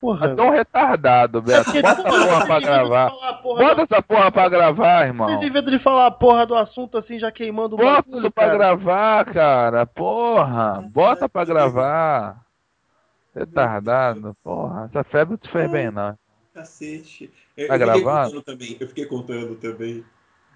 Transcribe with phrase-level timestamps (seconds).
[0.00, 0.28] Porra.
[0.28, 1.72] É tão retardado, Beto.
[1.72, 3.10] Bota essa porra, pra gravar.
[3.42, 5.40] Bota essa porra pra gravar, irmão.
[5.40, 8.48] devia de falar a porra do assunto assim, já queimando o Bota bagulho, isso pra
[8.48, 9.86] gravar, cara.
[9.86, 10.84] Porra.
[10.92, 12.40] Bota pra gravar.
[13.34, 14.36] Retardado.
[14.42, 14.84] Porra.
[14.88, 16.16] Essa febre não te fez bem, não.
[16.54, 17.30] Cacete.
[17.56, 18.26] Eu, Tá eu fiquei gravando?
[18.34, 18.76] contando também.
[18.78, 20.04] Eu fiquei contando também.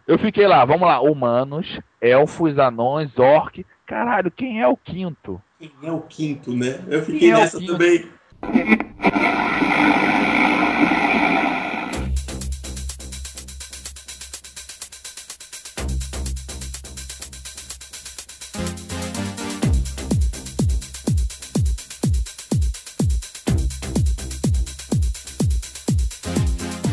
[0.06, 1.00] Eu fiquei lá, vamos lá.
[1.00, 3.64] Humanos, elfos, anões, orc.
[3.86, 5.40] Caralho, quem é o quinto?
[5.59, 6.80] Quem é o quinto, né?
[6.88, 7.72] Eu fiquei é nessa quinto?
[7.72, 8.09] também.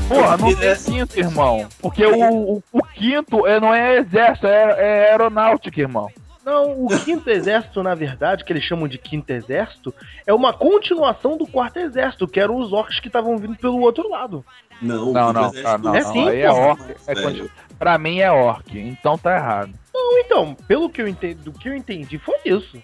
[0.10, 1.68] Porra, não tem quinto, irmão.
[1.80, 6.10] Porque o, o, o quinto é, não é exército, é, é aeronáutica, irmão.
[6.46, 9.94] Não, o quinto exército, na verdade, que eles chamam de quinto exército,
[10.26, 14.10] é uma continuação do quarto exército, que eram os orcs que estavam vindo pelo outro
[14.10, 14.44] lado.
[14.82, 16.12] Não, Não, não, ah, não, É não.
[16.14, 16.82] sim, Aí é orc.
[17.06, 17.52] É Velho.
[17.78, 19.74] Pra mim é orc, então tá errado.
[19.94, 22.82] Não, então, pelo que eu entendi, do que eu entendi, foi isso.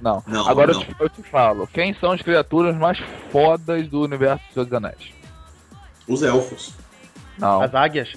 [0.00, 0.22] Não.
[0.26, 0.80] Não, Agora não.
[0.80, 2.98] Eu, te, eu te falo, quem são as criaturas mais
[3.30, 5.12] fodas do universo dos Seus Anéis?
[6.06, 6.74] Os elfos.
[7.38, 7.60] Não.
[7.60, 8.12] As águias.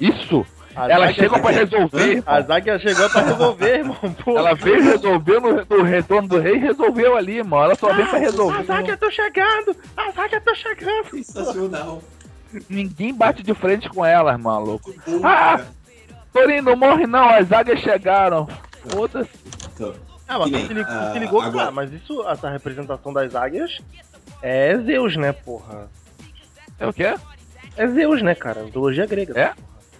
[0.00, 0.46] Isso!
[0.78, 2.22] As Ela chegou pra resolver.
[2.24, 3.96] As águias chegou pra resolver, irmão.
[4.24, 4.38] Pô.
[4.38, 7.64] Ela veio resolver no, no retorno do rei e resolveu ali, irmão.
[7.64, 8.58] Ela só vem pra resolver.
[8.60, 9.76] As águias estão chegando!
[9.96, 11.10] As águias estão chegando!
[11.10, 12.02] Sensacional.
[12.68, 14.94] Ninguém bate de frente com elas, maluco.
[15.06, 15.60] Bom, Ah!
[16.32, 18.46] Torinho, não morre não, as águias chegaram.
[18.88, 19.30] Foda-se.
[19.74, 19.94] Então,
[20.28, 23.34] Ah, mas nem, se ligou, ah, se ligou agora- ah, mas isso, essa representação das
[23.34, 23.80] águias
[24.42, 25.88] é Zeus, né, porra?
[26.78, 27.14] É o quê?
[27.76, 28.62] É Zeus, né, cara?
[28.62, 29.38] Mitologia grega.
[29.40, 29.52] É?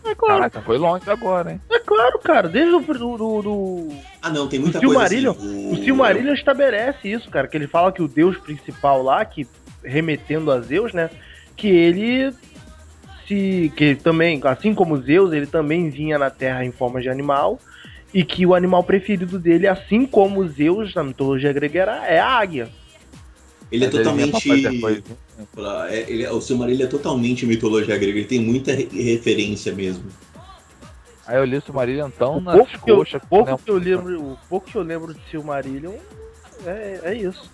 [0.04, 1.60] É claro, Caraca, foi longe agora, hein?
[1.70, 2.48] é claro, cara.
[2.48, 3.88] Desde o do, do, do-
[4.22, 5.72] Ah, não, tem muita O coisa Silmarillion- assim.
[5.72, 9.46] O Silmarillion estabelece isso, cara, que ele fala que o deus principal lá, que
[9.84, 11.10] remetendo a Zeus, né,
[11.56, 12.32] que ele
[13.26, 17.58] se que também, assim como Zeus, ele também vinha na Terra em forma de animal
[18.14, 22.26] e que o animal preferido dele, assim como Zeus na mitologia grega era é a
[22.26, 22.68] águia.
[23.70, 24.80] Ele é ele vinha pra totalmente.
[24.80, 25.02] coisa.
[25.90, 28.18] é, ele- o Silmarillion é totalmente mitologia grega.
[28.18, 30.04] Ele tem muita re- referência mesmo.
[31.26, 33.22] Aí eu li o Silmarillion então O nas pouco, que eu, coxas.
[33.28, 33.56] pouco né?
[33.62, 35.92] que eu lembro, o pouco que eu lembro de Silmarillion
[36.64, 37.50] é, é isso.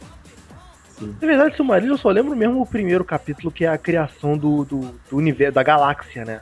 [0.97, 1.13] Sim.
[1.21, 4.65] Na verdade, Silmarillion eu só lembro mesmo o primeiro capítulo, que é a criação do,
[4.65, 4.79] do,
[5.11, 6.41] do universo, da galáxia, né?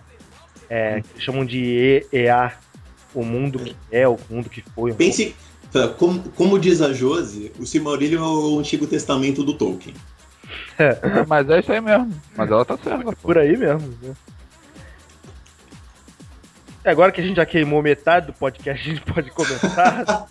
[0.69, 2.53] É, chamam de E- EA,
[3.15, 4.93] o mundo que é, o mundo que foi.
[4.93, 5.35] Pense,
[5.97, 9.95] como, como diz a Josi, o Silmarillion é o Antigo Testamento do Tolkien.
[11.29, 12.13] Mas é isso aí mesmo.
[12.37, 13.13] Mas ela tá certa, pô.
[13.23, 13.89] Por aí mesmo.
[14.03, 14.15] Né?
[16.85, 20.27] É, Agora que a gente já queimou metade do podcast, a gente pode começar.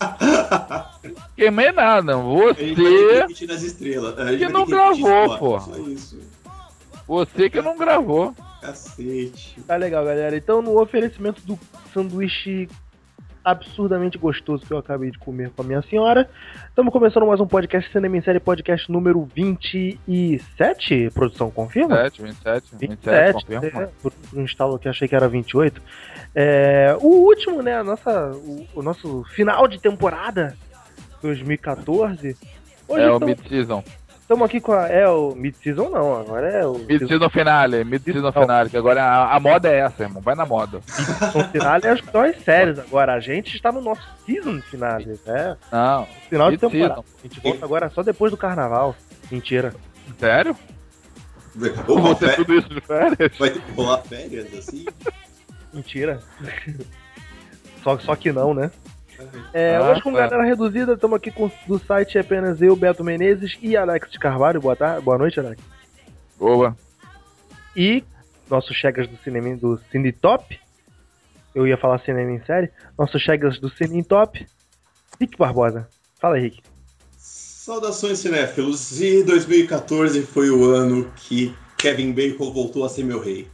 [1.35, 2.13] Queimei nada.
[2.55, 3.19] Que Você.
[3.21, 4.15] repetir nas estrelas.
[4.31, 5.59] Gente Que não gravou, pô.
[7.07, 8.35] Você que não gravou.
[8.61, 9.59] Cacete.
[9.65, 10.35] Tá legal, galera.
[10.35, 11.57] Então, no oferecimento do
[11.93, 12.67] sanduíche
[13.43, 16.29] absurdamente gostoso que eu acabei de comer com a minha senhora,
[16.69, 21.09] estamos começando mais um podcast Cinema em Série, podcast número 27.
[21.13, 22.03] Produção, confirma?
[22.03, 23.81] 27, 27, 27, 27, confirma.
[23.83, 25.81] é, por um instalo que achei que era 28.
[26.35, 27.77] É, o último, né?
[27.77, 30.55] A nossa, o, o nosso final de temporada
[31.21, 32.37] 2014.
[32.87, 33.19] Hoje É o
[34.33, 34.45] estamos mid-season.
[34.45, 34.87] aqui com a.
[34.87, 36.77] É o mid-season, não, agora é o.
[36.79, 40.21] Mid-season finale, mid-season finale, que agora a, a moda é essa, irmão.
[40.21, 40.81] Vai na moda.
[40.85, 43.13] Season finale é as são as séries agora.
[43.13, 45.19] A gente está no nosso season finale.
[45.25, 46.69] É, Não, final de mid-season.
[46.87, 47.01] temporada.
[47.19, 48.95] A gente volta agora só depois do carnaval.
[49.31, 49.73] Mentira.
[50.19, 50.55] Sério?
[51.87, 53.37] Ô, Vou ter fé- tudo isso de férias?
[53.37, 54.85] Vai ter que rolar férias assim?
[55.73, 56.19] Mentira.
[57.83, 58.71] só, só que não, né?
[59.53, 60.19] É, Ah, hoje com tá.
[60.19, 64.19] galera reduzida, estamos aqui com do site é apenas eu, Beto Menezes e Alex de
[64.19, 64.61] Carvalho.
[64.61, 65.61] Boa tarde, boa noite, Alex.
[66.37, 66.75] Boa.
[67.75, 68.03] E
[68.49, 70.59] nossos chegas do cinema do Cine Top.
[71.53, 72.69] Eu ia falar cinema em série.
[72.97, 74.45] Nossos chegas do Cine Top.
[75.19, 75.87] Rick Barbosa.
[76.19, 76.61] Fala aí, Rick.
[77.17, 78.99] Saudações, cinéfilos.
[78.99, 83.47] E 2014 foi o ano que Kevin Bacon voltou a ser meu rei.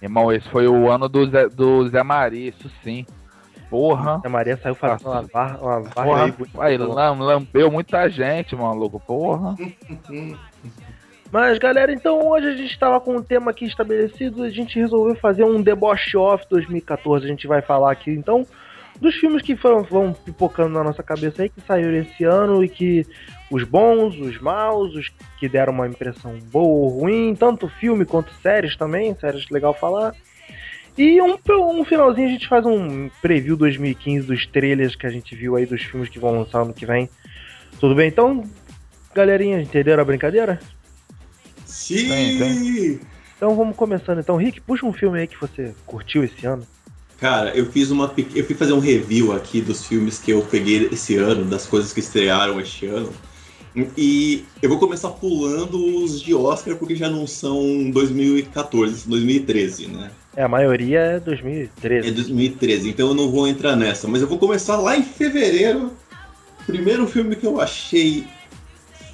[0.00, 3.04] Irmão, esse foi o ano do Zé, do Zé Maria, isso sim.
[3.70, 4.20] Porra.
[4.24, 6.24] A Maria saiu fazendo uma barra, uma barra Porra,
[6.64, 8.98] aí, aí, lam, lambeu muita gente, maluco.
[9.00, 9.54] Porra.
[11.30, 14.42] Mas, galera, então hoje a gente estava com um tema aqui estabelecido.
[14.42, 17.26] A gente resolveu fazer um deboche off 2014.
[17.26, 18.46] A gente vai falar aqui, então,
[18.98, 22.68] dos filmes que foram, vão pipocando na nossa cabeça aí, que saíram esse ano e
[22.68, 23.06] que
[23.50, 28.32] os bons, os maus, os que deram uma impressão boa ou ruim, tanto filme quanto
[28.34, 30.14] séries também, séries legal falar.
[30.98, 35.36] E um, um finalzinho a gente faz um preview 2015 dos trailers que a gente
[35.36, 37.08] viu aí dos filmes que vão lançar ano que vem.
[37.78, 38.08] Tudo bem?
[38.08, 38.42] Então,
[39.14, 40.58] galerinha, entenderam a brincadeira?
[41.64, 42.08] Sim!
[42.08, 43.00] Tem, tem.
[43.36, 44.18] Então vamos começando.
[44.18, 46.66] Então, Rick, puxa um filme aí que você curtiu esse ano.
[47.20, 48.12] Cara, eu fiz uma.
[48.34, 51.92] Eu fui fazer um review aqui dos filmes que eu peguei esse ano, das coisas
[51.92, 53.12] que estrearam este ano.
[53.96, 60.10] E eu vou começar pulando os de Oscar, porque já não são 2014, 2013, né?
[60.38, 62.12] É, a maioria é É 2013.
[62.12, 64.06] 2013, então eu não vou entrar nessa.
[64.06, 65.92] Mas eu vou começar lá em fevereiro.
[66.64, 68.24] Primeiro filme que eu achei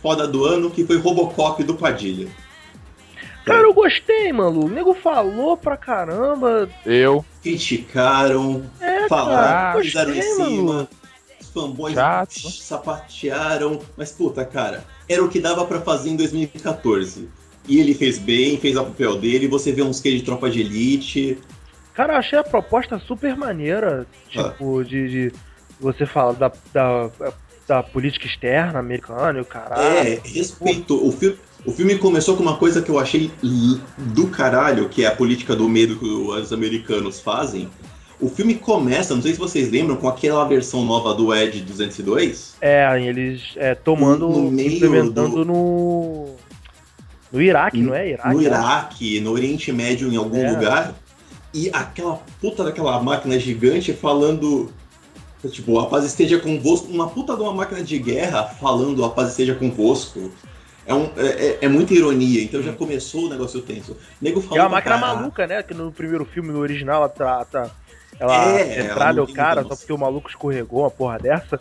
[0.03, 2.29] foda do ano, que foi Robocop do Padilha.
[3.47, 4.67] Cara, eu gostei, mano.
[4.67, 6.69] O nego falou pra caramba.
[6.85, 7.25] Eu.
[7.43, 10.63] Criticaram, É, falaram, fizeram em cima.
[10.75, 10.89] mano.
[11.41, 12.51] Os fanboys Chato.
[12.51, 13.81] sapatearam.
[13.97, 17.31] Mas puta, cara, era o que dava pra fazer em 2014.
[17.69, 19.49] E ele fez bem, fez o papel dele.
[19.49, 21.39] Você vê uns que de tropa de elite.
[21.95, 24.07] Cara, eu achei a proposta super maneira.
[24.29, 25.33] Tipo, de, de
[25.81, 27.11] você fala da, da,
[27.67, 29.83] da política externa americana e o caralho.
[29.83, 31.07] É, respeitou.
[31.07, 33.31] O filme, o filme começou com uma coisa que eu achei
[33.97, 37.69] do caralho, que é a política do medo que os americanos fazem.
[38.21, 42.57] O filme começa, não sei se vocês lembram, com aquela versão nova do Edge 202.
[42.61, 46.37] É, eles é, tomando, No meio implementando do- no.
[47.35, 48.11] No Iraque, não é?
[48.11, 48.43] Iraque, no?
[48.43, 50.51] Iraque, no Oriente Médio, em algum É.
[50.53, 50.95] lugar.
[51.53, 54.73] E aquela puta daquela máquina gigante falando.
[55.51, 56.87] Tipo, a paz esteja convosco.
[56.91, 60.31] Uma puta de uma máquina de guerra falando a paz esteja convosco.
[60.87, 63.93] É, um, é, é- é muita ironia, então já começou o negócio tenso.
[63.93, 65.19] O nego falou é uma máquina caralho.
[65.19, 65.63] maluca, né?
[65.63, 67.71] Que no primeiro filme, no original, ela trata.
[68.19, 71.59] Ela É, entrada não o cara só porque o maluco escorregou uma porra dessa.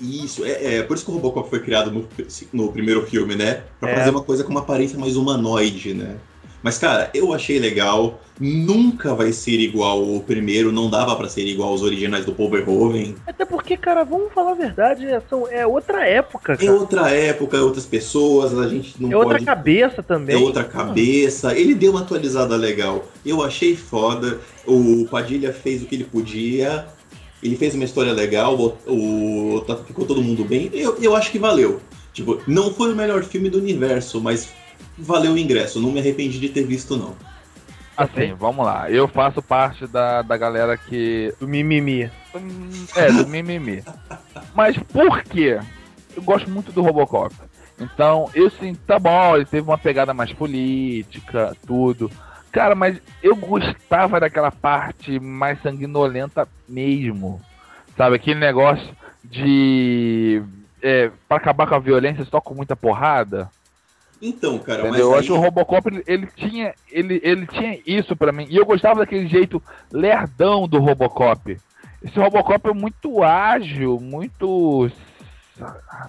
[0.00, 2.06] Isso, é, é por isso que o Robocop foi criado no,
[2.52, 3.62] no primeiro filme, né?
[3.80, 3.96] Pra É.
[3.96, 6.16] fazer uma coisa com uma aparência mais humanoide, né?
[6.60, 8.20] Mas, cara, eu achei legal.
[8.40, 12.50] Nunca vai ser igual o primeiro, não dava pra ser igual aos originais do Paul
[12.50, 13.14] Verhoeven.
[13.26, 15.22] Até porque, cara, vamos falar a verdade, né?
[15.30, 16.72] São, é outra época, É cara.
[16.72, 19.44] outra época, é outras pessoas, a gente não É outra pode.
[19.44, 20.34] cabeça também.
[20.34, 21.56] É outra cabeça.
[21.56, 23.04] Ele deu uma atualizada legal.
[23.24, 24.38] Eu achei foda.
[24.66, 26.86] O Padilha fez o que ele podia.
[27.42, 28.56] Ele fez uma história legal.
[28.58, 30.70] O, o- ficou todo mundo bem.
[30.72, 31.80] Eu, eu acho que valeu.
[32.12, 34.52] Tipo, não foi o melhor filme do universo, mas
[34.98, 35.80] valeu o ingresso.
[35.80, 37.14] Não me arrependi de ter visto, não.
[37.96, 38.90] Assim, vamos lá.
[38.90, 41.32] Eu faço parte da, da galera que.
[41.40, 42.10] Do mimimi.
[42.94, 43.82] É, do mimimi.
[44.54, 45.58] Mas por quê?
[46.16, 47.34] Eu gosto muito do Robocop.
[47.80, 52.10] Então, eu sim, tá bom, ele teve uma pegada mais política, tudo.
[52.50, 57.40] Cara, mas eu gostava daquela parte mais sanguinolenta mesmo.
[57.96, 58.88] Sabe, aquele negócio
[59.24, 60.42] de.
[60.80, 63.50] É, pra acabar com a violência só com muita porrada.
[64.22, 64.88] Então, cara, mas.
[64.90, 65.08] Entendeu?
[65.08, 68.46] Eu aí- acho que o Robocop ele, ele tinha ele, ele tinha isso pra mim.
[68.48, 69.62] E eu gostava daquele jeito
[69.92, 71.56] lerdão do Robocop.
[72.02, 74.90] Esse Robocop é muito ágil, muito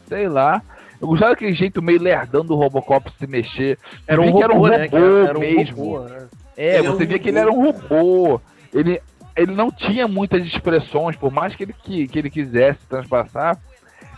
[0.08, 0.62] sei lá.
[1.02, 3.78] Eu gostava daquele jeito meio lerdão do Robocop se mexer.
[4.06, 4.78] Era um robô, era um né?
[4.78, 5.30] robô cara?
[5.30, 5.84] Era um mesmo.
[5.84, 6.28] robô, né?
[6.58, 8.42] É, Ele é você um via que ele era um robô.
[8.74, 9.02] Ele,
[9.36, 13.58] ele não tinha muitas expressões, por mais que ele, que, que ele quisesse transpassar,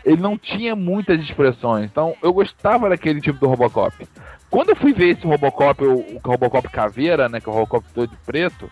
[0.04, 1.86] ele não tinha muitas expressões.
[1.86, 3.96] Então eu gostava daquele tipo do Robocop.
[4.50, 7.86] Quando eu fui ver esse Robocop, o, o Robocop Caveira, né, que é o Robocop
[7.94, 8.70] todo de preto,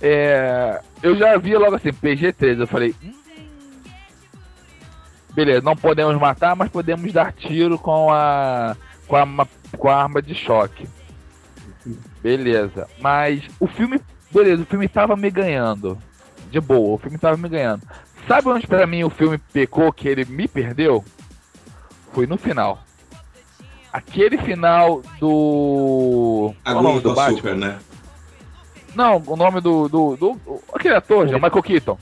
[0.00, 3.12] é, eu já vi logo assim, PG-13, eu falei, "Hum,
[5.34, 9.46] beleza, não podemos matar, mas podemos dar tiro com a, com a,
[9.78, 10.86] com a arma de choque.
[12.22, 15.96] Beleza, mas o filme, beleza, o filme tava me ganhando,
[16.50, 17.82] de boa, o filme tava me ganhando.
[18.28, 21.02] Sabe onde pra mim o filme pecou que ele me perdeu?
[22.12, 22.80] Foi no final.
[23.92, 26.54] Aquele final do.
[26.64, 27.34] Qual o nome do Batman?
[27.34, 27.78] açúcar, né?
[28.94, 29.88] Não, o nome do.
[29.88, 31.98] do, do- do- aquele ator, já, Michael Keaton.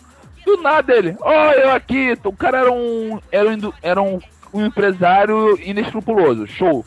[0.57, 1.15] Do nada ele.
[1.21, 2.17] Ó, eu aqui.
[2.25, 3.21] O cara era um.
[3.31, 4.19] Era um, era um,
[4.53, 6.47] um empresário inescrupuloso.
[6.47, 6.85] Show.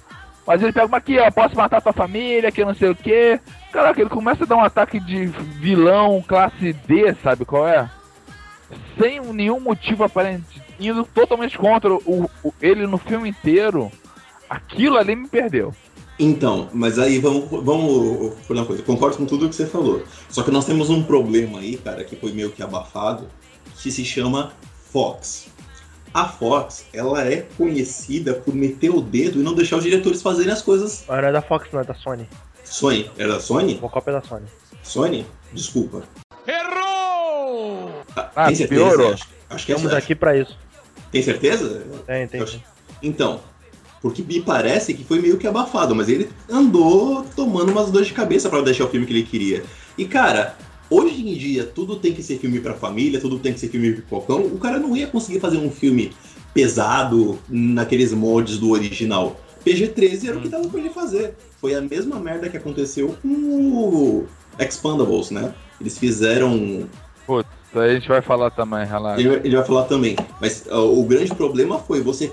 [0.47, 1.29] Mas ele pega uma aqui, ó.
[1.29, 3.39] Posso matar tua família, que não sei o quê.
[3.71, 7.87] Caraca, ele começa a dar um ataque de vilão classe D, sabe qual é?
[8.99, 10.59] Sem nenhum motivo aparente.
[10.79, 13.91] Indo totalmente contra o, o- ele no filme inteiro.
[14.49, 15.73] Aquilo ali me perdeu.
[16.19, 18.83] Então, mas aí vamos, vamos por uma coisa.
[18.83, 20.03] Concordo com tudo que você falou.
[20.29, 23.27] Só que nós temos um problema aí, cara, que foi meio que abafado,
[23.81, 24.53] que se chama
[24.91, 25.47] Fox.
[26.13, 30.51] A Fox, ela é conhecida por meter o dedo e não deixar os diretores fazerem
[30.51, 31.05] as coisas.
[31.07, 32.27] Ah, não é da Fox, não é da Sony.
[32.65, 33.75] Sony, era da Sony?
[33.75, 34.45] Robocop é da Sony.
[34.83, 35.25] Sony?
[35.53, 36.03] Desculpa.
[36.45, 37.91] Errou!
[38.15, 38.81] Ah, tem certeza?
[38.85, 39.13] piorou.
[39.13, 40.57] Acho, acho que é Estamos aqui pra isso.
[41.11, 41.85] Tem certeza?
[42.05, 42.41] Tem, tem.
[42.41, 42.61] Acho-
[43.01, 43.41] Então,
[44.01, 48.13] porque me parece que foi meio que abafado, mas ele andou tomando umas dores de
[48.13, 49.63] cabeça pra deixar o filme que ele queria.
[49.97, 50.55] E cara,
[50.91, 53.93] hoje em dia tudo tem que ser filme pra família, tudo tem que ser filme
[53.93, 54.41] pipocão.
[54.41, 56.11] O cara não ia conseguir fazer um filme
[56.53, 59.39] pesado naqueles moldes do original.
[59.65, 61.33] PG-13 era o que dava pra ele fazer.
[61.59, 64.25] Foi a mesma merda que aconteceu com o
[64.59, 65.53] Expandables, né?
[65.79, 66.87] Eles fizeram.
[67.25, 69.19] Putz, aí a gente vai falar também, relaxa.
[69.21, 70.15] Ele, vai- ele vai falar também.
[70.39, 72.31] Mas ó, o grande problema foi você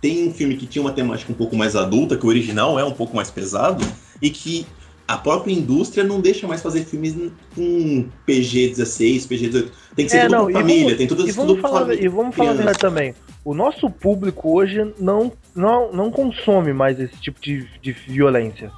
[0.00, 2.84] tem um filme que tinha uma temática um pouco mais adulta, que o original é
[2.84, 3.82] um pouco mais pesado,
[4.20, 4.66] e que
[5.06, 7.14] a própria indústria não deixa mais fazer filmes
[7.54, 9.70] com PG-16, PG-18.
[9.94, 11.68] Tem que ser É, tudo não, e família, vamos- tem tudo, E tudo vamos pra
[11.70, 12.04] falar, família.
[12.04, 13.14] e vamos falar verdade também.
[13.44, 18.70] O nosso público hoje não, não, não consome mais esse tipo de, de violência.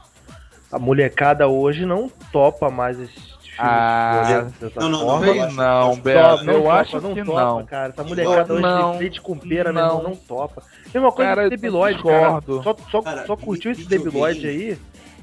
[0.72, 5.24] A molecada hoje não topa mais esse filme Ah, de violência dessa não, não, não,
[5.24, 5.46] forma.
[5.52, 6.20] não, Beto.
[6.30, 7.66] Topa, não eu topa, acho não que topa, não.
[7.66, 7.92] cara.
[7.92, 9.80] Essa molecada hoje Não, tem leite com pera, não.
[9.86, 10.62] irmão, não topa.
[10.92, 12.42] Mesma coisa Cara, que eu Debiloid, cara.
[12.64, 14.76] Só, só, Cara, só curtiu esse Debiloid aí,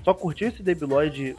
[0.03, 1.35] só curtiu esse Debiloid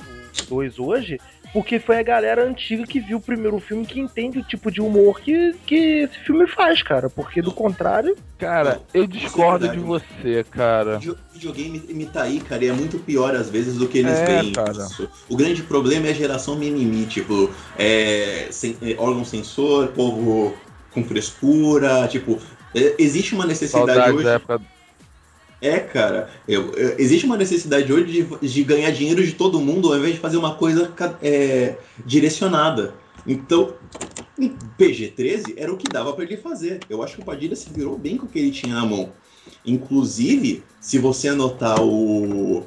[0.49, 1.19] 2 hoje,
[1.53, 4.81] porque foi a galera antiga que viu o primeiro filme que entende o tipo de
[4.81, 7.09] humor que, que esse filme faz, cara.
[7.09, 10.03] Porque do contrário, Cara, eu discordo de verdade.
[10.23, 10.99] você, cara.
[10.99, 14.27] Video- Videogame imita aí, cara, e é muito pior às vezes do que eles É,
[14.43, 14.53] veem.
[14.53, 14.87] cara.
[15.29, 20.55] O grande problema é a geração mimimi, tipo, é, sem- é, órgão sensor, povo
[20.93, 22.39] com frescura, tipo,
[22.75, 24.25] é, existe uma necessidade Saudades hoje.
[24.25, 24.61] da época.
[25.65, 28.05] É, cara, eu- eu- existe uma necessidade hoje
[28.41, 30.93] de, de ganhar dinheiro de todo mundo ao invés de fazer uma coisa
[31.23, 32.93] é, direcionada.
[33.27, 33.73] Então,
[34.39, 36.81] um PG-13 era o que dava pra ele fazer.
[36.91, 39.11] Eu acho que o Padilha se virou bem com o que ele tinha na mão.
[39.65, 42.67] Inclusive, se você anotar o.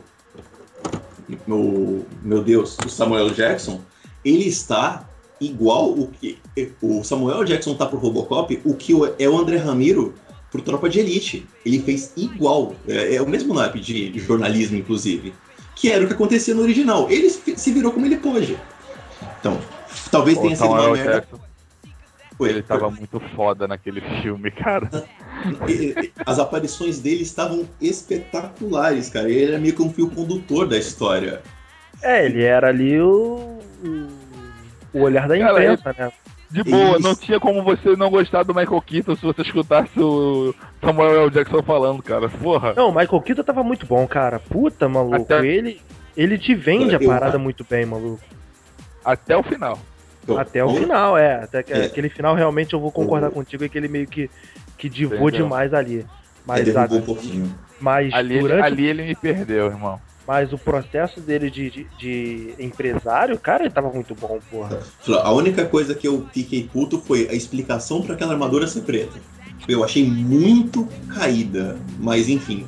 [1.48, 3.80] o meu Deus, o Samuel Jackson,
[4.26, 5.08] ele está
[5.40, 6.40] igual o que.
[6.82, 10.16] O Samuel Jackson tá pro Robocop, o que é o André Ramiro
[10.52, 11.46] pro Tropa de Elite.
[11.66, 12.76] Ele fez igual.
[12.88, 15.34] É, é o mesmo naipe de, de jornalismo, inclusive.
[15.76, 17.10] Que era o que acontecia no original.
[17.10, 18.58] Ele se virou como ele pôde.
[19.40, 19.60] Então,
[20.12, 21.14] talvez Pô, tenha sido uma merda.
[21.22, 21.40] Jackson,
[22.38, 24.90] Foi, ele tava muito foda naquele filme, cara.
[26.26, 29.30] As aparições dele estavam espetaculares, cara.
[29.30, 31.42] Ele era meio que um fio condutor da história.
[32.02, 33.60] é, ele era ali o.
[34.94, 36.12] o- olhar da Cara, imprensa, né?
[36.50, 37.00] De boa, Isso.
[37.02, 41.30] não tinha como você não gostar do Michael Keaton se você escutasse o Samuel L.
[41.30, 42.30] Jackson falando, cara.
[42.30, 42.74] Porra.
[42.74, 44.40] Não, o Michael Keaton tava muito bom, cara.
[44.40, 45.16] Puta, maluco.
[45.16, 45.82] Até- Ele,
[46.16, 48.22] ele te vende a parada muito bem, maluco.
[49.04, 49.78] Até o final.
[50.38, 51.44] Até o final, é.
[51.44, 51.86] Até que, É.
[51.86, 54.30] aquele final realmente eu vou concordar contigo, é que ele meio que,
[54.78, 56.06] que divou demais ali.
[56.46, 57.56] Mas, derrubou a- um pouquinho.
[57.80, 60.00] mas, Ali, ele- durante, ali ele me perdeu, irmão.
[60.28, 64.80] Mas o processo dele de, de, de empresário, cara, ele tava muito bom, porra.
[65.24, 69.18] A única coisa que eu fiquei puto foi a explicação pra aquela armadura ser preta.
[69.70, 72.68] Eu achei muito caída, mas enfim.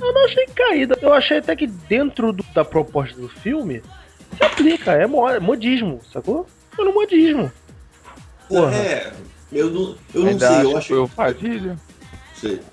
[0.00, 0.96] Eu não achei caída.
[1.02, 3.82] Eu achei até que dentro do- da proposta do filme
[4.36, 6.46] se aplica, é é modismo, sacou?
[6.70, 7.50] Foi no modismo.
[8.48, 8.74] Porra.
[8.74, 9.12] É,
[9.52, 10.88] eu não, eu não Ainda sei, acho eu que acho.
[10.88, 11.76] foi o Padilha.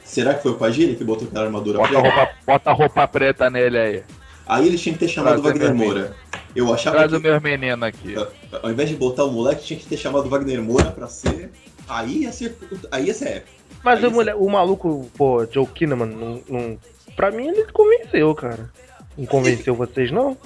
[0.03, 2.15] Será que foi o Padilha que botou aquela armadura Bota a preta?
[2.17, 4.03] roupa, bota a roupa preta nele aí.
[4.45, 6.15] Aí eles tinham que ter chamado Wagner Moura.
[6.55, 8.15] Eu achava Traz que, o meu menino aqui.
[8.61, 11.51] ao invés de botar o moleque, tinha que ter chamado o Wagner Moura pra ser.
[11.87, 12.57] Aí ia ser.
[12.91, 13.61] Aí ia ser épico.
[13.83, 16.77] Mas Aí o, mulher- o maluco, pô, Joe Kinnaman, não, não,
[17.15, 18.69] pra mim ele convenceu, cara.
[19.17, 20.37] Não convenceu vocês, não?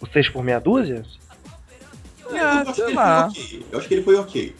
[0.00, 1.04] Vocês por meia dúzia?
[2.30, 3.30] eu, Ah, acho que sei ele lá.
[3.30, 3.66] foi ok.
[3.72, 4.56] Eu acho que ele foi ok.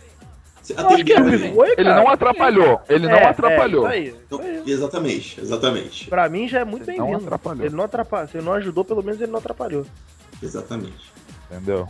[0.77, 2.81] Eu acho que Até ele foi, Ele não atrapalhou.
[2.89, 3.89] Ele não É, atrapalhou.
[3.89, 4.63] É, isso aí, isso aí.
[4.73, 6.09] Exatamente, exatamente.
[6.09, 7.27] Pra mim já é muito Ele não bem-vindo.
[7.27, 7.65] atrapalhou.
[7.67, 8.29] Ele não atrapalhou.
[8.29, 9.87] Se ele não ajudou, pelo menos ele não atrapalhou.
[10.43, 11.13] Exatamente.
[11.51, 11.89] Entendeu?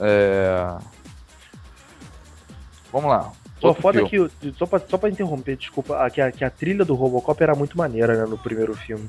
[0.00, 0.76] É...
[2.92, 3.32] Vamos lá.
[3.60, 4.30] Só foda filme.
[4.40, 7.42] que, só pra, só pra interromper, desculpa, a, que, a, que a trilha do Robocop
[7.42, 9.08] era muito maneira, né, no primeiro filme.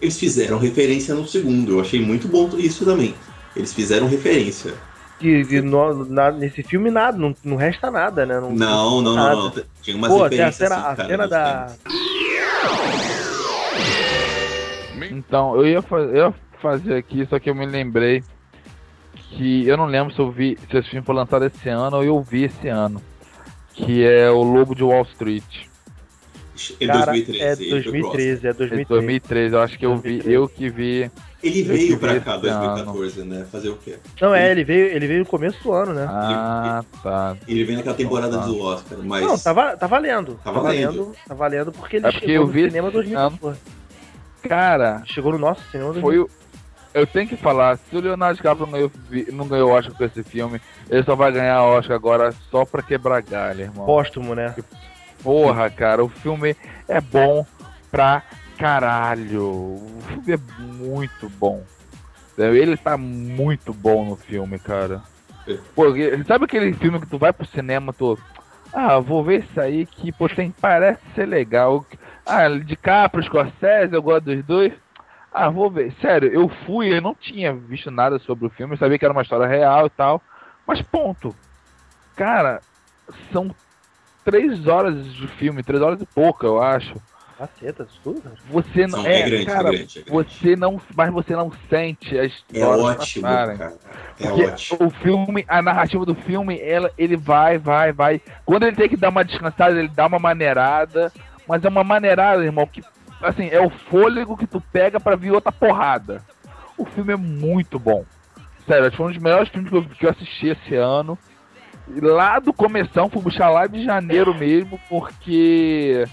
[0.00, 1.72] Eles fizeram referência no segundo.
[1.72, 3.14] Eu achei muito bom isso também.
[3.56, 4.74] Eles fizeram referência.
[5.20, 8.40] E, e no- na- nesse filme nada, não, não resta nada, né?
[8.40, 9.34] Não, Não, não, nada.
[9.36, 9.44] não.
[9.50, 9.62] não.
[9.82, 11.66] Tinha umas Pô, tem a cena, assim, a cara, cena da.
[14.92, 15.10] filmes.
[15.12, 18.22] Então, eu ia, eu ia fazer aqui, só que eu me lembrei
[19.14, 22.04] que eu não lembro se eu vi se esse filme foi lançado esse ano ou
[22.04, 23.00] eu vi esse ano.
[23.72, 25.44] Que é o Lobo de Wall Street.
[26.80, 27.42] Em Cara, 2013.
[27.42, 28.84] é ele foi pro 2013, é Esse 2013.
[28.88, 30.32] 2013, eu acho que eu vi, 2013.
[30.34, 31.10] eu que vi.
[31.42, 33.46] Ele veio pra cá, esse 2014, né?
[33.50, 33.96] Fazer o quê?
[34.20, 36.06] Não, é, ele veio, ele veio no começo do ano, né?
[36.08, 37.36] Ah, tá.
[37.48, 38.44] Ele veio naquela temporada Ah.
[38.44, 39.24] do Oscar, mas.
[39.24, 40.34] Não, tá, va- tá valendo.
[40.44, 40.86] Tá Tá valendo.
[40.92, 41.16] valendo.
[41.26, 43.58] Tá valendo porque ele É porque chegou eu no vi cinema esse 2014.
[44.42, 46.36] Cara, Chegou no nosso cinema foi 2014.
[46.36, 46.40] o.
[46.92, 48.90] Eu tenho que falar, se o Leonardo DiCaprio não ganhou,
[49.32, 53.22] não ganhou Oscar com esse filme, ele só vai ganhar Oscar agora só pra quebrar
[53.22, 53.86] galho, irmão.
[53.86, 54.52] Póstumo, né?
[55.22, 56.56] Porra, cara, o filme
[56.88, 57.46] é bom
[57.92, 58.24] pra
[58.60, 59.42] caralho.
[59.42, 61.64] O filme é muito bom.
[62.36, 65.02] Ele tá muito bom no filme, cara.
[65.74, 68.18] Porque, sabe aquele filme que tu vai pro cinema, tu.
[68.72, 71.84] Ah, vou ver isso aí que pô, tem, parece ser legal.
[72.24, 74.72] Ah, de Capra, Scorsese, eu gosto dos dois.
[75.32, 75.92] Ah, vou ver.
[76.00, 79.12] Sério, eu fui, eu não tinha visto nada sobre o filme, eu sabia que era
[79.12, 80.22] uma história real e tal.
[80.66, 81.34] Mas ponto.
[82.14, 82.60] Cara,
[83.32, 83.50] são
[84.24, 86.94] três horas de filme, três horas e pouca, eu acho.
[87.40, 88.20] Caceta, tudo?
[88.20, 88.34] cara?
[88.50, 88.98] Você não.
[89.02, 90.10] Não, é, é grande, cara, é grande, é grande.
[90.40, 90.80] Você não.
[90.94, 92.84] Mas você não sente a É história.
[92.84, 93.56] ótimo, passarem.
[93.56, 93.74] cara.
[94.20, 94.86] É Porque ótimo.
[94.86, 98.20] o filme, a narrativa do filme, ela, ele vai, vai, vai.
[98.44, 101.10] Quando ele tem que dar uma descansada, ele dá uma maneirada.
[101.48, 102.82] Mas é uma maneirada, irmão, que
[103.22, 106.22] assim, é o fôlego que tu pega pra vir outra porrada.
[106.76, 108.04] O filme é muito bom.
[108.66, 111.18] Sério, acho que foi um dos melhores filmes que eu, que eu assisti esse ano.
[111.88, 116.04] E lá do começão, fui buscar lá de janeiro mesmo, porque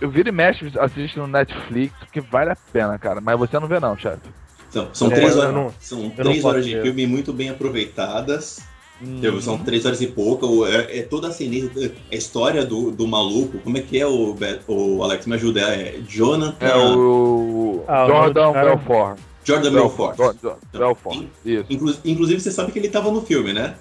[0.00, 3.20] eu viro e mexe, assisto no Netflix, porque vale a pena, cara.
[3.20, 4.28] Mas você não vê não, chefe.
[4.70, 6.82] São, são É, três horas, não- são três horas de ver.
[6.82, 8.60] filme muito bem aproveitadas.
[9.02, 9.40] Hum.
[9.40, 10.46] São três horas e pouca.
[10.70, 11.70] É, é toda a cena,
[12.12, 13.58] a história do, do maluco.
[13.60, 14.36] Como é que é o,
[14.68, 15.26] o Alex?
[15.26, 15.60] Me ajuda.
[15.62, 16.66] É Jonathan.
[16.66, 19.18] É o Ah, Jordan Belfort.
[19.42, 20.16] Jordan Belfort.
[20.18, 20.58] Belfort.
[20.70, 21.24] Belfort.
[21.44, 21.64] Isso.
[21.70, 23.74] Inclu- inclusive, você sabe que ele tava no filme, né?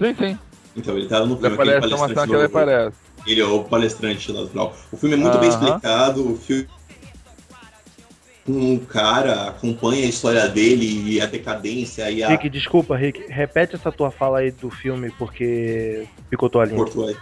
[0.00, 0.38] Sim, sim.
[0.76, 1.54] Então, ele tava no Ele filme.
[1.54, 2.96] aquele aparece, é uma cena que ele aparece.
[3.26, 4.76] Ele é o palestrante lá do final.
[4.92, 5.68] O filme é muito bem Aham.
[5.68, 6.32] explicado.
[6.32, 6.68] O filme.
[8.46, 12.28] Um cara acompanha a história dele e a decadência e a.
[12.28, 13.24] Rick, desculpa, Rick.
[13.28, 16.84] Repete essa tua fala aí do filme, porque picotou a língua.
[16.84, 17.16] Porto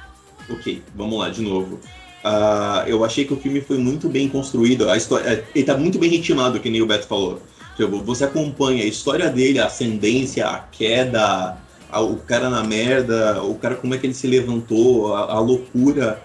[0.50, 1.78] Ok, vamos lá de novo.
[2.24, 4.88] Ah, eu achei que o filme foi muito bem construído.
[4.88, 7.40] A história, ele tá muito bem ritmado, que nem o Beto falou.
[7.76, 11.56] Tipo, você acompanha a história dele, a ascendência, a queda,
[12.00, 16.22] o cara na merda, o cara como é que ele se levantou, a, a loucura.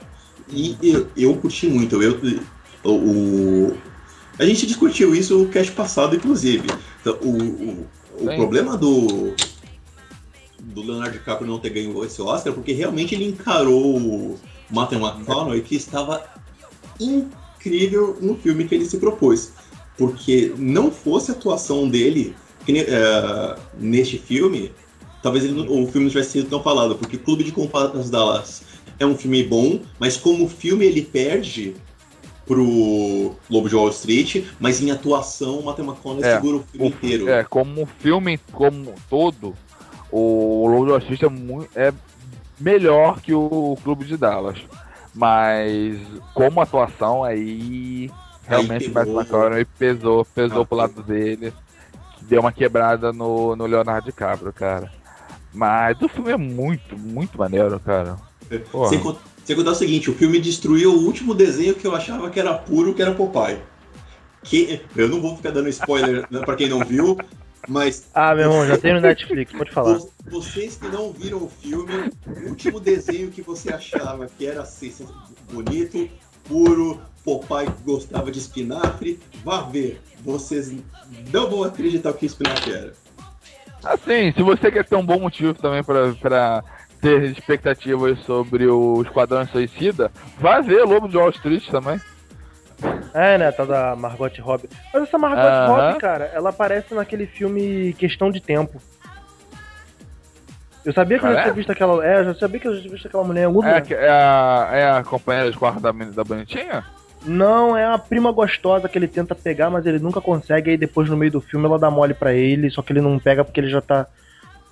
[0.50, 2.02] E eu, eu curti muito.
[2.02, 2.20] Eu,
[2.86, 3.76] o,
[4.40, 6.68] a gente discutiu isso no cast passado, inclusive.
[7.02, 7.88] Então, o, o,
[8.22, 9.34] o problema do,
[10.60, 15.62] do Leonardo DiCaprio não ter ganho esse Oscar, porque realmente ele encarou o Matthew McConaughey,
[15.62, 16.24] que estava
[17.00, 19.52] incrível no filme que ele se propôs.
[19.98, 24.72] Porque não fosse a atuação dele que eh, neste filme,
[25.28, 28.64] talvez ele o filme não tivesse sido tão falado, porque Clube de Comparsas Dallas
[28.98, 31.76] é um filme bom, mas como filme ele perde
[32.46, 36.86] pro Lobo de Wall Street, mas em atuação o Matthew McConaughey É, segura o filme
[36.86, 37.30] O- inteiro.
[37.30, 39.54] É, como filme como todo,
[40.10, 41.94] o Lobo de Wall Street é, mui- é
[42.58, 44.60] melhor que o Clube de Dallas.
[45.14, 45.98] Mas
[46.34, 48.10] como atuação aí
[48.48, 49.20] realmente mais pegou.
[49.22, 51.54] McConaughey pesou, pesou Ah, pro lado dele.
[52.22, 54.92] Deu uma quebrada no, no Leonardo DiCaprio, cara.
[55.58, 58.16] Mas o filme é muito, muito maneiro, cara.
[58.72, 58.90] Porra.
[58.90, 59.02] Sem,
[59.44, 62.54] sem contar o seguinte, o filme destruiu o último desenho que eu achava que era
[62.54, 63.58] puro, que era Popeye.
[64.44, 67.18] Que, eu não vou ficar dando spoiler né, pra quem não viu,
[67.68, 69.96] mas Ah, meu irmão, já tem no Netflix, pode falar.
[69.98, 74.62] vo- vocês que não viram o filme, o último desenho que você achava que era
[74.62, 74.94] assim,
[75.52, 76.08] bonito,
[76.46, 80.00] puro, Popeye que gostava de espinafre, vá ver.
[80.24, 80.72] Vocês
[81.34, 82.94] não vão acreditar o que espinafre era.
[83.88, 86.64] Assim, se você quer ter um bom motivo também pra, pra
[87.02, 92.00] ter expectativas sobre o Esquadrão Suicida, vai ver Lobo de Wall Street também.
[93.14, 94.70] É, né, tá da Margot Robbie.
[94.94, 95.68] Mas essa Margot Aham.
[95.68, 98.82] Robbie, cara, ela aparece naquele filme Questão de Tempo.
[100.86, 101.44] Eu sabia que eu já Parece?
[101.50, 102.06] tinha visto aquela.
[102.06, 104.10] É, eu já sabia que eu já tinha visto aquela mulher em algum É, é,
[104.10, 106.86] a, é a companheira de quarto da, da bonitinha?
[107.26, 110.72] Não, é a prima gostosa que ele tenta pegar, mas ele nunca consegue.
[110.72, 113.20] Aí depois, no meio do filme, ela dá mole pra ele, só que ele não
[113.20, 114.08] pega porque ele já tá.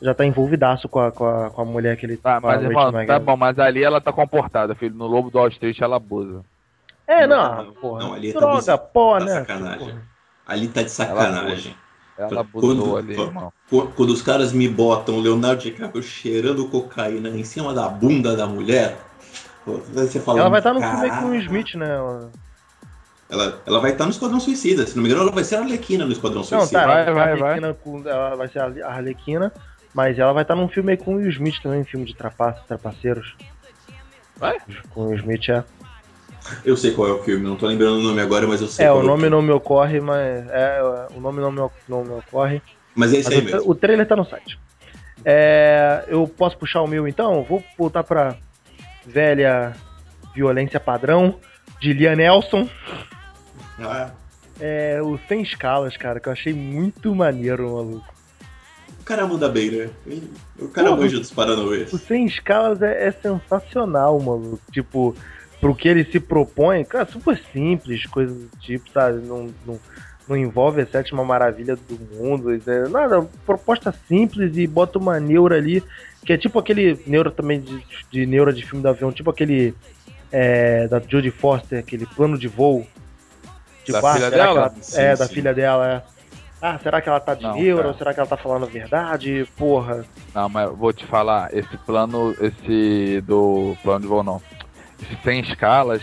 [0.01, 2.51] Já tá envolvidaço com a, com a, com a mulher que ele Tá, com a
[2.51, 4.93] mas irmão, tá bom, mas ali ela tá comportada, filho.
[4.93, 6.41] No Lobo do Wall Street ela abusa.
[7.07, 8.03] É, não, Não, porra.
[8.03, 8.81] não, ali tá droga, abusando.
[8.93, 9.31] pó, Tá né?
[9.31, 9.79] sacanagem.
[9.87, 10.01] Porra.
[10.45, 11.75] Ali tá de sacanagem.
[12.17, 13.53] Ela abusou Quando- ali, irmão.
[13.69, 18.35] Qu- Quando os caras me botam o Leonardo DiCaprio cheirando cocaína em cima da bunda
[18.35, 18.97] da mulher,
[19.65, 20.39] você fala.
[20.39, 21.35] Ela vai estar no filme aí com o.
[21.35, 21.89] Smith, né?
[21.89, 22.31] Ela-
[23.27, 24.85] Ela, ela vai estar no Esquadrão Suicida.
[24.85, 26.79] Se não me engano, ela vai ser a Arlequina no Esquadrão Não, Suicida.
[26.81, 29.51] tá, Vai, ela vai, vai, Arlequina com- ela vai ser a Arlequina,
[29.95, 32.15] mas ela vai estar num filme aí com o Will Smith também, um filme de
[32.15, 33.35] trapaça, trapaceiros.
[34.37, 34.57] Vai?
[34.91, 35.63] Com o Will Smith, é.
[36.63, 38.85] Eu sei qual é o filme, não tô lembrando o nome agora, mas eu sei
[38.85, 39.35] É, qual o nome filme.
[39.35, 40.47] não me ocorre, mas.
[40.51, 40.79] É,
[41.15, 42.61] o nome não me, não me ocorre.
[42.93, 43.71] Mas é isso aí o, mesmo.
[43.71, 44.59] o trailer tá no site.
[45.25, 47.41] É, eu posso puxar o meu então?
[47.43, 48.35] Vou voltar pra
[49.05, 49.73] velha
[50.33, 51.35] violência padrão
[51.79, 52.69] de Liam Nelson.
[53.79, 54.11] Ah,
[54.59, 58.13] É, o Sem Escalas, cara, que eu achei muito maneiro, maluco.
[59.01, 59.89] o cara muda bem, né?
[60.57, 61.01] O cara Porra.
[61.01, 61.91] manja dos Paranauês.
[61.91, 64.61] O Sem Escalas é, é sensacional, maluco.
[64.71, 65.15] Tipo,
[65.59, 69.25] pro que ele se propõe, cara, super simples, coisas do tipo, sabe?
[69.27, 69.79] Não, não,
[70.27, 75.57] não envolve a sétima maravilha do mundo, é, nada, proposta simples e bota uma neura
[75.57, 75.83] ali,
[76.25, 79.75] que é tipo aquele neura também de, de neura de filme do avião, tipo aquele
[80.31, 82.85] é, da Jodie Foster, aquele plano de voo.
[83.87, 84.59] Da ah, filha será que dela?
[84.61, 85.33] ela- Sim, é, da sim.
[85.35, 86.15] filha dela, é.
[86.61, 87.93] Ah, será que ela tá de Não, neuro?
[87.95, 89.47] será que ela tá falando a verdade?
[89.55, 90.03] Porra.
[90.33, 94.41] Não, mas vou te falar, esse plano, esse do plano de voo não.
[94.99, 96.01] Esse sem escalas,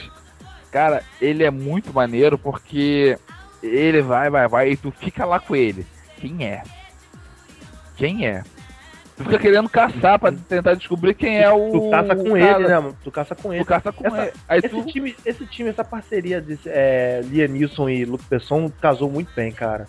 [0.70, 3.18] cara, ele é muito maneiro porque
[3.60, 5.84] ele vai, vai, vai e tu fica lá com ele.
[6.20, 6.62] Quem é?
[7.96, 8.44] Quem é?
[9.16, 11.70] Tu fica querendo caçar pra tentar descobrir quem é o.
[11.70, 12.38] Tu caça com cara.
[12.60, 12.96] ele, né, mano?
[13.04, 13.62] Tu caça com ele.
[13.64, 14.32] Tu caça com Essa- ele.
[14.48, 14.84] Aí Esse tu.
[14.86, 19.86] time, esse time, essa parceria de é, Liam e Luke Besson casou muito bem, cara.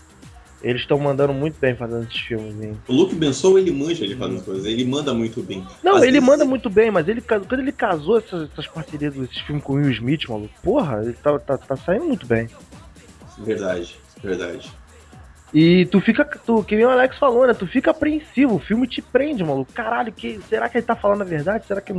[0.61, 2.77] Eles estão mandando muito bem fazendo esses filmes, hein?
[2.87, 5.65] O Luke Benson, ele manja de fazer as coisas, ele manda muito bem.
[5.83, 9.13] Não, Às ele vezes- manda muito bem, mas ele quando ele casou essas, essas parcerias
[9.13, 12.47] desses filmes com o Will Smith, maluco, porra, ele tá, tá, tá saindo muito bem.
[13.39, 14.71] Verdade, verdade.
[15.53, 17.53] E tu fica, tu, que nem o Alex falou, né?
[17.53, 19.71] Tu fica apreensivo, o filme te prende, maluco.
[19.71, 21.67] Caralho, que, será que ele tá falando a verdade?
[21.67, 21.93] Será que,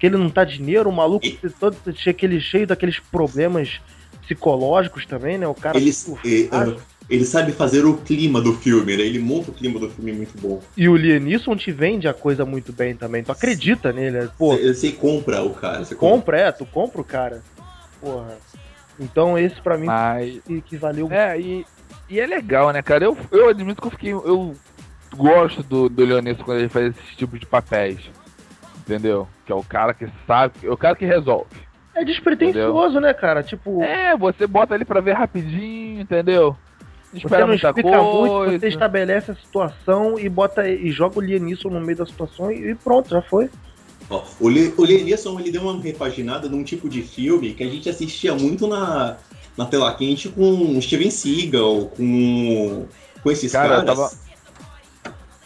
[0.00, 0.88] que ele não tá de dinheiro?
[0.88, 3.80] O maluco E- todo cheio, aquele, cheio daqueles problemas
[4.22, 5.46] psicológicos também, né?
[5.46, 5.78] O cara.
[5.78, 6.76] Ele, tipo, eh, ah, ah,
[7.08, 9.04] ele sabe fazer o clima do filme, né?
[9.04, 10.60] Ele monta o clima do filme muito bom.
[10.76, 13.22] E o Liam Neeson te vende a coisa muito bem também.
[13.22, 14.28] Tu acredita nele, né?
[14.36, 15.84] Pô, Você, você compra o cara.
[15.84, 16.16] Você compra.
[16.16, 17.42] compra, é, tu compra o cara.
[18.00, 18.36] Porra.
[19.00, 20.40] Então esse pra mim Mas.
[20.44, 21.64] que, que valeu É, e,
[22.08, 23.04] e é legal, né, cara?
[23.04, 24.12] Eu, eu admito que eu fiquei.
[24.12, 24.54] Eu
[25.16, 27.98] gosto do, do Leonisson quando ele faz esse tipo de papéis.
[28.80, 29.28] Entendeu?
[29.44, 31.68] Que é o cara que sabe, é o cara que resolve.
[31.94, 33.42] É despretensioso, né, cara?
[33.42, 36.56] Tipo, É, você bota ele pra ver rapidinho, entendeu?
[37.12, 38.58] Não você espera não muita explica muito, coisa.
[38.58, 42.50] você estabelece a situação e bota e joga o Liam Neeson no meio da situação
[42.52, 43.50] e, e pronto, já foi.
[44.10, 47.68] Ó, o, Le, o Lianisson, ele deu uma repaginada num tipo de filme que a
[47.68, 49.18] gente assistia muito na,
[49.58, 52.86] na tela quente com Steven Seagal, com,
[53.22, 53.86] com esses Cara, eu caras.
[53.86, 54.28] tava-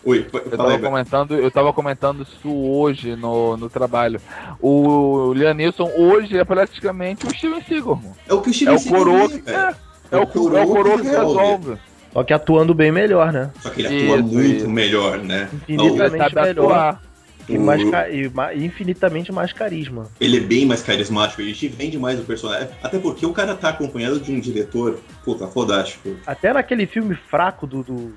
[0.04, 4.20] Oi, Eu tava aí, comentando, eu tava comentando isso hoje no, no trabalho.
[4.60, 8.12] O Leonilson hoje é praticamente o Steven Seagal, irmão.
[8.28, 9.56] É o que o É Steven o Seagal coroa é, que, velho.
[9.58, 9.74] é,
[10.10, 11.76] é o, é o coroa que resolve.
[12.12, 13.50] Só que atuando bem melhor, né?
[13.60, 14.68] Só que ele atua Isso, muito isso.
[14.68, 15.48] melhor, né?
[15.66, 16.64] Ele Infinitamente sabe melhor.
[16.64, 17.02] atuar.
[17.52, 20.08] E, O- mais ca- e ma- infinitamente mais carisma.
[20.20, 22.68] Ele é bem mais carismático, ele te vende mais o personagem.
[22.82, 26.16] Até porque o cara tá acompanhado de um diretor, puta, fodástico.
[26.26, 27.82] Até naquele filme fraco do.
[27.82, 28.14] do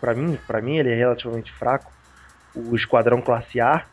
[0.00, 1.90] pra, mim, pra mim, ele é relativamente fraco.
[2.54, 3.84] O Esquadrão Classe A.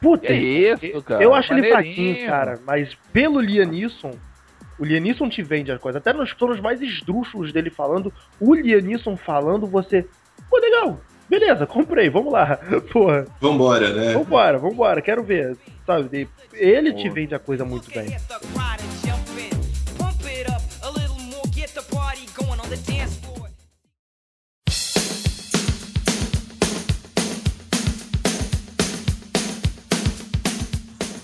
[0.00, 1.22] Puta, Que isso, cara.
[1.22, 2.60] eu acho ele fraquinho, cara.
[2.66, 4.12] Mas pelo Liam Neeson,
[4.78, 6.00] o Liam Neeson te vende as coisas.
[6.00, 10.06] Até nos tonos mais esdrúxulos dele falando, o Liam Neeson falando, você.
[10.50, 11.00] Pô, legal.
[11.28, 12.56] Beleza, comprei, vamos lá.
[12.92, 14.12] Porra, Vambora, né?
[14.12, 15.56] vambora, vambora, quero ver.
[15.84, 17.14] Sabe, ele te Pô.
[17.14, 18.06] vende a coisa muito bem.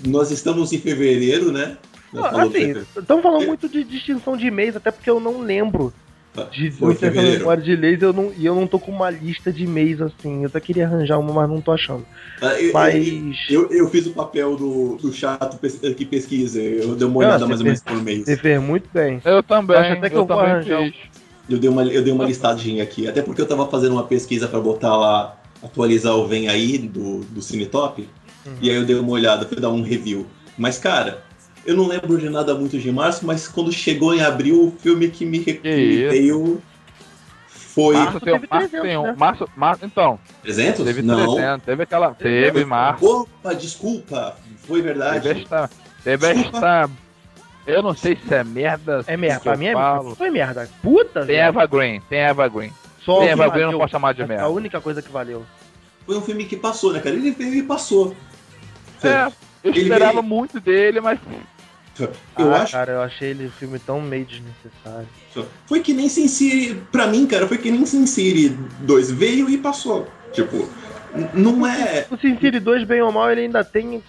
[0.07, 1.77] Nós estamos em fevereiro, né?
[2.13, 5.93] Nós Ah, assim, estamos falando muito de distinção de mês, até porque eu não lembro
[6.51, 7.39] de Foi muita fevereiro.
[7.41, 10.43] memória de leis eu não, e eu não tô com uma lista de mês assim.
[10.43, 12.07] Eu até queria arranjar uma, mas não tô achando.
[12.41, 13.07] Ah, eu, Mas.
[13.51, 15.59] eu, eu fiz o papel do, do chato
[15.95, 16.61] que pesquisa.
[16.61, 18.25] Eu dei uma olhada Ah, mais ou menos por mês.
[18.25, 19.21] Você fez muito bem.
[19.25, 20.95] Eu também, Acho até que eu vou arranjar fiz.
[21.49, 23.07] Eu dei uma, eu dei uma listadinha aqui.
[23.07, 27.21] Até porque eu tava fazendo uma pesquisa pra botar lá, atualizar o Vem Aí do,
[27.21, 28.09] do Cinetop.
[28.47, 28.53] Uhum.
[28.61, 30.27] E aí eu dei uma olhada, fui dar um review.
[30.57, 31.23] Mas, cara,
[31.67, 35.09] eu não lembro de nada muito de março, mas quando chegou em abril, o filme
[35.09, 36.61] que me repetiu
[37.49, 37.95] foi.
[37.97, 39.03] Março tem, teve março 300, tem um.
[39.05, 39.15] né?
[39.17, 40.85] Março, março, então, 300?
[40.85, 41.35] teve não.
[41.37, 42.15] 300, teve aquela.
[42.15, 43.05] Teve março.
[43.05, 44.37] Opa, desculpa.
[44.67, 45.27] Foi verdade.
[45.29, 45.71] Teve esta.
[46.05, 46.91] Teve esta.
[47.67, 49.05] Eu não sei se é merda.
[49.07, 50.15] É merda, que pra mim é falo.
[50.17, 50.69] foi merda.
[50.83, 51.49] Puta, Tem velho.
[51.49, 52.73] Evergreen, tem Evergreen.
[53.05, 53.73] Só o Tem eu valeu.
[53.73, 54.49] não posso chamar de É a merda.
[54.49, 55.45] única coisa que valeu.
[56.05, 57.15] Foi um filme que passou, né, cara?
[57.15, 58.15] Ele veio e passou.
[59.03, 59.27] É,
[59.65, 61.19] eu Ele esperava veio- muito dele, mas
[61.99, 65.09] Eu ah, acho cara, eu achei ele um filme tão meio desnecessário.
[65.67, 68.49] Foi que nem Sin City, pra mim, cara, foi que nem Sin City
[68.81, 70.09] 2 veio e passou.
[70.33, 70.69] Tipo,
[71.35, 72.07] não é.
[72.11, 74.03] O Sin City 2, bem ou mal, ele ainda tem,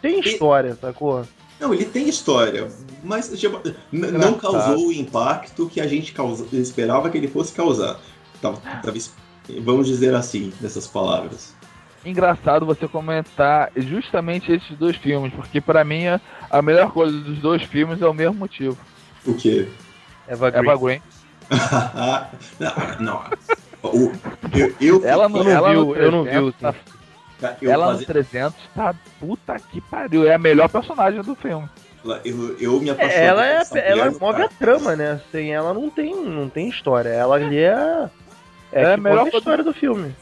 [0.00, 1.26] tem história, sacou?
[1.58, 2.70] Não, ele tem história,
[3.02, 7.98] mas tipo, não causou o impacto que a gente causa, esperava que ele fosse causar.
[8.94, 9.14] Es-
[9.60, 11.55] vamos dizer assim, nessas palavras.
[12.10, 17.38] Engraçado você comentar justamente esses dois filmes, porque pra mim a- a melhor coisa dos
[17.38, 18.76] dois filmes é o mesmo motivo.
[19.24, 19.68] O quê?
[20.28, 20.62] Eva Green.
[20.64, 21.02] Evergreen.
[22.58, 23.24] não, não.
[23.82, 24.12] O-
[24.56, 26.80] eu, eu, Ela não, Eu não ela vi no o- eu não vi o 300
[27.40, 31.34] tá- eu, ela fazia- no 300 tá puta que pariu, é a melhor personagem do
[31.34, 31.68] filme.
[32.24, 33.22] eu, eu me apaixonei.
[33.22, 34.44] É, ela por é, ela move cara.
[34.44, 35.20] a trama, né?
[35.30, 37.08] Sem ela não tem, não tem história.
[37.10, 38.08] Ela ali é.
[38.72, 40.14] É, É a melhor história do filme.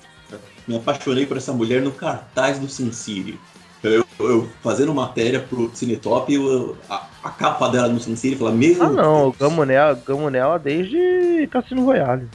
[0.67, 3.39] Me apaixonei por essa mulher no cartaz do Sin City.
[3.83, 8.51] Eu, eu fazendo matéria pro Cinetop, eu- a, a capa dela no Sin City, fala,
[8.53, 9.37] meu Ah não, o Deus.
[9.39, 12.29] gamo nela, gamo nela desde Cassino Royale.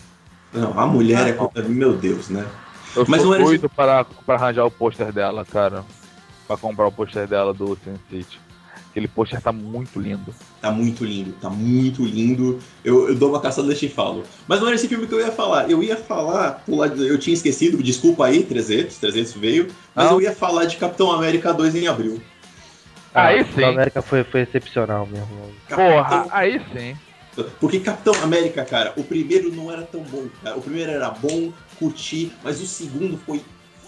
[0.54, 1.34] Não, a mulher é.
[1.34, 2.46] co- Meu Deus, né?
[2.96, 5.84] Eu Mas sou não era doido para, para arranjar o pôster dela, cara.
[6.48, 8.40] Pra comprar o pôster dela do Sin City.
[8.90, 10.34] Aquele pôster tá muito lindo.
[10.60, 12.60] Tá muito lindo, tá muito lindo.
[12.84, 14.24] Eu, eu dou uma caçada e te falo.
[14.48, 15.70] Mas não era esse filme que eu ia falar.
[15.70, 19.68] Eu ia falar, eu tinha esquecido, desculpa aí, 300, 300 veio.
[19.94, 20.14] Mas Não.
[20.14, 22.20] eu ia falar de Capitão América 2 em abril.
[23.14, 23.64] Aí O sim.
[23.64, 25.28] América foi, foi excepcional mesmo.
[25.68, 26.96] Porra, aí sim.
[27.60, 30.58] Porque Capitão América, cara, o primeiro não era tão bom, cara.
[30.58, 33.42] O primeiro era bom, curti, mas o segundo foi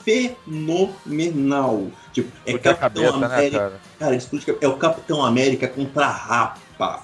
[0.03, 1.87] fenomenal.
[2.13, 3.57] Tipo, é Capitão cabeça, né, América.
[3.57, 3.73] cara?
[3.99, 7.03] Cara, explica, é o Capitão América contra a Rapa.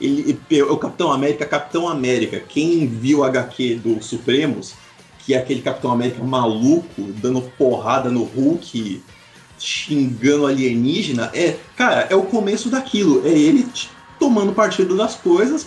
[0.00, 2.40] Ele, é o Capitão América, Capitão América.
[2.40, 4.74] Quem viu o HQ do Supremos,
[5.20, 9.02] que é aquele Capitão América maluco, dando porrada no Hulk,
[9.58, 13.26] xingando alienígena, é, cara, é o começo daquilo.
[13.26, 13.66] É ele
[14.18, 15.66] tomando partido das coisas,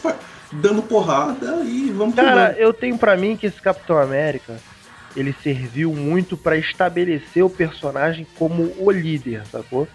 [0.52, 4.60] dando porrada e vamos Cara, eu tenho pra mim que esse Capitão América
[5.18, 9.88] ele serviu muito pra estabelecer o personagem como o líder, sacou?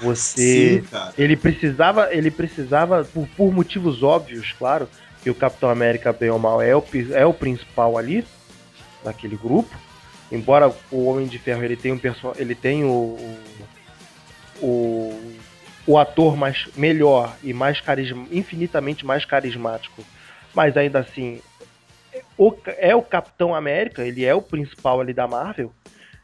[0.00, 4.88] Você Sim, ele precisava, ele precisava por, por motivos óbvios, claro,
[5.22, 8.26] que o Capitão América bem ou mal é o, é o principal ali
[9.04, 9.74] daquele grupo.
[10.30, 13.38] Embora o Homem de Ferro ele tenha um perso ele tem o, o
[14.62, 15.34] o,
[15.86, 20.04] o ator mais melhor e mais carisma, infinitamente mais carismático,
[20.54, 21.40] mas ainda assim
[22.36, 25.72] o- é o Capitão América, ele é o principal ali da Marvel.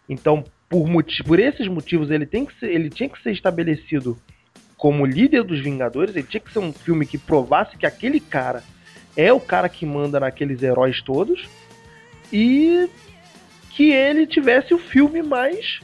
[0.09, 0.87] Então, por,
[1.27, 4.19] por esses motivos, ele, tem que ser, ele tinha que ser estabelecido
[4.77, 6.15] como líder dos Vingadores.
[6.15, 8.63] Ele tinha que ser um filme que provasse que aquele cara
[9.17, 11.49] é o cara que manda naqueles heróis todos.
[12.33, 12.89] E
[13.71, 15.81] que ele tivesse o filme mais.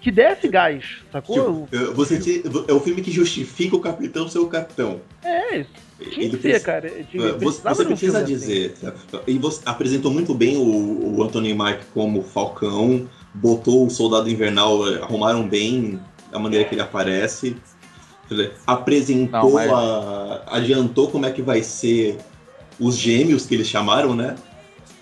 [0.00, 1.66] Que desse gás, sacou?
[1.70, 5.00] Tipo, você te- é o filme que justifica o capitão ser o capitão.
[5.22, 5.70] é, isso.
[6.00, 6.90] Tinha Ele que precisa- ser, cara.
[7.10, 8.24] Tinha- É, Você, você um precisa filme assim.
[8.24, 9.20] dizer, tá?
[9.26, 14.82] e você apresentou muito bem o, o Anthony Mark como Falcão, botou o Soldado Invernal,
[15.02, 16.00] arrumaram bem
[16.32, 17.54] a maneira que ele aparece,
[18.28, 22.16] quer dizer, apresentou, Não, mas- a- adiantou como é que vai ser
[22.78, 24.36] os gêmeos que eles chamaram, né?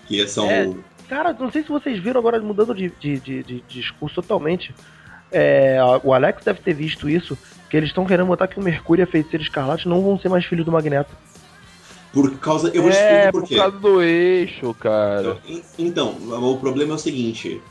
[0.05, 0.69] Que são É.
[1.09, 4.73] Cara, não sei se vocês viram agora mudando de, de, de- de discurso totalmente.
[5.31, 7.37] É, o Alex deve ter visto isso,
[7.69, 10.29] que eles estão querendo botar que o Mercúrio e a Feiticeira Escarlate não vão ser
[10.29, 11.15] mais filhos do Magneto.
[12.13, 12.71] por causa.
[12.73, 15.37] Eu é, explicar por por causa do eixo, cara.
[15.47, 17.61] En- Então, o problema é o seguinte: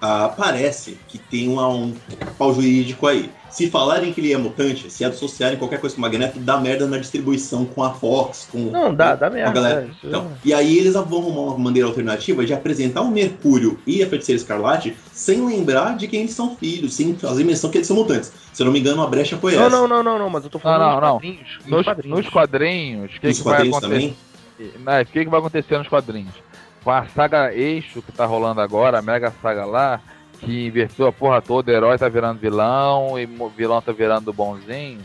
[0.00, 1.94] ah, parece que tem uma- um
[2.38, 3.30] pau jurídico aí.
[3.52, 6.86] Se falarem que ele é mutante, se associarem qualquer coisa com o Magneto, dá merda
[6.86, 8.58] na distribuição com a Fox, com.
[8.70, 9.52] Não, dá, dá com a merda.
[9.52, 9.90] galera.
[10.02, 14.02] é, Então, e aí eles vão arrumar uma maneira alternativa de apresentar o Mercúrio e
[14.02, 17.86] a Feiticeira Escarlate sem lembrar de quem eles são filhos, sem fazer menção que eles
[17.86, 18.32] são mutantes.
[18.52, 19.70] Se eu não me engano, a brecha foi Não, essa.
[19.76, 21.58] não, não, não, não, mas eu tô falando Não, não, quadrinhos.
[21.60, 22.18] nos Nos, quadrinhos.
[22.18, 24.14] nos quadrinhos, o que, Nos que vai quadrinhos acontecer?
[24.58, 25.02] também?
[25.02, 26.34] O que, que vai acontecer nos quadrinhos?
[26.82, 30.00] Com a saga Eixo que tá rolando agora, a mega saga lá,
[30.44, 34.32] que inverteu a porra toda, o herói tá virando vilão e o vilão tá virando
[34.32, 35.00] bonzinho.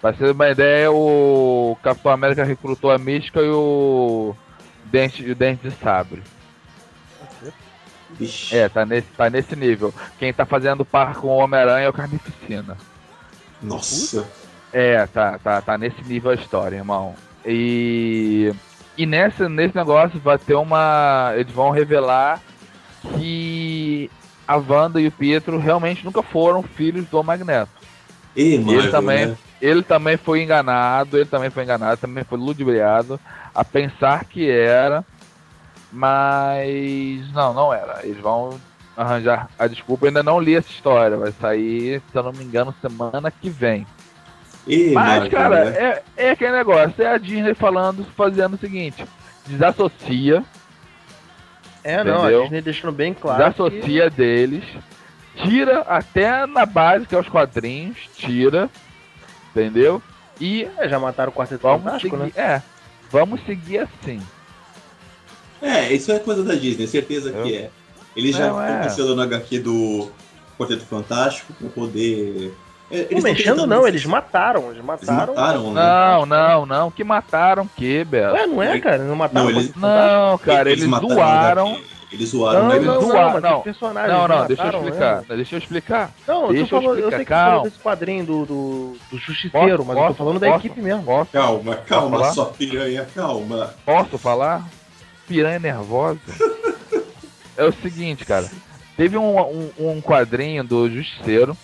[0.00, 4.34] Pra ser uma ideia, o Capitão América recrutou a Mística e o
[4.84, 6.22] Dente, e o Dente de Sabre.
[8.52, 9.94] É, tá nesse, tá nesse nível.
[10.18, 12.76] Quem tá fazendo par com o Homem-Aranha é o Carnificina.
[13.62, 14.28] Nossa.
[14.72, 17.14] É, tá, tá, tá nesse nível a história, irmão.
[17.46, 18.52] E,
[18.96, 21.32] e nesse, nesse negócio vai ter uma.
[21.36, 22.40] Eles vão revelar
[23.16, 24.10] que
[24.46, 27.72] a Wanda e o Pietro realmente nunca foram filhos do Magneto.
[28.36, 29.36] E, ele Marvel, também, né?
[29.60, 33.18] ele também foi enganado, ele também foi enganado, também foi ludibriado
[33.54, 35.04] a pensar que era,
[35.92, 38.00] mas não, não era.
[38.04, 38.58] Eles vão
[38.96, 40.04] arranjar a desculpa.
[40.04, 43.48] Eu ainda não li essa história, vai sair, se eu não me engano, semana que
[43.48, 43.86] vem.
[44.66, 45.76] E, Mas, Marvel, cara, né?
[45.76, 49.04] é, é aquele negócio, é a Disney falando, fazendo o seguinte,
[49.46, 50.42] desassocia,
[51.84, 52.40] É, não, Entendeu?
[52.40, 53.52] a Disney deixando bem claro.
[53.52, 54.64] que- desassocia deles,
[55.36, 58.70] tira até na base, que é os quadrinhos, tira,
[59.50, 60.02] entendeu?
[60.40, 62.42] E É, já mataram o Quarteto vamos Fantástico, seguir, né?
[62.42, 62.62] é,
[63.10, 64.20] vamos seguir assim.
[65.62, 67.70] É, isso é coisa da Disney, certeza Eu- que é.
[68.16, 68.82] Eles já Não, estão é.
[68.82, 70.10] pensando no HQ do
[70.58, 72.54] Quarteto Fantástico pra poder.
[72.90, 74.64] É, eles mexendo, não, eles mataram.
[74.64, 75.34] Eles Eles mataram.
[75.34, 75.82] mataram, né?
[75.82, 78.34] Não, não, não, que mataram o que, Beto?
[78.34, 78.98] Ué, não é, cara?
[78.98, 79.74] Não mataram Não, eles-?
[79.74, 81.68] Não, cara, eles, mataram zoaram.
[81.72, 81.84] HQ.
[82.12, 82.76] Eles zoaram, Não, né?
[82.76, 83.56] eles não, zoaram, não.
[83.58, 85.24] os personagens Não, não, mataram, deixa eu explicar, né?
[85.36, 86.10] deixa eu explicar.
[86.28, 87.70] Não, eu, Deixa tô eu falando, eu explicar, sei que você falou calma.
[87.70, 90.80] desse quadrinho do, do, do Justiceiro, Posso- mas eu tô posso- falando da posso- equipe
[90.80, 91.02] mesmo.
[91.02, 93.74] Posso, Calma, calma, sua piranha, calma.
[93.84, 94.64] posso falar?
[95.26, 96.20] Piranha nervosa.
[97.56, 98.50] É o seguinte, cara.
[98.96, 101.56] Teve um, um, um quadrinho do Justiceiro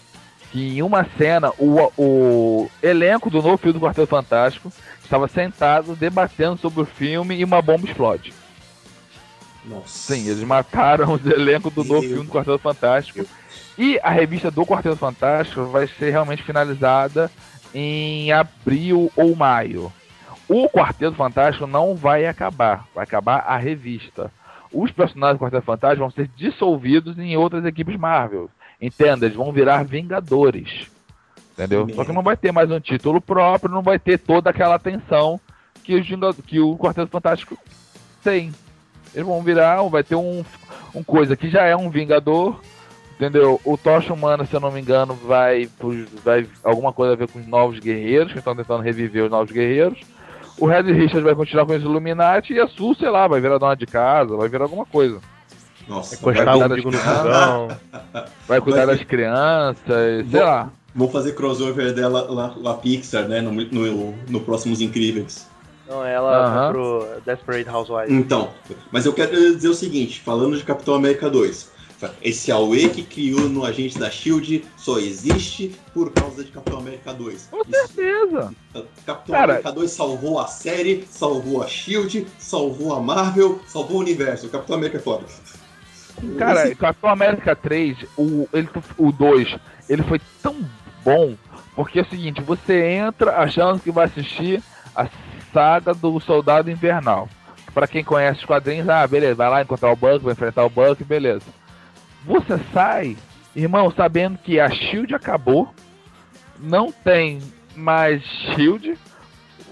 [0.51, 5.95] que em uma cena o, o elenco do novo filme do Quarteto Fantástico estava sentado
[5.95, 8.33] debatendo sobre o filme e uma bomba explode.
[9.65, 10.15] Nossa.
[10.15, 12.11] Sim, eles mataram o elenco do novo Meu.
[12.11, 13.27] filme do Quarteto Fantástico.
[13.79, 17.31] E a revista do Quarteto Fantástico vai ser realmente finalizada
[17.75, 19.93] em abril ou maio.
[20.49, 24.33] O Quarteto Fantástico não vai acabar, vai acabar a revista.
[24.73, 28.51] Os personagens do Quarteto Fantástico vão ser dissolvidos em outras equipes Marvel.
[28.81, 30.87] Entenda, eles vão virar Vingadores.
[31.53, 31.87] Entendeu?
[31.87, 34.77] Que Só que não vai ter mais um título próprio, não vai ter toda aquela
[34.77, 35.39] atenção
[35.85, 36.07] que, os
[36.47, 37.59] que o Quarteto Fantástico
[38.23, 38.53] tem.
[39.15, 40.45] Eles vão virar, vai ter um,
[40.95, 42.61] um coisa que já é um Vingador,
[43.15, 43.61] entendeu?
[43.65, 45.69] O Tocha Humana, se eu não me engano, vai,
[46.25, 49.53] vai alguma coisa a ver com os Novos Guerreiros, que estão tentando reviver os Novos
[49.53, 50.01] Guerreiros.
[50.59, 53.59] O Red Richard vai continuar com os Illuminati e a Sul, sei lá, vai virar
[53.59, 55.21] dona de casa, vai virar alguma coisa.
[55.89, 56.15] Nossa.
[56.15, 57.69] Encostar vai- o umbigo no fogão.
[58.47, 60.71] Vai cuidar Vai- das crianças, sei Vou- lá.
[60.95, 63.41] Vão fazer crossover dela lá, lá Pixar, né?
[63.41, 65.47] No, no, no Próximos Incríveis.
[65.89, 68.13] Não, ela pro Desperate Housewives.
[68.13, 68.51] Então,
[68.93, 71.71] mas eu quero dizer o seguinte, falando de Capitão América 2.
[72.23, 77.13] Esse Aue que criou no agente da SHIELD só existe por causa de Capitão América
[77.13, 77.49] 2.
[77.51, 78.55] Com certeza.
[79.05, 84.01] Capitão Cara- América 2 salvou a série, salvou a SHIELD, salvou a Marvel, salvou o
[84.01, 84.47] universo.
[84.47, 85.25] O Capitão América é foda.
[86.39, 89.57] Cara, Esse- Capitão América 3, o, ele, o 2,
[89.89, 90.57] ele foi tão
[91.05, 91.35] bom,
[91.75, 94.63] porque é o seguinte, você entra achando que vai assistir
[94.95, 95.09] a
[95.53, 97.29] saga do Soldado Invernal.
[97.73, 100.71] Pra quem conhece os quadrinhos, ah, beleza, vai lá encontrar o Buck, vai enfrentar o
[100.71, 101.47] Buck, beleza.
[102.25, 103.17] Você sai,
[103.55, 105.73] irmão, sabendo que a SHIELD acabou,
[106.59, 107.41] não tem
[107.77, 108.99] mais SHIELD,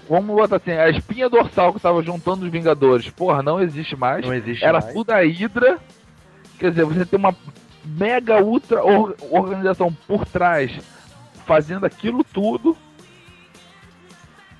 [0.09, 4.25] vamos botar assim, a espinha dorsal que tava juntando os Vingadores, porra, não existe mais.
[4.25, 4.93] Não existe Era mais.
[4.93, 5.77] tudo a Hydra.
[6.59, 7.35] Quer dizer, você tem uma
[7.85, 10.71] mega ultra or- organização por trás
[11.45, 12.75] fazendo aquilo tudo.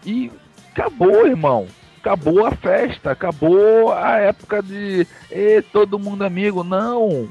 [0.05, 0.31] E
[0.71, 1.67] acabou, irmão.
[1.99, 6.63] Acabou a festa, acabou a época de "Ê, todo mundo amigo.
[6.63, 7.27] Não.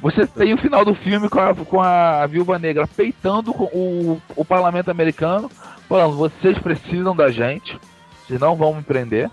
[0.00, 4.44] Você tem o final do filme com a, com a Viúva Negra peitando o, o
[4.44, 5.50] parlamento americano,
[5.86, 7.78] falando: vocês precisam da gente,
[8.26, 9.30] vocês não vão me prender,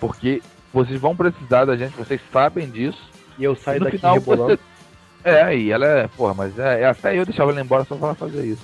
[0.00, 3.09] porque vocês vão precisar da gente, vocês sabem disso.
[3.40, 4.56] E eu saio no daqui final rebolando.
[5.24, 5.28] você.
[5.28, 6.08] É, e ela é.
[6.08, 8.62] Porra, mas é, é até eu deixava ela embora só pra ela fazer isso.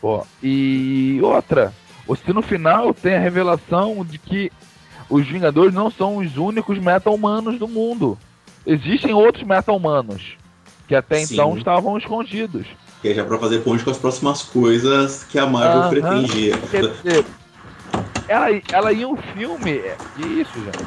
[0.00, 1.72] Pô, e outra.
[2.06, 4.52] Você no final tem a revelação de que
[5.10, 8.16] os Vingadores não são os únicos meta-humanos do mundo.
[8.66, 10.36] Existem outros meta-humanos
[10.86, 11.34] que até Sim.
[11.34, 12.66] então estavam escondidos.
[13.02, 15.90] Que é já pra fazer ponte com as próximas coisas que a Marvel Aham.
[15.90, 16.56] pretendia.
[16.70, 17.24] Quer dizer,
[18.28, 19.72] ela, ela ia um filme.
[19.72, 20.86] é- Que isso, gente?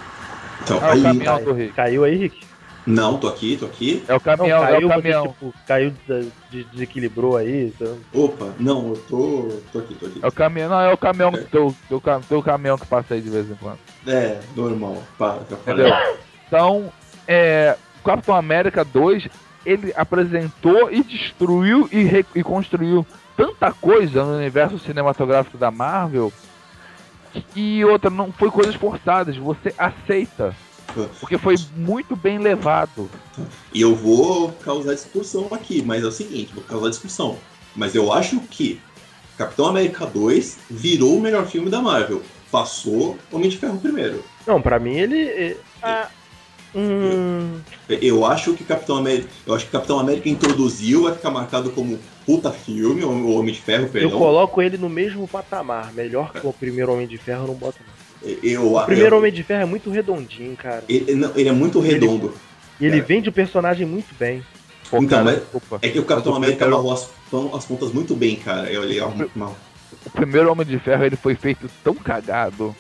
[0.64, 1.74] Então, Ah, o aí- caminhão do Rick.
[1.74, 2.49] Caiu aí, Rick?
[2.90, 4.04] Não, tô aqui, tô aqui.
[4.08, 5.28] É o Não, caminhão, caiu é o caminhão.
[5.28, 5.94] tipo, caiu,
[6.50, 7.68] des- desequilibrou aí.
[7.68, 10.20] então- Opa, não, eu tô, tô aqui, tô aqui.
[10.24, 13.22] É o caminhão, não, é o caminhão, teu, teu, cam- teu caminhão que passa aí
[13.22, 13.78] de vez em quando.
[14.08, 15.04] É, normal.
[15.20, 15.94] Para, Entendeu?
[16.48, 16.92] Então,
[17.28, 19.28] é, Capitão América 2,
[19.64, 23.06] ele apresentou e destruiu e, re- e construiu
[23.38, 26.34] tanta coisa no universo cinematográfico da Marvel
[27.56, 30.56] e outra, não foi coisas forçadas, você aceita.
[31.20, 33.10] Porque foi muito bem levado.
[33.74, 37.38] E eu vou causar discussão aqui, mas é o seguinte, vou causar discussão.
[37.76, 38.82] Mas eu acho que
[39.38, 42.22] Capitão América 2 virou o melhor filme da Marvel.
[42.52, 44.24] Passou Homem de Ferro primeiro.
[44.46, 45.22] Não, pra mim ele.
[45.22, 46.10] é- Ah,
[46.76, 51.72] hum, Eu acho que Capitão América, eu acho que Capitão América introduziu, vai ficar marcado
[51.72, 54.18] como puta filme, o Homem de Ferro, eu perdão.
[54.20, 55.94] coloco ele no mesmo patamar.
[55.94, 57.99] Melhor que o primeiro Homem de Ferro, eu não boto não.
[58.44, 60.84] Eu, O primeiro eu- Homem de Ferro é muito redondinho, cara.
[60.90, 62.34] ele, não, ele é muito Ele- redondo.
[62.80, 63.02] E ele É.
[63.02, 64.44] vende o personagem muito bem.
[64.90, 65.80] Pô, Então, cara, mas- desculpa.
[65.82, 67.10] É que o Capitão América primeiro- amarrou as,
[67.56, 68.70] as pontas muito bem, cara.
[68.72, 69.00] Eu, ele,
[69.36, 69.56] mal.
[70.06, 72.76] O primeiro Homem de Ferro ele foi feito tão cagado.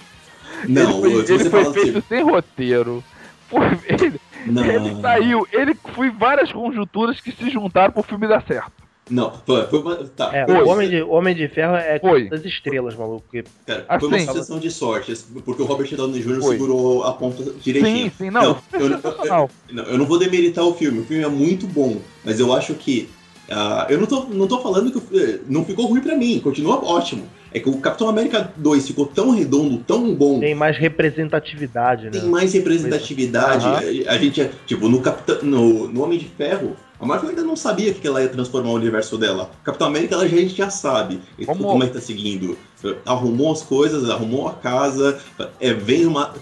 [0.68, 3.04] Não, ele foi, ele foi feito assim, sem roteiro.
[3.50, 8.72] Foi, ele, ele saiu, ele foi várias conjunturas que se juntaram pro filme dar certo.
[9.10, 12.00] Não, foi, foi uma, tá, É, foi, o Homem de, o Homem de Ferro é
[12.00, 12.30] Foi.
[12.30, 13.24] das estrelas, maluco.
[13.30, 16.40] porque cara, assim, foi uma sucessão de sorte, porque o Robert Downey Jr.
[16.42, 16.56] Foi.
[16.58, 18.06] segurou a ponta direitinho.
[18.06, 18.42] Sim, sim, não.
[18.44, 19.50] Não, eu- eu- sensacional.
[19.72, 22.74] Não, eu não vou demeritar o filme, o filme é muito bom, mas eu acho
[22.76, 23.10] que.
[23.50, 26.40] ah, eu não tô, não tô falando que o- eh, não ficou ruim pra mim,
[26.40, 27.24] continua ótimo.
[27.52, 32.22] É que o Capitão América 2 ficou tão redondo, tão bom, Tem mais representatividade, tem
[32.22, 32.28] né?
[32.28, 33.66] mais representatividade.
[33.66, 33.80] Aham.
[34.08, 37.44] A, a gente, é, tipo, no, Capitão, no, no Homem de Ferro, a Marvel ainda
[37.44, 39.50] não sabia que ela ia transformar o universo dela.
[39.64, 41.22] Capitão América, ela já, a gente já sabe.
[41.38, 42.58] E Vamos- Como é que tá seguindo?
[43.06, 45.20] Arrumou as coisas, arrumou a casa,
[45.60, 46.34] é, vem uma.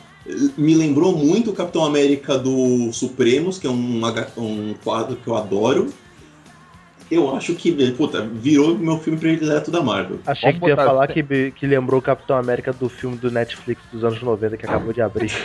[0.57, 4.01] Me lembrou muito o Capitão América do Supremos, que é um,
[4.37, 5.87] um quadro que eu adoro.
[7.09, 10.19] Eu acho que, puta, virou meu filme predileto da Marvel.
[10.25, 13.81] Achei Vamos que ia falar que, que lembrou o Capitão América do filme do Netflix
[13.91, 15.31] dos anos 90 que acabou de abrir.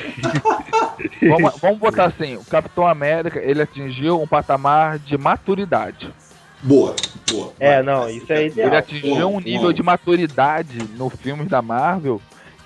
[1.21, 6.13] Vamos, vamos botar assim, o Capitão América, ele atingiu um patamar de maturidade.
[6.63, 6.95] Boa,
[7.29, 7.53] boa.
[7.59, 8.69] É, não, isso é ideal.
[8.69, 9.73] Ele atingiu Bom, um nível bom.
[9.73, 12.21] de maturidade no filmes da Marvel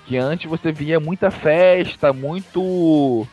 [0.07, 3.27] que antes você via muita festa, muito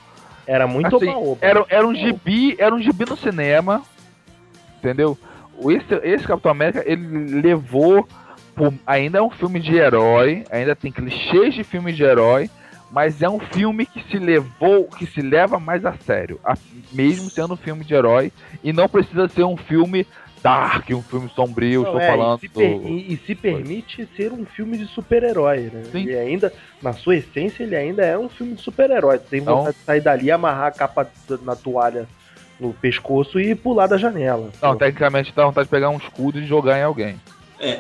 [0.47, 1.39] Era muito Assim, oba-oba.
[1.41, 3.83] Era, era um gibi, era um gibi no cinema,
[4.79, 5.17] entendeu?
[5.59, 8.07] O- Esse, esse Capitão América, ele levou,
[8.55, 12.51] por- ainda é um filme de herói, ainda tem clichês de filme de herói,
[12.91, 16.57] mas é um filme que se levou, que se leva mais a sério, a-
[16.93, 18.33] mesmo sendo um filme de herói,
[18.63, 20.07] e não precisa ser um filme
[20.43, 23.35] dark, um filme sombrio, Não, estou é, falando e, se do- per- e- e se
[23.35, 25.85] permite ser um filme de super-herói, né?
[25.91, 26.03] Sim.
[26.03, 26.53] Ele ainda,
[26.83, 29.19] na sua essência, ele ainda é um filme de super-herói.
[29.19, 31.11] Tem Então- vontade de sair dali, amarrar a capa
[31.43, 32.07] na toalha
[32.65, 34.51] no pescoço e pular da janela.
[34.63, 34.77] Não, Pô.
[34.77, 37.21] tecnicamente dá vontade de pegar um escudo e jogar em alguém.
[37.61, 37.79] É.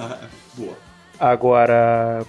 [0.56, 0.74] boa.
[1.18, 2.24] Agora,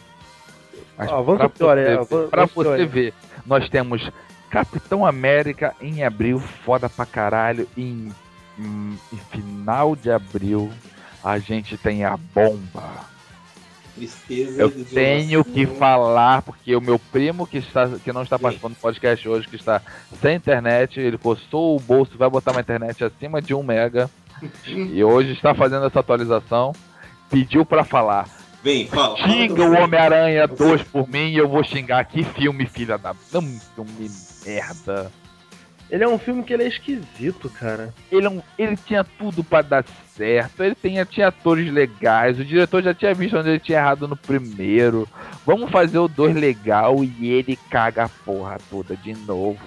[0.98, 2.88] Mas Ah, vamos pra pior, é, você, vamos- ver- pra você pior.
[2.88, 3.14] ver,
[3.46, 4.12] nós temos
[4.50, 7.68] Capitão América em abril, foda pra caralho.
[7.76, 8.12] Em,
[8.60, 10.72] em- em final de abril,
[11.24, 13.12] a gente tem a bomba.
[13.96, 18.74] Tristeza Eu tenho que falar, porque o meu primo que, está, que não está participando
[18.74, 19.82] do podcast hoje, que está
[20.22, 24.10] sem internet, ele coçou o bolso, vai botar uma internet acima de 1 mega.
[24.66, 26.74] e hoje está fazendo essa atualização.
[27.30, 28.28] Pediu pra falar.
[28.64, 29.18] Vem, fala.
[29.18, 29.74] Xinga o.
[29.74, 32.06] Homem-Aranha 2 por mim e eu vou xingar.
[32.06, 33.14] Que filme, filha da.
[33.32, 34.10] Não, filme
[34.46, 35.12] merda.
[35.94, 37.94] Ele é um filme que ele é esquisito, cara.
[38.12, 39.86] Ele, é um- ele tinha tudo pra dar
[40.18, 40.64] certo.
[40.64, 42.40] Ele tinha, tinha atores legais.
[42.40, 45.08] O diretor já tinha visto onde ele tinha errado no primeiro.
[45.46, 49.60] Vamos fazer o 2 legal e ele caga a porra toda de novo.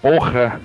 [0.00, 0.60] Porra!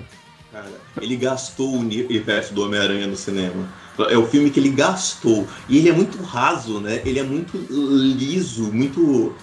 [0.50, 0.70] Cara,
[1.02, 3.68] ele gastou o universo do Homem-Aranha no cinema.
[4.08, 5.46] É o filme que ele gastou.
[5.68, 7.02] E ele é muito raso, né?
[7.04, 9.34] Ele é muito liso, muito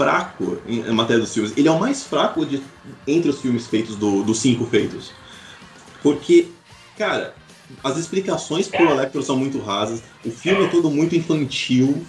[0.00, 1.52] fraco em em matéria dos filmes.
[1.56, 2.62] Ele é o mais fraco de,
[3.06, 5.12] entre os filmes feitos, do- dos cinco feitos.
[6.02, 6.48] Porque,
[6.96, 7.34] cara,
[7.84, 10.02] as explicações pro Electro são muito rasas.
[10.24, 12.02] O filme é todo muito infantil.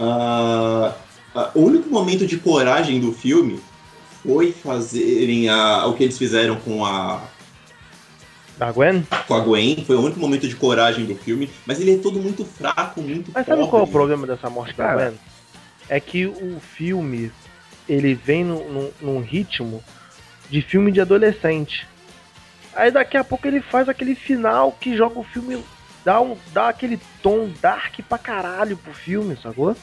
[0.00, 0.94] Ah,
[1.34, 3.60] ah, o único momento de coragem do filme
[4.22, 7.22] foi fazerem a, o que eles fizeram com a
[8.56, 9.06] Da Gwen?
[9.28, 12.18] com a Gwen, foi o único momento de coragem do filme, mas ele é todo
[12.18, 13.70] muito fraco, muito Mas sabe pobre.
[13.70, 14.94] qual é o problema dessa morte da.
[14.94, 15.12] Gwen?
[15.88, 17.30] É que o filme,
[17.88, 19.82] ele vem num, num- num ritmo
[20.50, 21.86] de filme de adolescente.
[22.74, 25.62] Aí daqui a pouco ele faz aquele final que joga o filme,
[26.04, 29.74] dá, um, dá aquele tom dark pra caralho pro filme, sacou?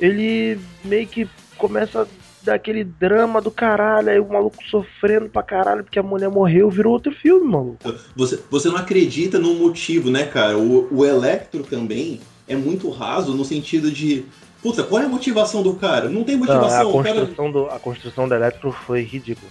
[0.00, 2.06] Ele meio que começa a
[2.42, 6.70] dar aquele drama do caralho, aí o maluco sofrendo pra caralho porque a mulher morreu,
[6.70, 7.78] virou outro filme, maluco.
[8.16, 10.56] Você, você não acredita no motivo, né, cara?
[10.56, 14.24] O, o Electro também é muito raso no sentido de.
[14.62, 16.08] Puta, qual é a motivação do cara?
[16.08, 16.90] Não tem Não, a, motivação.
[16.90, 17.14] o cara...
[17.20, 19.50] construção do, a construção do Electro foi ridícula.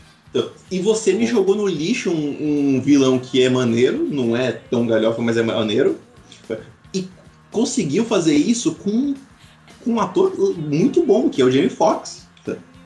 [0.70, 4.86] E você me jogou no lixo um, um vilão que é maneiro, não é tão
[4.86, 5.98] galhofa, mas é maneiro.
[6.94, 7.08] E
[7.52, 9.16] conseguiu fazer isso com,
[9.84, 12.28] com um ator muito bom, que é o Jamie Foxx.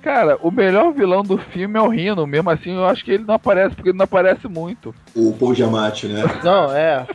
[0.02, 2.26] Cara, o melhor vilão do filme é o Rino.
[2.26, 4.96] Mesmo assim, eu acho que ele não aparece, porque ele não aparece muito.
[5.16, 6.24] O Paul Giamatti, né?
[6.44, 7.06] Não, é.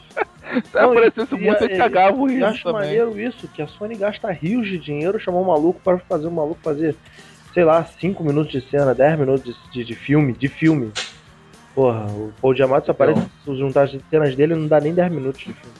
[0.64, 2.80] Se Não, aparecesse e- muito, e- ele cagava o Eu acho também.
[2.82, 6.32] maneiro isso, que a Sony gasta rios de dinheiro, chamou um maluco para fazer um
[6.32, 6.94] maluco fazer,
[7.52, 10.92] sei lá, 5 minutos de cena, 10 minutos de, de, de filme, de filme.
[11.74, 15.12] Porra, o Paul Giamatti só aparece, se juntar as cenas dele, não dá nem 10
[15.12, 15.76] minutos de filme.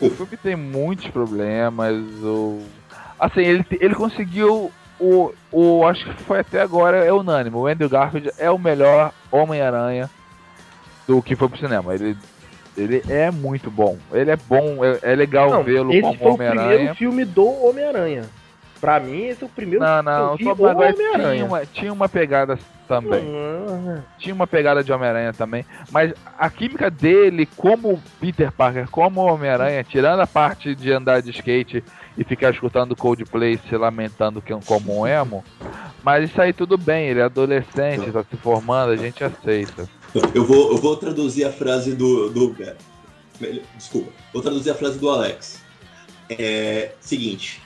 [0.00, 1.94] O filme tem muitos problemas.
[2.22, 2.62] O...
[3.18, 4.70] Assim, ele, ele conseguiu.
[5.00, 5.86] O, o.
[5.86, 7.56] Acho que foi até agora é unânime.
[7.56, 10.10] O Andrew Garfield é o melhor Homem-Aranha
[11.06, 11.94] do que foi pro cinema.
[11.94, 12.16] Ele,
[12.78, 13.98] ele é muito bom.
[14.12, 16.94] Ele é bom, é, é legal vê-lo esse como foi o primeiro Homem-Aranha.
[16.94, 18.22] filme do Homem-Aranha.
[18.80, 21.44] Pra mim, esse é o primeiro Não, filme não, Tobey do Maguire tinha Homem-Aranha.
[21.44, 23.24] uma, tinha uma pegada também.
[23.24, 25.66] Hum, Tinha uma pegada de Homem-Aranha também.
[25.90, 31.30] Mas a química dele, como Peter Parker, como Homem-Aranha, tirando a parte de andar de
[31.30, 31.82] skate
[32.16, 35.44] e ficar escutando Coldplay se lamentando que é um como um emo.
[36.02, 39.88] Mas isso aí tudo bem, ele é adolescente, tá se formando, a gente aceita.
[40.34, 42.30] Eu vou, eu vou traduzir a frase do.
[42.30, 42.76] do é,
[43.76, 44.10] desculpa.
[44.32, 45.60] Vou traduzir a frase do Alex.
[46.30, 46.92] É.
[47.00, 47.60] Seguinte.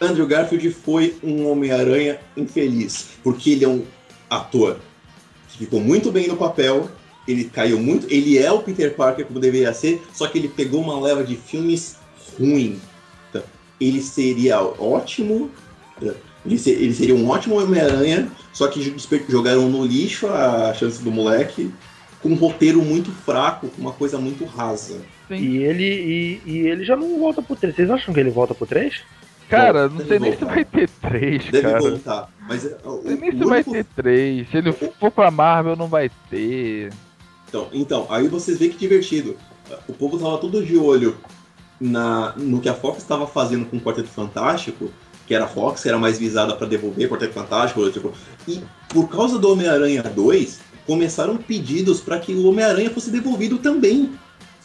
[0.00, 3.08] Andrew Garfield foi um Homem-Aranha infeliz.
[3.22, 3.84] Porque ele é um
[4.30, 4.78] ator
[5.50, 6.88] que ficou muito bem no papel.
[7.26, 8.06] Ele caiu muito.
[8.08, 10.02] Ele é o Peter Parker como deveria ser.
[10.12, 11.96] Só que ele pegou uma leva de filmes
[12.38, 12.80] ruim.
[13.32, 13.42] Tá?
[13.80, 15.50] Ele seria ótimo.
[16.46, 18.94] Ele, se- ele seria um ótimo Homem-Aranha, só que
[19.28, 21.72] jogaram no lixo a chance do moleque,
[22.22, 25.00] com um roteiro muito fraco, com uma coisa muito rasa.
[25.28, 25.34] Sim.
[25.36, 27.74] E ele, e, e ele já não volta pro 3.
[27.74, 29.02] Vocês acham que ele volta pro 3?
[29.48, 30.54] Cara, não deve sei nem se voltar.
[30.54, 31.80] vai ter três, Deve cara.
[31.80, 32.30] voltar.
[32.46, 34.50] Mas é, o, Não sei nem o se vai único- ter três.
[34.50, 36.92] Se ele for pra Marvel, não vai ter.
[37.48, 39.36] Então, então, aí vocês veem que divertido.
[39.88, 41.16] O povo tava todo de olho
[41.80, 44.90] na, no que a Fox estava fazendo com o Quarteto Fantástico,
[45.28, 48.14] que era Fox, que era mais visada para devolver Quarteto Fantástico, tipo,
[48.48, 54.10] e por causa do Homem-Aranha 2, começaram pedidos para que o Homem-Aranha fosse devolvido também,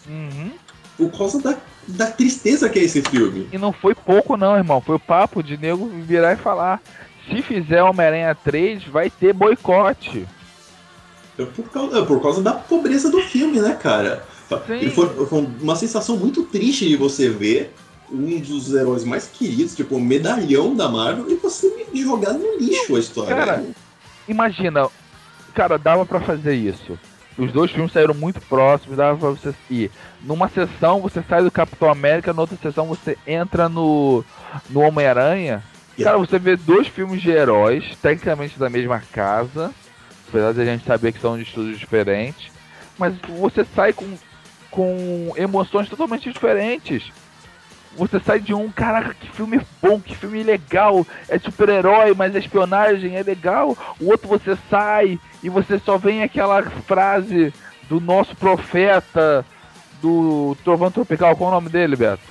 [0.07, 0.51] Uhum.
[0.97, 1.57] por causa da,
[1.87, 3.47] da tristeza que é esse filme.
[3.51, 4.79] E não foi pouco, não, irmão.
[4.79, 6.81] Foi o papo de nego virar e falar:
[7.29, 10.25] se fizer Homem-Aranha 3, vai ter boicote.
[11.37, 14.23] É Por causa, é por causa da pobreza do filme, né, cara?
[14.93, 17.73] Foi, foi uma sensação muito triste de você ver
[18.13, 22.95] um dos heróis mais queridos, tipo, medalhão da Marvel, e você me jogar no lixo
[22.95, 23.35] a história.
[23.35, 23.63] Cara,
[24.27, 24.87] Imagina,
[25.53, 26.97] cara, dava pra fazer isso.
[27.37, 29.91] Os dois filmes saíram muito próximos, dava pra você ir.
[30.21, 34.23] Numa sessão você sai do Capitão América, na outra sessão você entra no,
[34.69, 35.63] no Homem-Aranha.
[36.01, 39.71] Cara, você vê dois filmes de heróis, tecnicamente da mesma casa,
[40.27, 42.51] apesar de a gente saber que são de estudos diferentes,
[42.97, 44.07] mas você sai com,
[44.71, 47.11] com emoções totalmente diferentes.
[47.95, 52.39] Você sai de um, caraca, que filme bom, que filme legal, é super-herói, mas a
[52.39, 53.77] espionagem é legal.
[53.99, 57.53] O outro você sai e você só vem aquela frase
[57.87, 59.45] do nosso profeta
[60.01, 62.21] do Trovão Tropical, qual é o nome dele, Beto?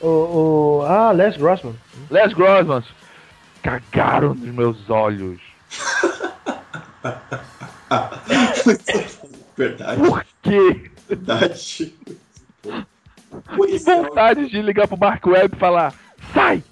[0.00, 1.74] O, o, ah, Les Grossman.
[2.10, 2.82] Les Grossman.
[3.62, 5.40] Cagaram nos meus olhos.
[9.56, 10.90] verdade, Por quê?
[11.08, 11.94] verdade.
[13.54, 15.94] Que vontade de ligar pro Mark Webb e falar:
[16.32, 16.62] sai!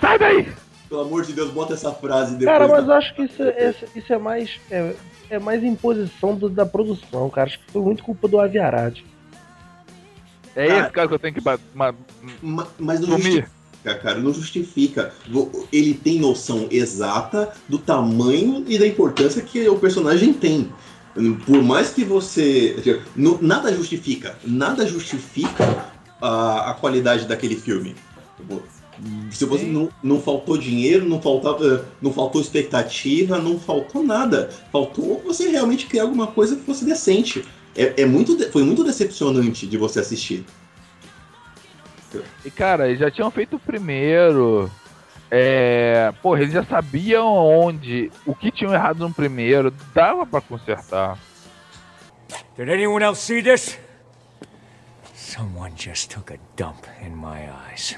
[0.00, 0.48] Sai daí!
[0.88, 2.58] pelo amor de Deus, bota essa frase depois.
[2.58, 4.58] Cara, mas da- eu acho que isso, é- isso, isso é mais.
[4.68, 4.92] É,
[5.30, 7.46] é mais imposição do- da produção, cara.
[7.46, 8.98] Acho que foi muito culpa do Avi Arad.
[10.56, 10.80] É Cara.
[10.80, 11.94] esse cara que eu tenho que ba- ma-
[12.42, 13.22] Ma- Mas não sumir.
[13.44, 15.12] justifica, cara, não justifica.
[15.72, 20.72] Ele tem noção exata do tamanho e da importância que o personagem tem.
[21.14, 23.00] Por mais que você.
[23.40, 24.38] Nada justifica.
[24.44, 25.86] Nada justifica
[26.20, 27.96] a, a qualidade daquele filme.
[28.36, 28.62] Tipo,
[29.30, 29.72] Se você Sim.
[29.72, 34.50] não, não faltou dinheiro, não, faltava, não faltou expectativa, não faltou nada.
[34.70, 37.44] Faltou você realmente criar alguma coisa que fosse decente.
[37.76, 40.44] É, é muito, foi muito decepcionante de você assistir.
[42.44, 44.70] E cara, eles já tinham feito o primeiro.
[45.30, 46.12] É.
[46.22, 48.10] Porra, eles já sabiam onde.
[48.26, 49.70] O que tinham errado no primeiro.
[49.94, 51.16] Dava pra consertar.
[52.56, 53.78] Did anyone else see this?
[55.14, 57.96] Someone just took a dump in my eyes.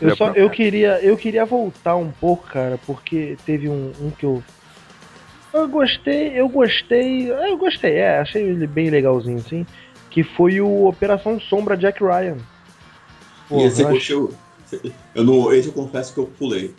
[0.00, 4.24] Eu, só, eu, queria, eu queria voltar um pouco, cara, porque teve um, um que
[4.24, 4.42] eu.
[5.52, 7.30] Eu gostei, eu gostei.
[7.30, 9.66] Eu gostei, é, achei ele bem legalzinho, assim.
[10.10, 12.36] Que foi o Operação Sombra Jack Ryan.
[13.48, 14.34] Pô, e ach- curtiu?
[15.14, 16.74] Eu não, esse eu confesso que eu pulei.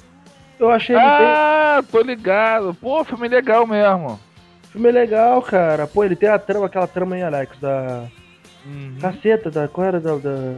[0.60, 1.12] eu achei ele bem.
[1.12, 2.74] Ah, tô ligado.
[2.76, 4.20] Pô, filme legal mesmo.
[4.72, 5.86] Filme legal, cara.
[5.88, 8.06] Pô, ele tem a trama, aquela trama aí, Alex, da.
[8.66, 8.96] Uhum.
[9.00, 9.68] Caceta, da.
[9.68, 10.16] Qual era da.
[10.16, 10.56] da-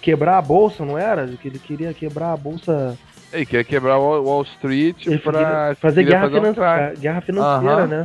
[0.00, 1.26] Quebrar a bolsa, não era?
[1.26, 2.96] Que ele queria quebrar a bolsa.
[3.32, 6.54] Ele quer quebrar Wall, Wall Street Ele pra queria fazer queria guerra, fazer um finan-
[6.54, 7.00] crack.
[7.00, 7.86] guerra financeira, Aham.
[7.88, 8.04] né?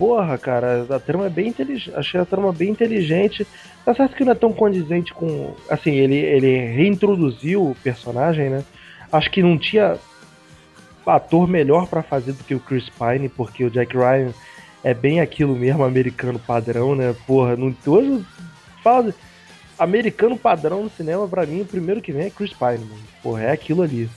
[0.00, 1.94] Porra, cara, a trama é bem inteligente.
[1.94, 3.46] Achei a trama bem inteligente.
[3.84, 5.54] Tá certo que não é tão condizente com.
[5.68, 8.64] Assim, ele, ele reintroduziu o personagem, né?
[9.12, 9.98] Acho que não tinha
[11.04, 14.32] ator melhor pra fazer do que o Chris Pine, porque o Jack Ryan
[14.82, 17.14] é bem aquilo mesmo, americano padrão, né?
[17.26, 18.24] Porra, não, hoje
[18.82, 19.12] fala.
[19.78, 23.02] Americano padrão no cinema, pra mim, o primeiro que vem é Chris Pine, mano.
[23.22, 24.08] Porra, é aquilo ali.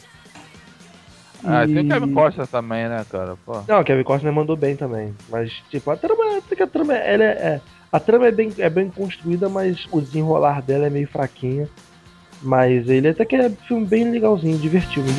[1.46, 3.36] Ah, tem o Kevin Costa também, né, cara?
[3.46, 3.62] Pô.
[3.68, 5.14] não, o Kevin Costner mandou bem também.
[5.30, 6.24] Mas, tipo, a trama,
[6.64, 10.62] a trama, ela é, é- a trama é bem, é bem construída, mas o desenrolar
[10.62, 11.68] dela é meio fraquinho.
[12.42, 15.12] Mas ele até que é um filme bem legalzinho, divertiu, me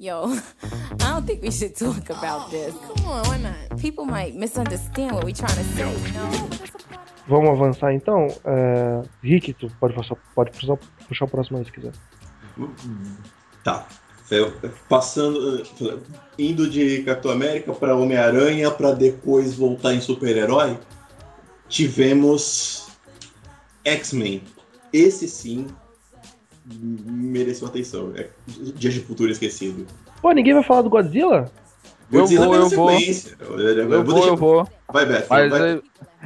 [0.00, 2.72] Yo, I don't think we should talk about this.
[2.74, 3.78] Come on, why not?
[3.78, 6.48] People might misunderstand what we're trying to say, you know?
[7.28, 8.26] Vamos avançar então?
[8.44, 10.76] É, Rick, tu pode, passar, pode puxar,
[11.06, 11.92] puxar o próximo aí se quiser.
[13.62, 13.86] Tá.
[14.30, 14.52] Eu-
[14.88, 15.60] Passando.
[15.60, 15.98] eh,
[16.38, 20.78] Indo de Capitão América para Homem-Aranha para depois voltar em super-herói,
[21.68, 22.88] tivemos
[23.84, 24.42] X-Men.
[24.92, 25.66] Esse sim
[26.78, 28.12] mereceu atenção.
[28.16, 29.86] É Dias de Futuro Esquecido.
[30.20, 31.50] Pô, ninguém vai falar do Godzilla?
[32.12, 32.90] Eu Godzilla vou, vem na eu vou.
[32.90, 33.36] sequência.
[33.40, 34.68] Eu, Eu vou, deixar- eu vou.
[34.92, 35.26] Vai, Beto.
[35.30, 35.70] Mas vai.
[35.70, 35.82] ele,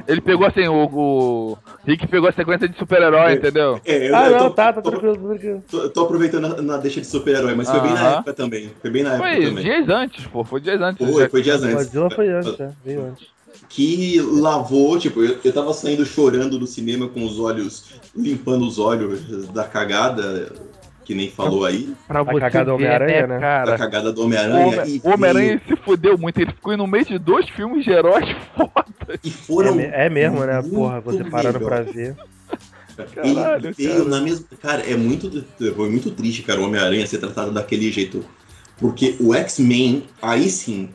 [0.07, 3.35] ele pegou assim, o, o Rick pegou a sequência de super-herói, É.
[3.35, 3.79] entendeu?
[3.85, 5.63] É, eu, Ah, eu não, tô, tá, tá tô, tranquilo, tranquilo.
[5.69, 8.71] tô- tô aproveitando na, na deixa de super-herói, mas foi bem na época também.
[8.81, 9.63] Foi bem na época Foi também.
[9.63, 11.07] dias antes, pô, foi dias antes.
[11.11, 11.75] Foi, foi dias antes.
[11.75, 12.73] Godzilla foi antes, né?
[12.83, 13.27] Veio antes.
[13.69, 17.85] Que lavou, tipo, eu, eu tava saindo chorando do cinema com os olhos,
[18.15, 20.51] limpando os olhos da cagada,
[21.03, 23.35] que nem falou aí, Pra A cagada do Homem-Aranha, né?
[23.35, 23.77] da cara?
[23.77, 24.81] cagada do O Homem-Aranha.
[24.81, 28.25] Homem- o Homem-Aranha se fudeu muito, ele ficou no meio de dois filmes de heróis
[28.55, 28.85] foda.
[29.23, 29.75] E É, foram.
[29.75, 30.61] me- é mesmo, né?
[30.61, 31.69] Porra, você parando legal.
[31.83, 32.15] pra ver.
[33.13, 34.09] Caralho, ele veio cara.
[34.09, 34.45] na mesma.
[34.61, 35.43] Cara, é muito.
[35.75, 38.23] Foi muito triste, cara, o Homem-Aranha ser tratado daquele jeito.
[38.77, 40.89] Porque o X-Men, aí sim.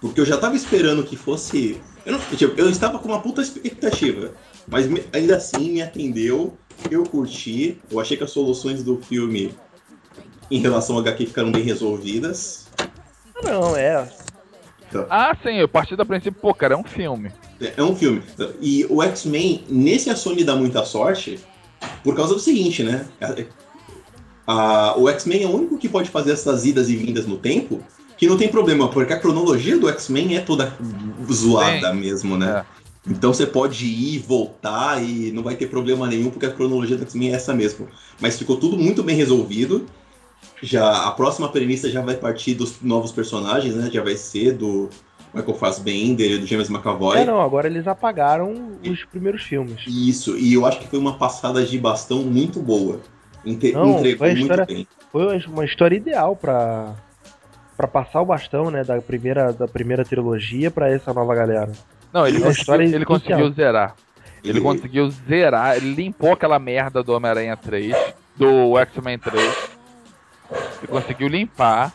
[0.00, 1.80] Porque eu já tava esperando que fosse.
[2.04, 4.32] Eu, não, tipo, eu estava com uma puta expectativa.
[4.68, 6.56] Mas me- ainda assim me atendeu.
[6.90, 7.78] Eu curti.
[7.90, 9.54] Eu achei que as soluções do filme
[10.50, 12.66] em relação ao HQ ficaram bem resolvidas.
[12.78, 12.88] Ah,
[13.44, 14.08] Não, é.
[15.08, 17.30] Ah, sim, eu parti do princípio, pô, cara, é um filme.
[17.60, 18.22] É é um filme.
[18.60, 21.38] E o X-Men, nesse a Sony dá muita sorte,
[22.04, 23.06] por causa do seguinte, né?
[23.20, 23.34] A-
[24.46, 27.82] a- o X-Men é o único que pode fazer essas idas e vindas no tempo
[28.22, 30.72] que não tem problema, porque a cronologia do X-Men é toda
[31.28, 32.64] zoada mesmo, né?
[33.04, 37.02] Então você pode ir, voltar e não vai ter problema nenhum, porque a cronologia do
[37.02, 37.88] X-Men é essa mesmo.
[38.20, 39.86] Mas ficou tudo muito bem resolvido.
[40.62, 43.90] Já a próxima premissa já vai partir dos novos personagens, né?
[43.92, 44.88] Já vai ser do
[45.34, 47.18] Michael Fassbender e do James McAvoy.
[47.18, 49.80] É, não, agora eles apagaram os primeiros filmes.
[49.88, 53.00] Isso, e eu acho que foi uma passada de bastão muito boa.
[53.44, 54.86] Inte- Não, entregou muito história- bem.
[55.10, 56.94] Foi uma história ideal pra,
[57.76, 58.84] pra passar o bastão, né?
[58.84, 61.72] Da primeira, da primeira trilogia pra essa nova galera.
[62.12, 63.94] Não, ele É conseguiu, história ele conseguiu zerar.
[64.44, 67.94] Ele conseguiu zerar, ele limpou aquela merda do Homem-Aranha 3,
[68.36, 69.70] do X-Men 3.
[70.78, 71.92] Ele conseguiu limpar,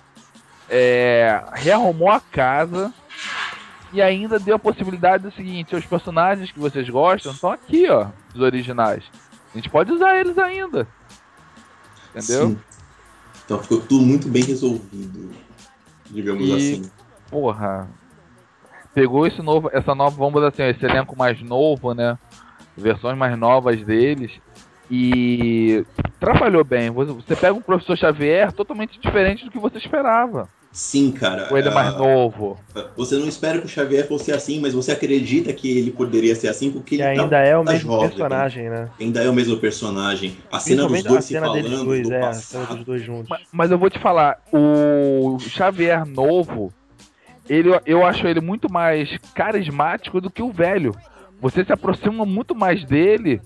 [0.69, 2.93] é, rearrumou a casa
[3.91, 8.07] e ainda deu a possibilidade do seguinte: os personagens que vocês gostam estão aqui, ó,
[8.33, 9.03] os originais.
[9.53, 10.87] A gente pode usar eles ainda.
[12.15, 12.49] Entendeu?
[12.49, 12.59] Sim.
[13.45, 15.31] Então ficou tudo muito bem resolvido,
[16.09, 16.91] digamos E- assim.
[17.29, 17.87] Porra.
[18.93, 22.17] Pegou esse novo, essa nova, vamos dizer assim, esse elenco mais novo, né?
[22.75, 24.31] Versões mais novas deles.
[24.89, 25.85] E
[26.19, 26.89] trabalhou bem.
[26.89, 30.49] Você- Você pega um professor Xavier totalmente diferente do que você esperava.
[30.77, 31.45] Sim, cara.
[31.45, 32.59] Com ele ah, mais novo.
[32.95, 36.49] Você não espera que o Xavier fosse assim, mas você acredita que ele poderia ser
[36.49, 38.87] assim porque Que ele tá- ainda é o tá mesmo jovem, personagem, né?
[38.99, 40.37] ainda é o mesmo personagem.
[40.51, 42.75] A cena dos dois a se cena deles falando dois, do é, a cena passado.
[42.77, 43.25] dos dois juntos.
[43.27, 46.71] Mas, mas eu vou te falar, o Xavier novo,
[47.49, 50.95] ele, eu acho ele muito mais carismático do que o velho.
[51.41, 53.41] Você se aproxima muito mais dele,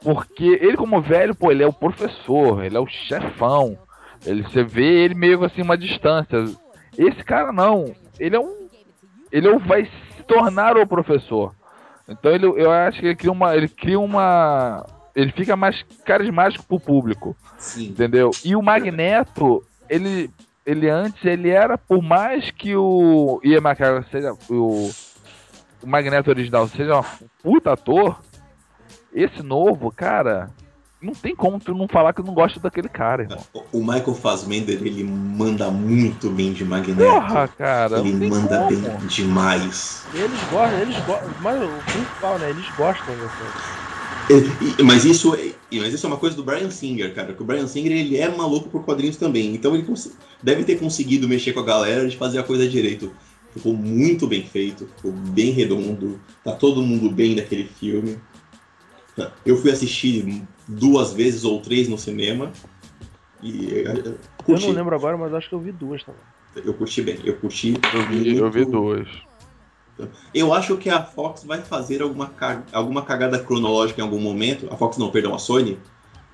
[0.00, 3.76] porque ele como velho, pô, ele é o professor, ele é o chefão.
[4.24, 6.44] Ele, você vê ele meio assim uma distância.
[6.98, 8.68] Esse cara não, ele é um,
[9.30, 11.54] ele é vai se tornar o professor.
[12.08, 14.84] Então ele, eu acho que ele cria uma, ele cria uma,
[15.14, 17.36] ele fica mais carismático pro público.
[17.56, 17.90] Sim.
[17.90, 18.32] Entendeu?
[18.44, 20.28] E o Magneto, ele,
[20.66, 24.90] ele antes, ele era, por mais que o Ian McKellen seja o,
[25.80, 27.04] o Magneto original seja um
[27.42, 28.18] puta ator,
[29.12, 30.50] esse novo, cara,
[31.00, 33.38] não tem como tu não falar que não gosta daquele cara, irmão.
[33.72, 37.02] O Michael Fassbender, ele manda muito bem de Magneto.
[37.02, 38.68] Porra, cara, ele manda como.
[38.68, 40.04] bem demais.
[40.12, 41.30] Eles gostam, eles gostam.
[41.40, 42.50] Mas o principal, né?
[42.50, 43.14] Eles gostam
[44.84, 47.32] Mas isso, é- mas isso é uma coisa do Brian Singer, cara.
[47.32, 49.54] Que o Brian Singer ele é maluco por quadrinhos também.
[49.54, 49.86] Então ele
[50.42, 53.12] deve ter conseguido mexer com a galera de fazer a coisa direito.
[53.54, 56.20] Ficou muito bem feito, ficou bem redondo.
[56.44, 58.18] Tá todo mundo bem naquele filme.
[59.44, 62.50] Eu fui assistir duas vezes ou três no cinema.
[63.42, 64.66] E eh, Eu curti.
[64.66, 66.20] não lembro agora, mas acho que eu vi duas também.
[66.56, 67.74] Eu curti bem, eu curti.
[67.94, 69.08] Eu vi, eu vi dois.
[70.32, 72.32] Eu acho que a Fox vai fazer alguma,
[72.72, 74.68] alguma cagada cronológica em algum momento.
[74.72, 75.78] A Fox não, perdão, a Sony.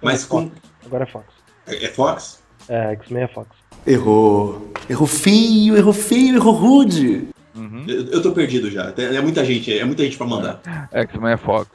[0.03, 0.43] Mas É com.
[0.49, 0.63] Fox.
[0.85, 1.27] Agora é Fox.
[1.67, 2.43] É é Fox?
[2.69, 3.49] É, X-Men é Fox.
[3.87, 4.71] Errou.
[4.89, 7.29] Errou feio, errou feio, errou rude.
[7.55, 7.85] Uhum.
[7.87, 8.93] Eu, eu tô perdido já.
[8.97, 10.61] É muita gente, é muita gente pra mandar.
[10.93, 11.71] X-Men é Fox.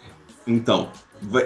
[0.50, 0.90] Então,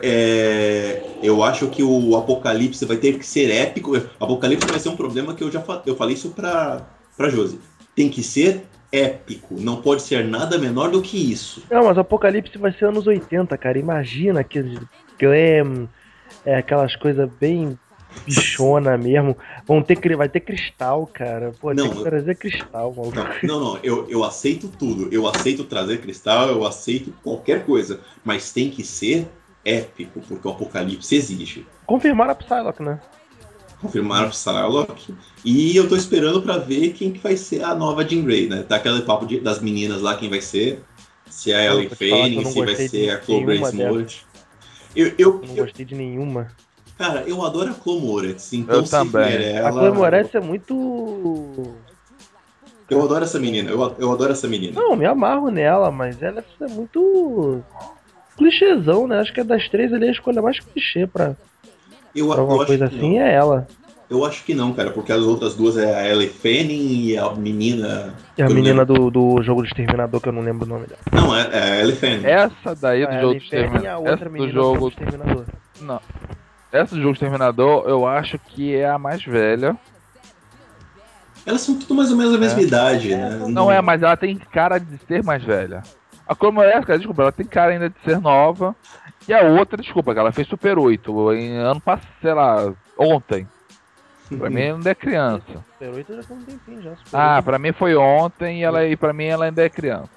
[0.01, 3.95] é, eu acho que o Apocalipse vai ter que ser épico.
[4.19, 6.81] Apocalipse vai ser um problema que eu já fa- eu falei isso pra,
[7.17, 7.59] pra Josi.
[7.95, 9.55] Tem que ser épico.
[9.59, 11.63] Não pode ser nada menor do que isso.
[11.69, 13.77] Não, mas Apocalipse vai ser anos 80, cara.
[13.77, 14.79] Imagina aqueles
[15.19, 15.87] glam,
[16.45, 17.77] é, aquelas coisas bem
[18.25, 19.35] bichona mesmo.
[19.65, 21.51] Vão ter, vai ter cristal, cara.
[21.59, 23.15] Pô, Não, tem que trazer cristal, maluco.
[23.15, 25.07] Não, não, não, eu, eu aceito tudo.
[25.11, 27.99] Eu aceito trazer cristal, eu aceito qualquer coisa.
[28.23, 29.27] Mas tem que ser
[29.65, 31.65] épico, porque o Apocalipse exige.
[31.85, 32.99] Confirmaram a Psylocke, né?
[33.83, 35.13] confirmaram Psylocke.
[35.43, 38.63] E eu tô esperando pra ver quem que vai ser a nova Jean Grey, né?
[38.63, 40.81] Tá aquele papo de- das meninas lá, quem vai ser.
[41.29, 41.89] Se é a Ellen
[42.41, 44.21] não se vai ser a Chloe nenhuma Grace.
[44.95, 46.51] Eu, eu, Eu não eu- gostei de nenhuma.
[46.97, 49.27] Cara, eu adoro a Chloe Moretz, então Eu se também.
[49.37, 49.69] vier ela...
[49.69, 51.73] A Chloe Moretz é muito.
[52.89, 54.79] Eu adoro essa menina, eu, eu adoro essa menina.
[54.79, 57.61] Não, me amarro nela, mas ela é muito.
[58.37, 59.19] clichêzão, né?
[59.19, 61.35] Acho que é das três ali a escolha mais clichê pra,
[62.15, 63.25] Eu, pra eu alguma acho coisa assim não.
[63.25, 63.67] é ela.
[64.09, 67.31] Eu acho que não, cara, porque as outras duas é a Ellie Fanning e a
[67.31, 68.13] menina...
[68.37, 70.85] E a eu menina do, do jogo do Exterminador, que eu não lembro o nome
[70.85, 70.99] dela.
[71.11, 72.25] Não, é, é a Ellie Fanning.
[72.25, 73.99] Essa daí do A jogo do Fanning e a Exterminador.
[74.11, 74.87] outra Essa menina do jogo do.
[74.89, 75.45] Exterminador.
[75.81, 75.99] Não.
[76.73, 79.77] Essa do jogo Exterminador, eu acho que é a mais velha.
[81.45, 83.37] Elas são tudo mais ou menos a mesma idade, né?
[83.47, 85.83] Não é, mas ela tem cara de ser mais velha.
[86.27, 88.75] A Chloe Moretz, cara, desculpa, ela tem cara ainda de ser nova.
[89.27, 93.47] E a outra, desculpa, que ela fez Super 8 em ano passado, sei lá, ontem.
[94.37, 95.43] Pra mim ainda é criança.
[95.73, 96.95] Super 8 já tem um tempinho já.
[96.95, 97.45] Super Ah, 8.
[97.45, 100.09] pra mim foi ontem e, ela, e pra mim ela ainda é criança.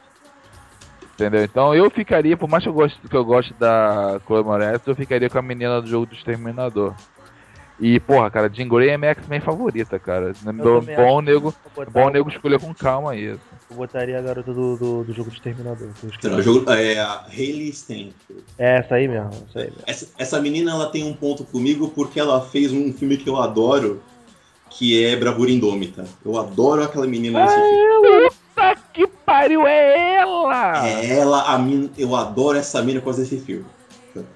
[1.16, 1.42] Entendeu?
[1.44, 4.94] Então eu ficaria, por mais que eu goste, que eu goste da Chloe Moretz, eu
[4.94, 6.94] ficaria com a menina do jogo do Exterminador.
[7.80, 10.32] E, porra, cara, Jean Grey é minha X-Men favorita, cara.
[10.42, 11.54] Bom, também bom nego,
[11.92, 13.38] bom nego escolher com calma isso.
[13.70, 15.88] Eu botaria a garota do, do, do jogo do Exterminador.
[15.98, 16.20] que eu esqueci.
[16.22, 18.44] Será o jogo- é a Hayley Stanfield.
[18.58, 19.82] É essa aí mesmo, essa aí mesmo.
[19.86, 23.36] Essa, essa menina ela tem um ponto comigo porque ela fez um filme que eu
[23.38, 24.00] adoro,
[24.70, 26.04] que é Bravura Indômita.
[26.24, 28.30] Eu adoro aquela menina nesse filme.
[29.26, 30.86] Pariu, é ela!
[30.86, 33.66] É ela, a mina, eu adoro essa mina por causa desse filme.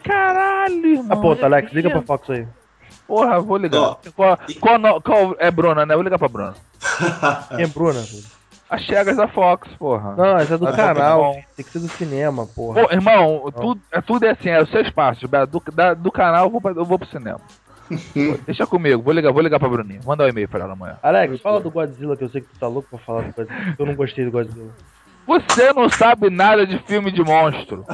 [0.05, 1.07] Caralho, irmão.
[1.18, 2.47] Aponta, Alex, é liga pra Fox aí.
[3.07, 3.80] Porra, vou ligar.
[3.80, 5.95] Ó, qual, qual, no- qual é Bruna, né?
[5.95, 6.55] Vou ligar pra Bruna.
[7.57, 8.05] Quem é Bruna?
[8.68, 10.14] As Chegas da Fox, porra.
[10.16, 11.20] Não, essa é do Ah, canal.
[11.22, 11.43] bom.
[11.57, 12.82] Tem que ser do cinema, porra.
[12.86, 15.28] Pô, irmão, tudo, é, tudo é assim, é os seus passos.
[15.49, 17.41] Do, da- do canal eu vou, pra- eu vou pro cinema.
[18.47, 20.01] Deixa comigo, vou ligar, vou ligar pra Bruninha.
[20.05, 20.99] Manda um e-mail pra ela amanhã.
[21.03, 23.74] Alex, fala do Godzilla, que eu sei que tu tá louco pra falar do Godzilla.
[23.78, 24.70] Eu não gostei do Godzilla.
[25.26, 27.84] Você não sabe nada de filme de monstro.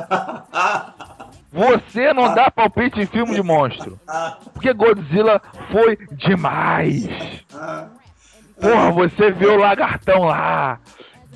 [1.52, 3.98] Você não dá palpite em filme de monstro.
[4.52, 5.40] Porque Godzilla
[5.70, 7.08] foi demais.
[8.60, 10.78] Porra, você vê o lagartão lá,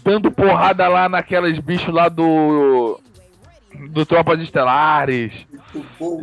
[0.02, 2.98] dando porrada lá naquelas bichos lá do.
[3.90, 5.32] Do Tropas Estelares.
[5.74, 6.22] Muito bom.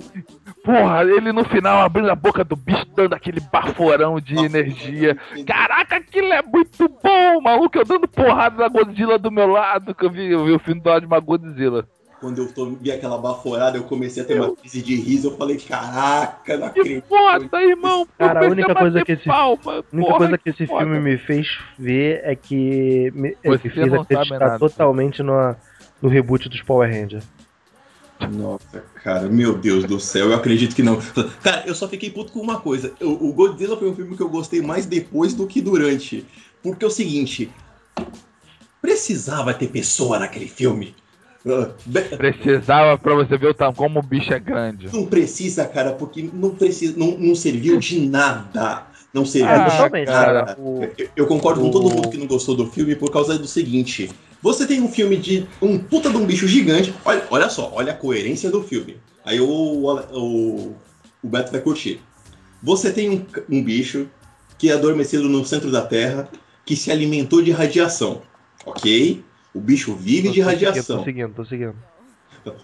[0.63, 5.17] Porra, ele no final abrindo a boca do bicho, dando aquele baforão de energia.
[5.45, 7.77] Caraca, aquilo é muito bom, maluco.
[7.77, 10.81] Eu dando porrada na Godzilla do meu lado, que eu vi, eu vi o filme
[10.81, 11.87] do lado de uma Godzilla.
[12.19, 15.29] Quando eu tô- vi aquela baforada, eu comecei a ter uma crise de riso.
[15.29, 17.07] Eu falei, caraca, não Que acredito.
[17.07, 18.07] foda, irmão.
[18.17, 20.83] Cara, a única coisa que esse- palma, A única porra, coisa que esse foda.
[20.83, 25.55] filme me fez ver é que me, é que fez acreditar totalmente no,
[26.01, 27.23] no reboot dos Power Rangers.
[28.31, 30.99] Nossa, cara, meu Deus do céu, eu acredito que não.
[31.43, 32.93] Cara, eu só fiquei puto com uma coisa.
[33.01, 36.25] O, o Godzilla foi um filme que eu gostei mais depois do que durante.
[36.63, 37.49] Porque é o seguinte.
[38.81, 40.95] Precisava ter pessoa naquele filme.
[41.47, 41.69] Ah,
[42.17, 44.89] Precisava pra você ver o tam- como o bicho é grande.
[44.91, 48.85] Não precisa, cara, porque não, precisa, não, não serviu de nada.
[49.13, 50.45] Não serviu Ah, de totalmente, cara.
[50.45, 50.59] cara.
[50.59, 53.37] O- Eu, eu concordo com o- todo mundo que não gostou do filme por causa
[53.39, 54.09] do seguinte:
[54.41, 56.93] você tem um filme de um puta de um bicho gigante.
[57.03, 58.97] Olha, olha só, olha a coerência do filme.
[59.25, 60.75] Aí o, o,
[61.23, 62.01] o Beto vai curtir.
[62.61, 64.07] Você tem um, um bicho
[64.57, 66.29] que é adormecido no centro da Terra,
[66.65, 68.21] que se alimentou de radiação.
[68.65, 69.23] Ok?
[69.53, 70.97] O bicho vive Tô- de tô seguindo, radiação.
[70.97, 71.75] Tô seguindo, tô seguindo.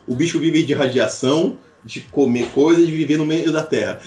[0.07, 3.99] O bicho vive de radiação, de comer coisas, de viver no meio da terra.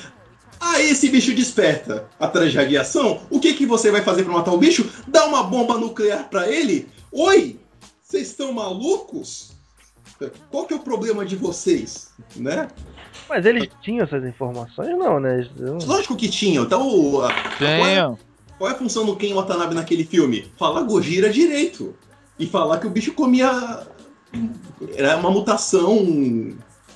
[0.61, 3.21] Aí esse bicho desperta atrás de radiação.
[3.31, 4.89] O que, que você vai fazer pra matar o bicho?
[5.07, 6.89] Dá uma bomba nuclear pra ele?
[7.13, 7.59] Oi!
[8.03, 9.53] Vocês estão malucos?
[10.51, 12.11] Qual que é o problema de vocês?
[12.37, 12.69] Né?
[13.29, 14.89] Mas eles tinham essas informações?
[14.97, 15.49] Não, né?
[15.85, 16.65] Lógico que tinham.
[16.65, 18.17] Então, a- Tinha.
[18.57, 20.51] qual é a função do Ken Watanabe naquele filme?
[20.59, 21.95] Falar Gojira direito.
[22.39, 23.87] E falar que o bicho comia.
[24.95, 26.05] Era uma mutação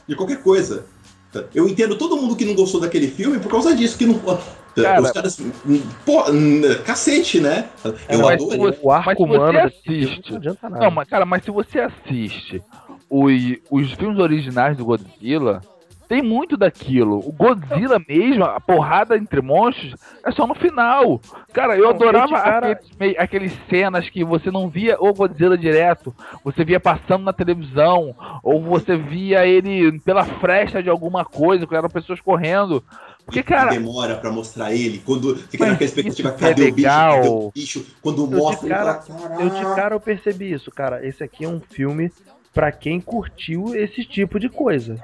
[0.06, 0.86] de qualquer coisa.
[1.54, 4.18] Eu entendo todo mundo que não gostou daquele filme por causa disso, que não.
[4.74, 5.40] Cara- os caras.
[6.06, 6.24] Pô,
[6.84, 7.68] cacete, né?
[8.08, 8.76] É, Eu mas adoro.
[8.82, 10.84] o, o arco mas você humano assiste- não adianta nada.
[10.84, 12.62] Não, mas cara, mas se você assiste
[13.08, 13.32] os,
[13.70, 15.60] os filmes originais do Godzilla,
[16.10, 17.20] tem muito daquilo.
[17.20, 19.94] O Godzilla mesmo, a porrada entre monstros,
[20.26, 21.20] é só no final.
[21.52, 26.12] Cara, eu Não, adorava cara- aqueles, aqueles cenas que você não via o Godzilla direto,
[26.42, 31.76] você via passando na televisão, ou você via ele pela fresta de alguma coisa, que
[31.76, 32.82] eram pessoas correndo.
[33.24, 36.88] Porque, cara, demora pra mostrar ele, quando fica naquela expectativa, é cadê o bicho?
[36.88, 37.16] legal.
[37.18, 37.86] Cadê o bicho?
[38.02, 41.06] Quando de mostra, ele cara- fala, Eu de cara eu percebi isso, cara.
[41.06, 42.10] Esse aqui é um filme
[42.52, 44.96] pra quem curtiu esse tipo de coisa.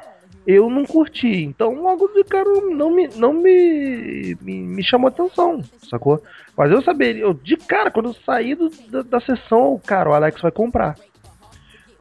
[0.46, 1.42] Eu não curti.
[1.44, 6.22] Então logo de cara não me, não me, me, me chamou atenção, sacou?
[6.56, 10.14] Mas eu saberia, eu, de cara, quando eu saí do- da, da sessão, cara, o
[10.14, 10.96] Alex vai comprar.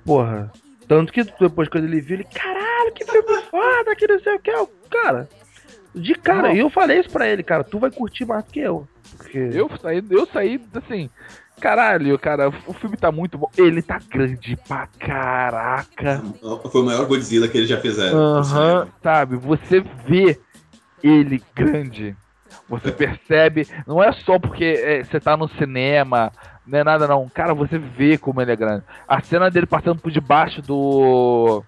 [0.05, 0.51] Porra.
[0.87, 4.39] Tanto que depois quando ele viu, ele, caralho, que filme foda, que não sei o
[4.39, 4.51] que.
[4.51, 5.27] Eu, cara,
[5.95, 8.59] de cara, e eu falei isso pra ele, cara, tu vai curtir mais do que
[8.59, 8.87] eu.
[9.17, 9.39] Porque...
[9.51, 11.09] Eu saí, eu saí assim.
[11.59, 13.49] Caralho, cara, o filme tá muito bom.
[13.57, 16.21] Ele tá grande pra caraca.
[16.71, 18.17] Foi o maior Godzilla que eles já fizeram.
[18.17, 19.37] Aham, sabe?
[19.37, 20.39] Você vê
[21.01, 22.15] ele grande.
[22.67, 26.31] Você percebe, não é só porque é, você tá no cinema,
[26.65, 27.29] não é nada não.
[27.29, 28.83] Cara, você vê como ele é grande.
[29.07, 31.63] A cena dele passando por debaixo do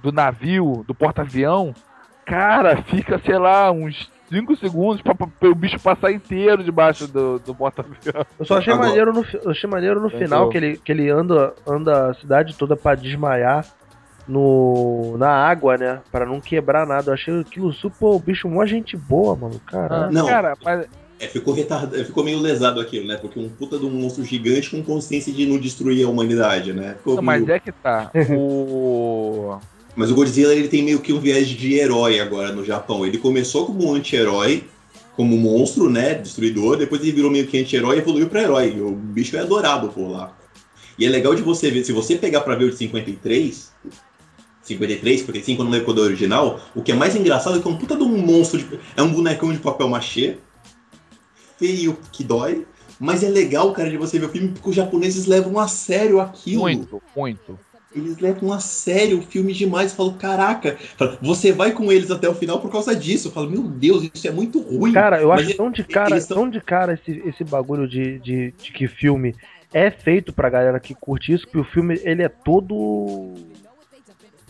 [0.00, 1.74] do navio, do porta-avião,
[2.24, 7.06] cara, fica, sei lá, uns 5 segundos pra, pra, pra o bicho passar inteiro debaixo
[7.06, 8.24] do, do porta-avião.
[8.38, 10.20] Eu só achei Agora- maneiro no, eu achei maneiro no Pensou.
[10.20, 13.66] final que ele, que ele anda, anda a cidade toda pra desmaiar
[14.26, 16.00] no, na água, né?
[16.10, 17.10] Pra não quebrar nada.
[17.10, 18.06] Eu achei aquilo super.
[18.06, 19.60] O bicho, mó gente boa, mano.
[19.66, 20.12] Caralho.
[20.12, 20.26] Não.
[20.26, 20.86] Cara, mas
[21.20, 23.16] É, ficou retardado, ficou meio lesado aquilo, né?
[23.16, 26.94] Porque um puta de um monstro gigante com consciência de não destruir a humanidade, né?
[26.98, 28.10] Ficou Não, mas meio- é que tá.
[28.36, 29.58] O.
[29.94, 33.04] Mas o Godzilla ele tem meio que um viés de herói agora no Japão.
[33.06, 34.64] Ele começou como um anti-herói,
[35.14, 36.14] como monstro, né?
[36.14, 38.80] Destruidor, depois ele virou meio que anti-herói e evoluiu pra herói.
[38.80, 40.34] O bicho é adorado por lá.
[40.98, 43.72] E é legal de você ver, se você pegar pra ver o de 53,
[44.62, 47.70] 53, porque 5 não é o original, o que é mais engraçado é que é
[47.70, 50.36] um puta de um monstro, de- é um bonecão de papel machê,
[51.58, 52.66] feio que dói,
[52.98, 56.20] mas é legal, cara, de você ver o filme, porque os japoneses levam a sério
[56.20, 56.62] aquilo.
[56.62, 57.58] Muito, muito.
[57.94, 59.90] Eles levam a sério o filme demais.
[59.90, 60.78] Eu falo, caraca,
[61.20, 63.28] você vai com eles até o final por causa disso.
[63.28, 64.92] Eu falo, meu Deus, isso é muito ruim.
[64.92, 68.52] Cara, eu acho tão de cara, tão- tão de cara esse, esse bagulho de, de,
[68.52, 69.34] de que filme
[69.72, 73.34] é feito pra galera que curte isso, que o filme ele é todo.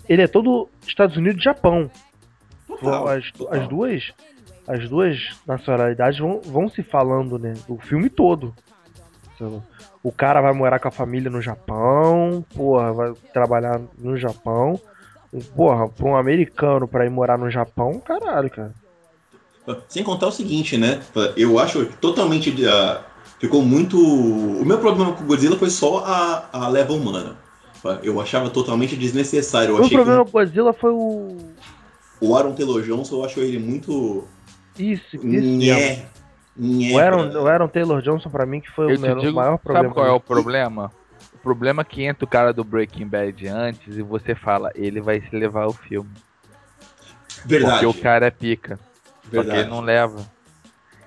[0.09, 1.91] Ele é todo Estados Unidos e Japão.
[2.67, 3.61] Total, as, total.
[3.61, 4.13] as duas
[4.67, 7.55] as duas nacionalidades vão, vão se falando, né?
[7.69, 8.55] O filme todo.
[9.43, 9.63] Sabe?
[10.03, 14.81] O cara vai morar com a família no Japão, porra, vai trabalhar no Japão.
[15.57, 18.73] Porra, pra um americano pra ir morar no Japão, caralho, cara.
[19.89, 21.01] Sem contar o seguinte, né?
[21.37, 22.55] Eu acho totalmente.
[22.67, 23.01] ah,
[23.39, 23.99] ficou muito.
[23.99, 27.37] O meu problema com o Godzilla foi só a, a leva humana.
[28.03, 29.75] Eu achava totalmente desnecessário.
[29.75, 31.37] O problema com o Godzilla foi o.
[32.19, 34.25] que o Aaron Taylor Johnson, eu acho ele muito.
[34.79, 35.27] Isso, isso.
[35.27, 36.07] Nhé.
[36.57, 39.57] O Aaron, o Aaron Taylor Johnson, pra mim, que foi Eu o, menor- digo, maior
[39.59, 39.85] problema.
[39.89, 40.93] sabe qual é o problema?
[41.35, 45.01] O problema é que entra o cara do Breaking Bad antes e você fala, ele
[45.01, 46.11] vai se levar o filme.
[47.45, 47.85] Verdade.
[47.85, 48.79] Porque o cara é pica.
[49.25, 49.61] Só que verdade.
[49.61, 50.25] ele não leva.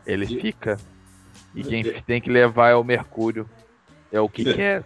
[0.05, 0.77] Ele E- fica.
[1.53, 3.47] E quem tem que levar é o Mercúrio.
[4.11, 4.83] É o que É.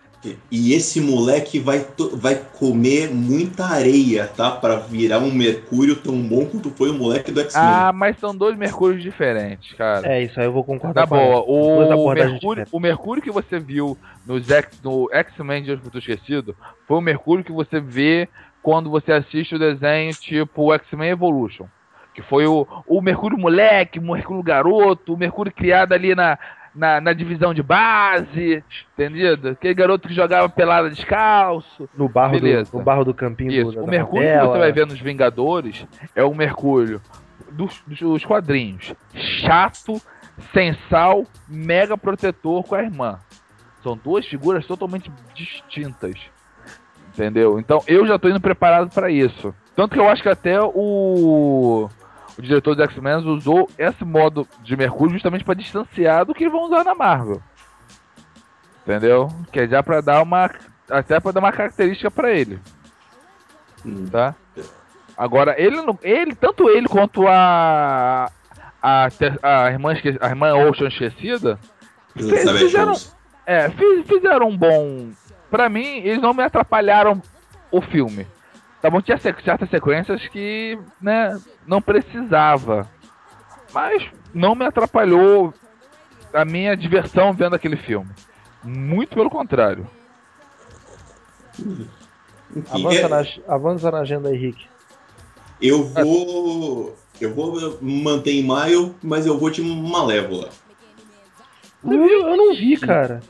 [0.51, 4.51] E esse moleque vai, vai comer muita areia, tá?
[4.51, 7.63] Pra virar um Mercúrio tão bom quanto foi o moleque do X-Men.
[7.65, 10.07] Ah, mas são dois Mercúrios diferentes, cara.
[10.07, 13.31] É, isso aí eu vou concordar Na com boa, duas o Mercúrio, o Mercúrio que
[13.31, 16.55] você viu nos X, no X-Men de Hoje Futuro Esquecido
[16.85, 18.27] foi o Mercúrio que você vê
[18.61, 21.65] quando você assiste o desenho tipo X-Men Evolution.
[22.13, 26.37] Que foi o, o Mercúrio moleque, o Mercúrio garoto, o Mercúrio criado ali na,
[26.73, 28.63] na, na divisão de base,
[28.93, 29.49] entendido?
[29.49, 31.89] Aquele garoto que jogava pelada descalço.
[31.95, 32.77] No barro, do, Beleza.
[32.77, 33.71] no barro do campinho Isso.
[33.71, 37.01] do, O Mercúrio que você vai ver nos Vingadores é o Mercúrio
[37.51, 38.93] dos, dos quadrinhos.
[39.13, 40.01] Chato,
[40.53, 43.19] sem sal, mega protetor com a irmã.
[43.83, 46.15] São duas figuras totalmente distintas.
[47.13, 47.59] Entendeu?
[47.59, 49.53] Então eu já tô indo preparado para isso.
[49.75, 51.89] Tanto que eu acho que até o,
[52.39, 56.63] o diretor do X-Men usou esse modo de Mercúrio justamente para distanciar do que vão
[56.65, 57.41] usar na Marvel.
[58.83, 59.29] Entendeu?
[59.51, 60.49] Que é já para dar uma
[60.89, 62.59] até para dar uma característica para ele
[63.85, 64.07] Hum.
[64.11, 64.33] tá?
[65.15, 68.31] Agora, ele, não- ele tanto ele quanto a
[68.81, 69.09] a,
[69.43, 71.59] a irmã esque- a irmã Ocean esquecida,
[72.15, 73.15] Elizabeth fizeram- Holmes.
[73.45, 75.09] é, fiz- fizeram um bom.
[75.51, 77.21] Pra mim, eles não me atrapalharam
[77.71, 78.25] o filme.
[78.81, 82.87] Tá bom, tinha certas sequências que, né, não precisava.
[83.73, 85.53] Mas não me atrapalhou
[86.33, 88.09] a minha diversão vendo aquele filme.
[88.63, 89.87] Muito pelo contrário.
[92.69, 93.23] Avança, é- na,
[93.53, 94.65] avança na agenda Rick.
[95.61, 96.97] eu vou.
[97.19, 100.49] Eu vou manter em maio, mas eu vou de Malévola.
[101.83, 102.01] Viu?
[102.07, 103.21] Eu não vi, cara.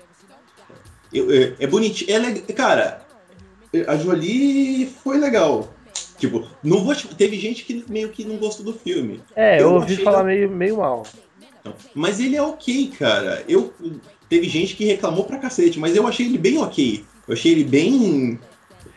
[1.11, 2.11] Eu- é, é bonitinho.
[2.15, 2.98] É Cara,
[3.87, 5.73] a Jolie foi legal.
[6.17, 6.93] Tipo, não vou.
[6.95, 9.21] te- Teve gente que meio que não gostou do filme.
[9.35, 11.03] É, eu, Eu ouvi falar da- meio, meio mal.
[11.93, 13.43] Mas ele é ok, cara.
[13.47, 13.73] Eu
[14.27, 17.05] teve gente que reclamou pra cacete, mas eu achei ele bem ok.
[17.27, 18.39] Eu achei ele bem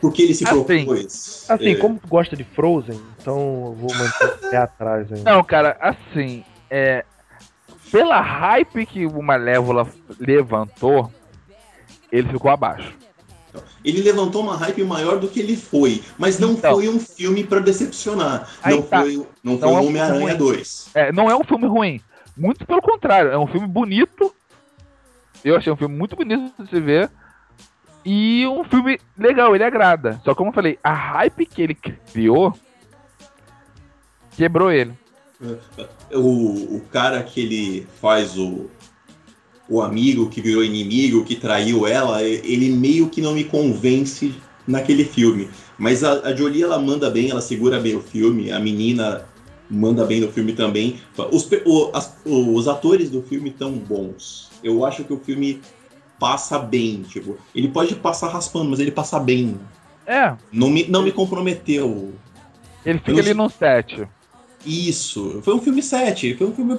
[0.00, 0.64] porque ele se Assim.
[0.64, 1.46] propôs.
[1.48, 5.30] Assim, É, como tu gosta de Frozen, então eu vou manter o pé atrás ainda.
[5.32, 7.04] Não, cara, assim, é.
[7.90, 9.86] Pela hype que o Malévola
[10.18, 11.12] levantou,
[12.10, 12.94] ele ficou abaixo.
[13.84, 16.74] Ele levantou uma hype maior do que ele foi, mas não Então.
[16.74, 18.48] foi um filme pra decepcionar.
[18.64, 19.00] Não, tá.
[19.02, 20.90] foi, não foi Não é um o Homem-Aranha filme 2.
[20.94, 22.00] É, não é um filme ruim.
[22.36, 24.34] Muito pelo contrário, é um filme bonito.
[25.44, 27.10] Eu achei um filme muito bonito de se ver.
[28.04, 30.20] E um filme legal, ele agrada.
[30.24, 32.54] Só como eu falei, a hype que ele criou
[34.36, 34.92] quebrou ele.
[36.12, 38.70] O, o cara que ele faz o,
[39.72, 44.34] o amigo que virou inimigo, que traiu ela, ele meio que não me convence
[44.66, 45.48] naquele filme.
[45.78, 49.24] Mas a, a Jolie, ela manda bem, ela segura bem o filme, a menina
[49.70, 51.00] manda bem no filme também.
[51.32, 54.50] Os, o- as- os atores do filme estão bons.
[54.62, 55.62] Eu acho que o filme
[56.20, 59.58] passa bem, tipo, ele pode passar raspando, mas ele passa bem.
[60.06, 62.12] É, Não me, não me comprometeu.
[62.84, 64.06] ele fica ali num set.
[64.64, 66.78] Isso, foi um filme 7, foi um filme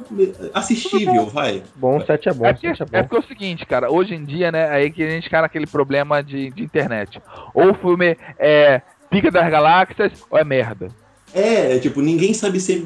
[0.53, 1.63] assistível, vai.
[1.75, 2.97] Bom, 7 é bom, É porque, 7 é bom.
[2.97, 5.41] é porque é o seguinte, cara, hoje em dia, né, aí que a gente cai
[5.41, 7.21] naquele problema de, de internet.
[7.53, 10.91] Ou o filme é Pica das Galáxias ou é merda.
[11.33, 12.83] É, tipo, ninguém sabe ser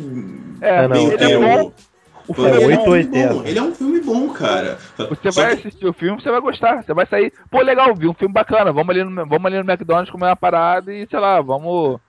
[0.62, 1.72] É, É, não, ele é bom.
[2.28, 2.91] O filme É é ele, é um bom.
[2.91, 3.34] filme 880.
[3.34, 4.78] bom, ele é um filme bom, cara.
[4.98, 6.84] Você Só vai que- assistir o filme, você vai gostar.
[6.84, 8.72] Você vai sair, pô, legal, vi um filme bacana.
[8.74, 12.00] Vamos ali no, vamos ali no McDonald's comer uma parada e, sei lá, vamos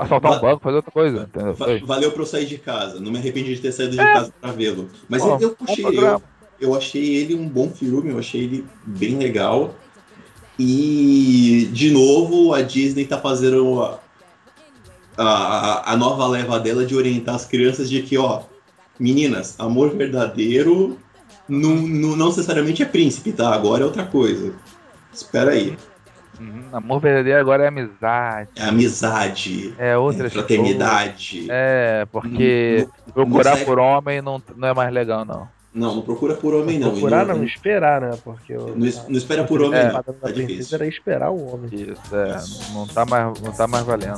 [0.00, 1.22] assaltar um banco, fazer outra coisa.
[1.22, 1.54] Entendeu?
[1.54, 2.98] va- valeu pra eu sair de casa.
[3.00, 4.12] Não me arrependi de ter saído de É.
[4.14, 4.88] casa pra vê-lo.
[5.08, 6.22] Mas eu, programa.
[6.60, 9.74] eu, eu achei ele um bom filme, eu achei ele bem legal.
[10.58, 14.00] E, de novo, a Disney tá fazendo a,
[15.18, 18.42] a, a nova leva dela de orientar as crianças de que, ó,
[18.98, 20.98] meninas, amor verdadeiro
[21.48, 23.52] não, não, não necessariamente é príncipe, tá?
[23.54, 24.54] Agora é outra coisa.
[25.12, 25.76] Espera aí.
[26.38, 28.50] Uhum, Amor verdadeiro agora é amizade.
[28.56, 31.46] É amizade, É outra é fraternidade.
[31.48, 35.48] É, porque Não- procurar não por homem não, não é mais legal, não.
[35.74, 36.90] Não, não procura por homem, não.
[36.92, 38.18] Procurar E não, esperar, né?
[38.24, 39.92] Porque eu, Não, es- não espera por homem, É.
[39.92, 40.02] não.
[40.02, 40.74] Tá princesa difícil.
[40.76, 41.68] era esperar o homem.
[41.70, 42.36] Isso, é.
[42.72, 44.16] Não tá mais, não tá mais valendo.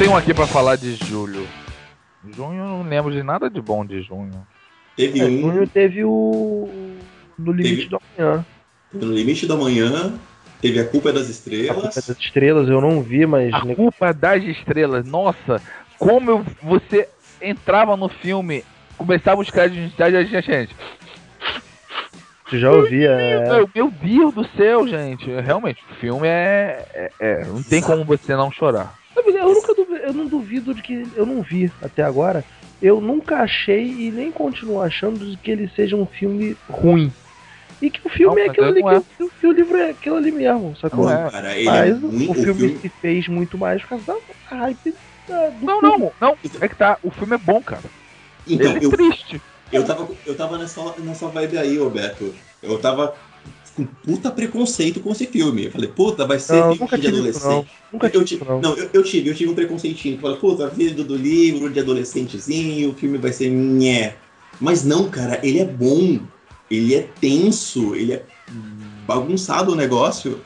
[0.00, 1.46] Tenho um aqui pra falar de julho.
[2.34, 4.46] Junho eu não lembro de nada de bom de junho.
[4.96, 6.68] Teve É, um junho teve o.
[7.38, 8.46] No limite Teve- do amanhã.
[8.94, 10.14] no limite da manhã,
[10.60, 11.74] teve a culpa das A estrelas.
[11.74, 13.52] Culpa das Estrelas eu não vi, mas.
[13.54, 15.04] A culpa das estrelas.
[15.06, 15.60] Nossa,
[15.98, 17.06] como eu- você
[17.42, 18.64] entrava no filme,
[18.96, 20.76] começava os créditos iniciais e a gente, gente.
[22.48, 23.10] Tu já ouvia.
[23.10, 23.48] É...
[23.48, 25.30] Meu, meu Deus do céu, gente.
[25.40, 28.98] Realmente, o filme é, é- é, Não tem como você não chorar.
[29.26, 31.06] Eu nunca duvido, eu não duvido de que.
[31.14, 32.44] Eu não vi até agora.
[32.82, 37.12] Eu nunca achei e nem continuo achando de que ele seja um filme ruim.
[37.82, 39.00] E que o filme Não, é mas aquilo ali, é.
[39.16, 41.04] que, o- que o livro é aquilo ali mesmo, sacou?
[41.06, 41.30] Não, é.
[41.30, 42.30] cara, ele Mas é o- muito.
[42.30, 44.94] o, filme se fez muito mais por causa da hype
[45.28, 45.98] da- do Não, filme.
[45.98, 46.36] não, não.
[46.60, 46.98] É que tá.
[47.02, 47.82] O filme é bom, cara.
[48.46, 49.40] Então, Ele é eu, triste.
[49.72, 52.34] eu tava, eu tava nessa, nessa vibe aí, Roberto.
[52.62, 53.14] Eu tava
[53.86, 55.66] com puta preconceito com esse filme.
[55.66, 57.64] Eu falei, puta, vai ser Não, filme de tive isso, não.
[57.64, 57.70] adolescente.
[57.92, 58.60] Nunca eu tive não.
[58.60, 60.18] não, eu, eu tive, eu tive um preconceitinho.
[60.20, 64.16] Falei, puta, vídeo do livro, de adolescentezinho, o filme vai ser nhé.
[64.60, 66.20] Mas não, cara, ele é bom.
[66.70, 68.26] Ele é tenso, ele é
[69.06, 70.40] bagunçado o negócio.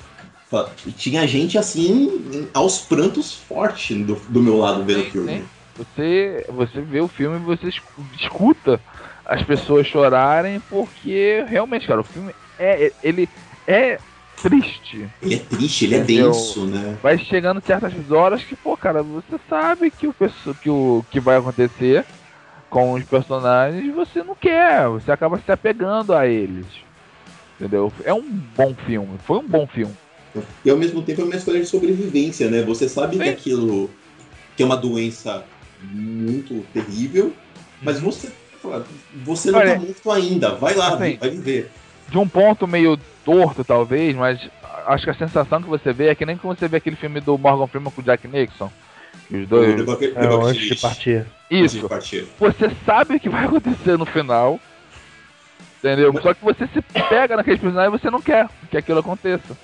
[0.86, 5.42] E Tinha gente assim, aos prantos forte do, do meu lado vendo o filme.
[5.76, 8.80] Você, você vê o filme e você escu- escuta
[9.24, 13.28] as pessoas chorarem porque realmente, cara, o filme é ele
[13.66, 14.00] é
[14.42, 15.08] triste.
[15.22, 16.26] Ele é triste, ele é Entendeu?
[16.28, 16.98] denso, né?
[17.02, 21.20] Vai chegando certas horas que, pô, cara, você sabe que o perso- que o que
[21.20, 22.04] vai acontecer
[22.70, 26.66] com os personagens, você não quer, você acaba se apegando a eles.
[27.58, 27.92] Entendeu?
[28.04, 29.94] É um bom filme, foi um bom filme.
[30.64, 32.62] E ao mesmo tempo é uma história de sobrevivência, né?
[32.62, 33.30] Você sabe que Sim.
[33.30, 33.90] aquilo
[34.56, 35.44] que é uma doença
[35.80, 37.32] muito terrível,
[37.80, 38.30] mas você,
[39.24, 39.64] você não Uhum.
[39.64, 40.54] Olha, tá morto ainda.
[40.54, 41.70] Vai lá, assim, vai viver.
[42.08, 44.38] De um ponto meio torto, talvez, mas
[44.86, 47.20] acho que a sensação que você vê é que nem quando você vê aquele filme
[47.20, 48.70] do Morgan Freeman com o Jack Nixon.
[49.28, 49.80] que Os dois.
[50.14, 51.26] É, antes de partir.
[51.50, 51.88] Antes de Isso.
[51.88, 52.26] partir.
[52.38, 54.60] Você sabe o que vai acontecer no final.
[55.78, 56.14] Entendeu?
[56.22, 59.54] Só que você se pega naqueles personagens e você não quer que aquilo aconteça.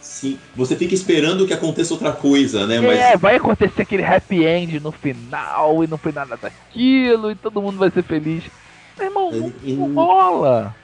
[0.00, 2.80] Sim, você fica esperando que aconteça outra coisa, né?
[2.80, 7.36] Mas É, vai acontecer aquele happy end no final, e não foi nada daquilo, e
[7.36, 8.42] todo mundo vai ser feliz.
[8.96, 10.74] Meu irmão, não, E- não rola.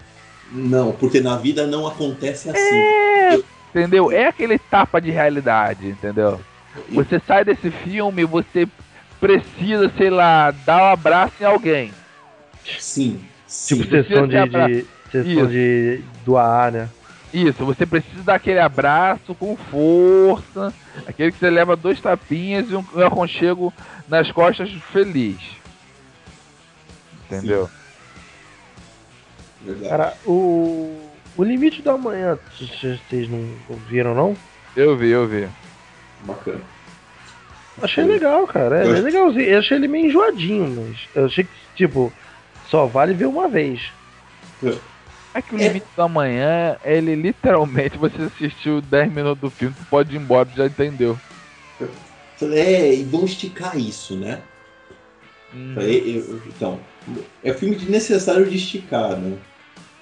[0.51, 2.59] Não, porque na vida não acontece assim.
[2.59, 3.41] É,
[3.71, 4.13] entendeu?
[4.13, 6.41] É aquele tapa de realidade, entendeu?
[6.91, 8.69] Você sai desse filme, você
[9.21, 11.93] precisa, sei lá, dar um abraço em alguém.
[12.79, 13.77] Sim, sim.
[13.79, 16.89] Tipo, sessão de, Precisa de, sessão de do AA, né?
[17.33, 20.73] Isso, você precisa dar aquele abraço com força,
[21.07, 23.75] aquele que você leva dois tapinhas e um, um aconchego
[24.09, 25.39] nas costas feliz.
[27.25, 27.69] Entendeu?
[29.65, 29.89] Verdade.
[29.89, 31.11] Cara, o.
[31.37, 34.37] O limite da manhã, vocês não viram, não?
[34.77, 35.49] Eu vi, eu vi.
[36.25, 36.61] Bacana.
[37.83, 38.79] Achei legal, cara.
[38.79, 39.45] É, Eu é acho- legalzinho.
[39.45, 42.13] Eu achei ele meio enjoadinho, mas eu achei que, tipo,
[42.71, 43.81] só vale ver uma vez.
[45.35, 49.85] É que o limite da manhã, ele literalmente, você assistiu 10 minutos do filme, tu
[49.91, 51.19] pode ir embora, tu já entendeu.
[52.53, 54.41] É, e vão esticar isso, né?
[55.75, 56.79] Falei, eu- então,
[57.43, 59.37] é filme de necessário de esticar, né?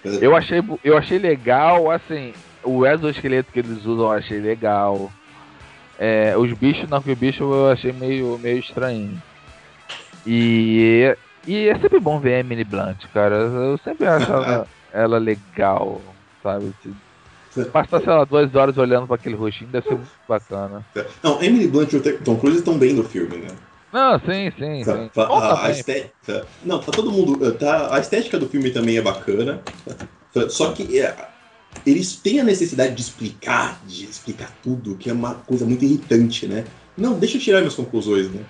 [0.05, 2.32] Eu achei, eu achei legal, assim,
[2.64, 5.11] o exoesqueleto que eles usam eu achei legal.
[5.98, 9.20] É, os bichos, não, que o bicho eu achei meio, meio estranho.
[10.26, 13.36] E, e é sempre bom ver a Emily Blunt, cara.
[13.36, 16.00] Eu sempre acho ela, ela legal,
[16.42, 16.72] sabe?
[17.72, 20.84] Passar, sei lá, duas horas olhando pra aquele rostinho deve ser muito bacana.
[21.22, 23.48] Não, Emily Blunt e o Tom Cruise estão bem no filme, né?
[23.93, 25.11] Não, sim, sim, Tá, sim.
[25.14, 26.47] tá, a, a estética.
[26.64, 27.53] Não, tá todo mundo.
[27.55, 29.61] Tá, a estética do filme também é bacana.
[30.32, 30.49] tá?
[30.49, 31.14] Só que é,
[31.84, 36.47] eles têm a necessidade de explicar, de explicar tudo, que é uma coisa muito irritante,
[36.47, 36.64] né?
[36.97, 38.40] Não, deixa eu tirar minhas conclusões, né?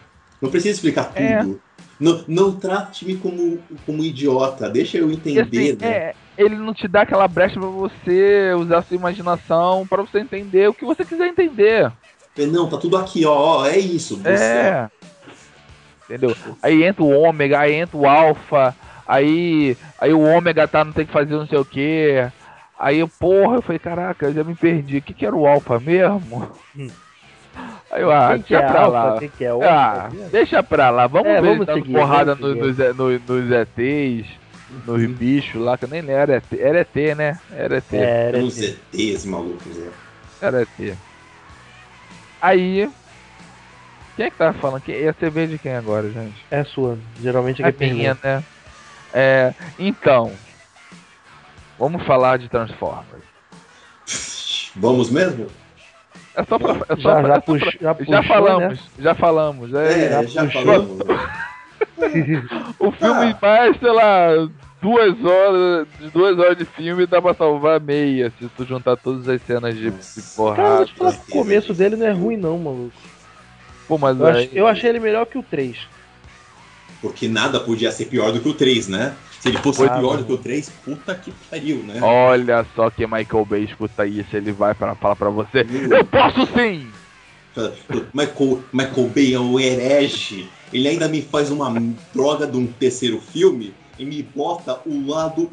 [0.41, 1.41] Não precisa explicar É.
[1.41, 1.61] tudo.
[1.99, 5.89] Não, não trate-me como, como idiota, deixa eu E entender, assim, né?
[5.89, 10.19] é, ele não te dá aquela brecha pra você usar a sua imaginação pra você
[10.19, 11.93] entender o que você quiser entender.
[12.37, 14.17] É, Não, tá tudo aqui, ó, ó, é isso.
[14.17, 14.89] Você, É.
[16.13, 16.37] Entendeu?
[16.63, 18.77] Aí entra o ômega, aí entra o alfa,
[19.09, 22.29] aí, aí o ômega tá, não tem que fazer não sei o que.
[22.79, 24.99] Aí eu, porra, eu falei, caraca, eu já me perdi.
[24.99, 26.51] O que, que era o alfa mesmo?
[27.91, 28.99] Aí eu, ah, que deixa é pra alfa?
[28.99, 29.19] lá.
[29.19, 32.57] Quem que é Ah, deixa pra lá, vamos É, ver vamos dando seguir, porrada vamos
[32.59, 34.29] nos, nos, nos, nos ETs,
[34.87, 37.39] nos bichos lá, que eu nem lembro, era ET, era ET né?
[37.57, 37.93] Era ET.
[37.95, 38.77] É, era Uns assim.
[38.93, 39.91] ETs malucos, né?
[40.43, 40.95] Era ET.
[42.41, 42.91] Aí.
[44.23, 44.83] Quem é que tava falando?
[44.83, 46.37] Quem, ia ser vez de quem agora, gente?
[46.49, 46.97] É sua.
[47.21, 48.45] Geralmente é É minha, né?
[49.13, 50.31] É, então.
[51.77, 53.25] Vamos falar de Transformers.
[54.77, 55.49] Vamos mesmo?
[56.37, 56.75] É só pra.
[56.89, 58.79] É só Já, pra- já, é só pux, pra- já, já puxou, falamos, né?
[59.01, 59.75] já falamos.
[59.75, 60.63] É, É, já puxou.
[60.63, 60.99] falamos.
[62.79, 63.39] O filme Ah.
[63.43, 64.29] mais, sei lá,
[64.81, 69.29] duas horas, de duas horas de filme dá pra salvar meia, se tu juntar todas
[69.29, 70.87] as cenas de, de Cara, eu porrada.
[70.87, 72.93] que o começo dele não é ruim não, maluco.
[73.89, 75.77] Pô, mas Eu, ach- eu achei ele melhor que o 3.
[77.01, 79.15] Porque nada podia ser pior do que o 3, né?
[79.41, 80.19] Se ele fosse Ah, pior mano.
[80.19, 82.01] do que o 3, puta que pariu, né?
[82.01, 85.67] Olha só que Michael Bay escuta isso, ele vai pra falar pra você.
[85.91, 86.89] Eu posso sim!
[88.15, 90.49] Michael, Michael Bay é um herege.
[90.73, 91.71] Ele ainda me faz uma
[92.15, 95.49] droga de um terceiro filme e me bota o lado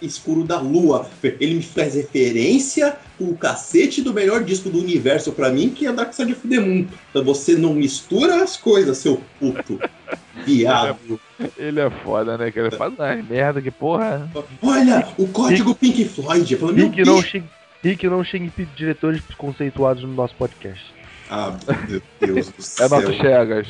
[0.00, 1.08] escuro da lua.
[1.22, 5.92] Ele me faz referência o cacete do melhor disco do universo pra mim, que é
[5.92, 6.86] Dark Side of the Moon.
[7.10, 9.78] Então você não mistura as coisas, seu puto.
[10.46, 11.20] Viado.
[11.58, 12.50] Ele é foda, né?
[12.50, 14.30] Que ele faz umas merda que porra.
[14.62, 16.56] Olha, o código Pink Floyd.
[16.56, 17.46] Meu Rick não, xingue,
[17.82, 20.82] Rick não xingue diretores conceituados no nosso podcast.
[21.28, 21.56] Ah,
[21.88, 22.88] meu Deus do É céu.
[22.88, 23.68] nosso Chegas.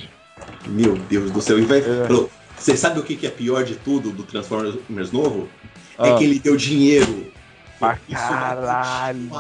[0.68, 1.58] Meu Deus do céu.
[1.58, 2.06] E vai, É.
[2.60, 5.48] Você sabe o que que é pior de tudo do Transformers novo?
[5.98, 6.16] É Ah.
[6.16, 7.32] que ele deu dinheiro.
[7.78, 9.30] Pra Isso caralho.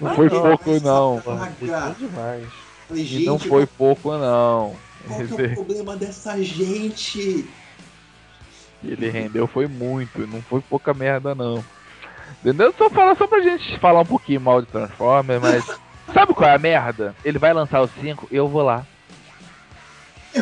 [0.00, 1.18] Não foi pouco, não.
[1.18, 2.46] É demais.
[2.88, 4.74] Falei, E gente, não foi pouco, não.
[5.06, 7.48] qual que é o problema dessa gente?
[8.82, 11.64] Ele rendeu foi muito, não foi pouca merda não.
[12.40, 12.74] Entendeu?
[12.76, 15.64] Só falar só pra gente falar um pouquinho mal de Transformers, mas
[16.12, 17.14] sabe qual é a merda?
[17.24, 18.84] Ele vai lançar o 5, eu vou lá.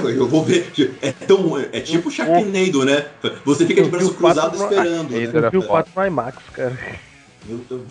[0.05, 0.71] Eu, vou ver.
[1.03, 1.59] É tão.
[1.73, 3.07] É tipo Sharknado, né?
[3.45, 5.11] Você fica de braço o cruzado no- esperando.
[5.11, 5.31] Né?
[5.33, 5.85] Eu vi o foda.
[5.85, 6.77] 4 no IMAX, cara.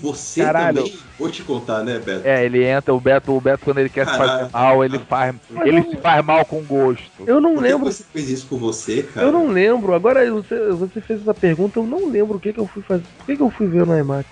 [0.02, 0.84] Você Caralho.
[0.84, 0.98] também.
[1.18, 2.28] Vou te contar, né, Beto?
[2.28, 4.50] É, ele entra, o Beto, o Beto quando ele quer se fazer Caralho.
[4.54, 5.36] mal, ele faz.
[5.50, 7.04] Mas Ele eu- se faz mal com gosto.
[7.26, 7.86] Eu não Por que lembro.
[7.92, 9.26] você fez isso com você, cara?
[9.26, 9.94] Eu não lembro.
[9.96, 13.04] Agora você, você fez essa pergunta, eu não lembro o que, que eu fui fazer.
[13.18, 14.28] Por que, que eu fui ver no IMAX?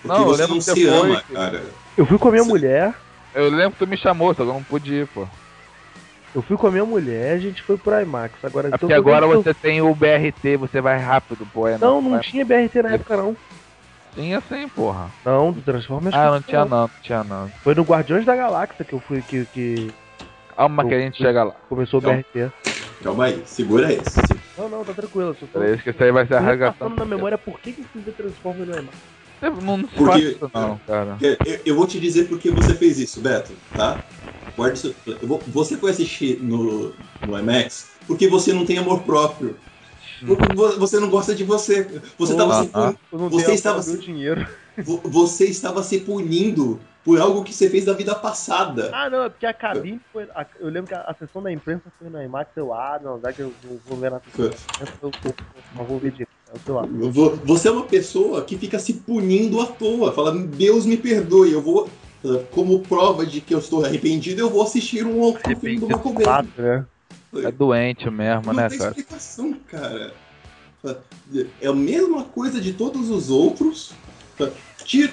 [0.00, 1.10] Porque Não, eu você lembro não que se você foi.
[1.10, 1.62] ama, cara.
[1.98, 2.94] Eu fui com a minha Você- mulher.
[3.34, 5.26] Eu lembro que tu me chamou, só que eu não pude ir, pô.
[6.34, 8.44] Eu fui com a minha mulher, a gente foi pro IMAX.
[8.44, 11.66] Agora, É então, porque eu- agora eu- você tem o BRT, você vai rápido, pô.
[11.66, 13.36] É, Não, não vai- tinha BRT na época, não.
[14.14, 15.10] Tinha sim, porra.
[15.24, 16.14] Não, do Transformers.
[16.14, 17.50] Ah, não tinha não, não tinha não.
[17.62, 19.92] Foi no Guardiões da Galáxia que eu fui que, que
[20.56, 21.54] Calma que a gente chega lá.
[21.68, 22.18] começou o Calma.
[22.32, 22.52] BRT.
[23.02, 24.10] Calma aí, segura esse.
[24.10, 25.34] Se- Não, não, tá tranquilo.
[25.38, 26.72] Só tô Peraí, que isso aí vai ser a tô rasgação.
[26.88, 28.96] repassando na memória por que que eu ver Transformers no IMAX.
[29.42, 31.16] Não, não Porque- faz isso não, cara.
[31.22, 33.98] Eu, eu vou te dizer por que você fez isso, Beto, tá?
[35.22, 39.56] Vou- Você foi assistir no, no IMAX porque você não tem amor próprio.
[40.20, 41.84] Vo- Você não gosta de você.
[42.18, 44.40] Você estava se, Ah, Você estava- meu dinheiro.
[44.84, 48.90] vo- você estava se punindo por algo que você fez da vida passada.
[48.92, 50.26] Ah, não, é porque a cabine foi.
[50.58, 52.50] eu lembro que a, sessão da imprensa foi no IMAX.
[52.56, 54.64] Eu, ah, não, já que eu não vou ver na sessão imprensa,
[55.02, 55.36] eu, eu,
[55.78, 56.30] eu vou ver direto.
[56.48, 56.86] É o celular.
[57.10, 60.12] Vo- Você é uma pessoa que fica se punindo à toa.
[60.12, 61.88] Fala, Deus me perdoe, eu vou.
[62.50, 66.14] Como prova de que eu estou arrependido, eu vou assistir um outro filme do Michael
[66.14, 66.24] Bay.
[66.24, 66.84] Fato, né?
[67.34, 68.90] É doente mesmo, Não né, tem cara?
[68.90, 70.12] explicação, cara.
[71.60, 73.92] É a mesma coisa de todos os outros.
[74.84, 75.12] Tira,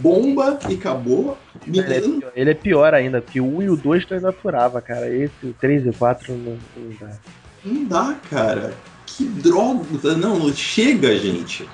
[0.00, 1.38] bomba e acabou.
[1.66, 4.14] Me- Ele é, pior, ele é pior ainda, porque o 1 e o 2 tu
[4.14, 5.08] ainda furava, cara.
[5.08, 7.16] Esse, o 3 e o 4 não, não dá.
[7.64, 8.74] Não dá, cara.
[9.06, 10.14] Que droga.
[10.16, 11.68] Não, não chega, gente.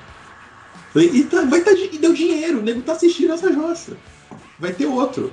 [0.95, 3.97] E tá, vai tá, e deu dinheiro, o nego tá assistindo essa jossa.
[4.63, 5.33] Vai ter outro.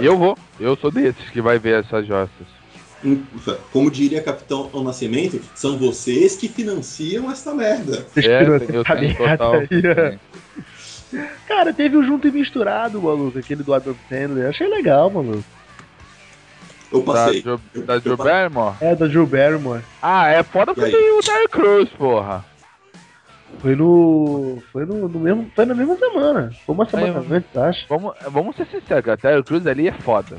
[0.00, 0.38] Eu vou.
[0.58, 2.46] Eu sou desses que vai ver essas jossas.
[3.70, 8.06] Como diria Capitão ao Nascimento, são vocês que financiam essa merda.
[8.16, 9.52] É, eu tenho total.
[9.56, 11.18] ó.
[11.46, 14.48] Cara, teve o Junto e Misturado, maluco, aquele do Adam Sandler.
[14.48, 15.44] Achei legal, maluco.
[16.90, 17.42] Eu Da, passei.
[17.42, 18.76] Da eu Joe pa- Barrymore?
[18.80, 19.82] É, da Drew Barrymore.
[20.00, 22.46] Ah, é foda porque tem o Terry Crews, porra.
[23.60, 24.62] Foi no.
[24.72, 25.50] Foi no, no mesmo.
[25.54, 26.50] Foi na mesma semana.
[26.66, 27.86] Foi uma semana Aí, antes, acho.
[27.88, 29.16] Vamos, vamos ser sinceros, cara.
[29.16, 30.38] Terry Crews ali é foda.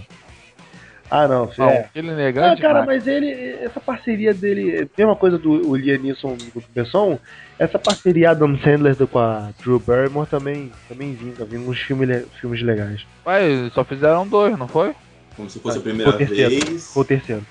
[1.12, 1.80] Ah, não, Não, é.
[1.82, 3.30] aquele Ah, negante, cara, mas ele,
[3.62, 7.20] essa parceria dele, mesma coisa do o Liam Neeson do Besson,
[7.60, 12.26] essa parceria Adam Sandler do, com a Drew Barrymore também, também vinga, vinga uns filmes,
[12.42, 13.06] filmes legais.
[13.24, 14.96] Mas só fizeram dois, não foi?
[15.36, 16.50] Como se fosse a Foi primeira o terceiro.
[16.50, 16.92] vez.
[16.92, 17.46] Foi o terceiro.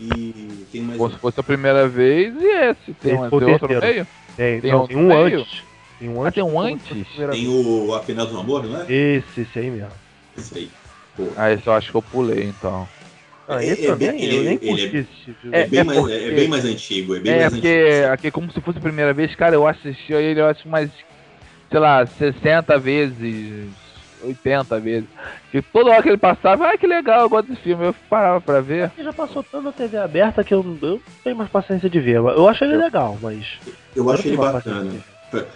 [0.00, 1.12] E tem mais Como um.
[1.12, 2.94] se fosse a primeira vez e esse.
[2.94, 3.80] Tem, Esse um, tem outro no terceiro.
[3.86, 4.06] meio?
[4.36, 5.40] Tem, Tem não, um tem um meio?
[5.44, 5.64] antes.
[5.98, 6.34] Tem um Ah, antes.
[6.34, 7.08] tem um antes?
[7.30, 8.86] Tem o Afinal do Amor, não é?
[8.92, 9.92] Esse, esse aí mesmo.
[10.36, 10.70] Isso aí.
[11.36, 12.88] Ah, esse eu acho que eu pulei, então.
[13.46, 15.56] Ah, É- esse é também, bem- eu ele- nem ele curti é- esse filme.
[15.56, 17.68] É, É- bem, é mais, porque- é bem mais antigo, é bem É, mais porque
[17.68, 18.12] antigo.
[18.12, 20.90] aqui como se fosse a primeira vez, cara, eu assisti ele, eu acho mais,
[21.70, 23.76] sei lá, 60 vezes,
[24.22, 25.08] 80 vezes.
[25.52, 28.40] E toda hora que ele passava, ai que legal, eu gosto desse filme, eu parava
[28.40, 28.88] pra ver.
[28.90, 32.00] Porque já passou tanto na TV aberta que eu, eu não tenho mais paciência de
[32.00, 32.16] ver.
[32.16, 33.46] Eu acho ele legal, mas.
[33.94, 34.92] Eu acho ele bacana.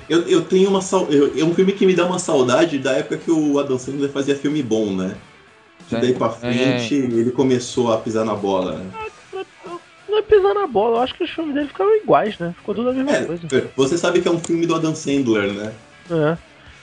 [0.09, 0.80] Eu, eu tenho uma
[1.10, 4.10] eu- É um filme que me dá uma saudade da época que o Adam Sandler
[4.10, 5.14] fazia filme bom, né?
[5.88, 6.30] De daí pra É.
[6.30, 8.72] frente ele começou a pisar na bola.
[8.76, 8.90] né?
[10.09, 12.55] Não é pisar na bola, eu acho que os filmes dele ficaram iguais, né?
[12.56, 13.47] Ficou tudo a mesma coisa.
[13.52, 15.72] É, você sabe que é um filme do Adam Sandler, né?
[16.10, 16.38] É.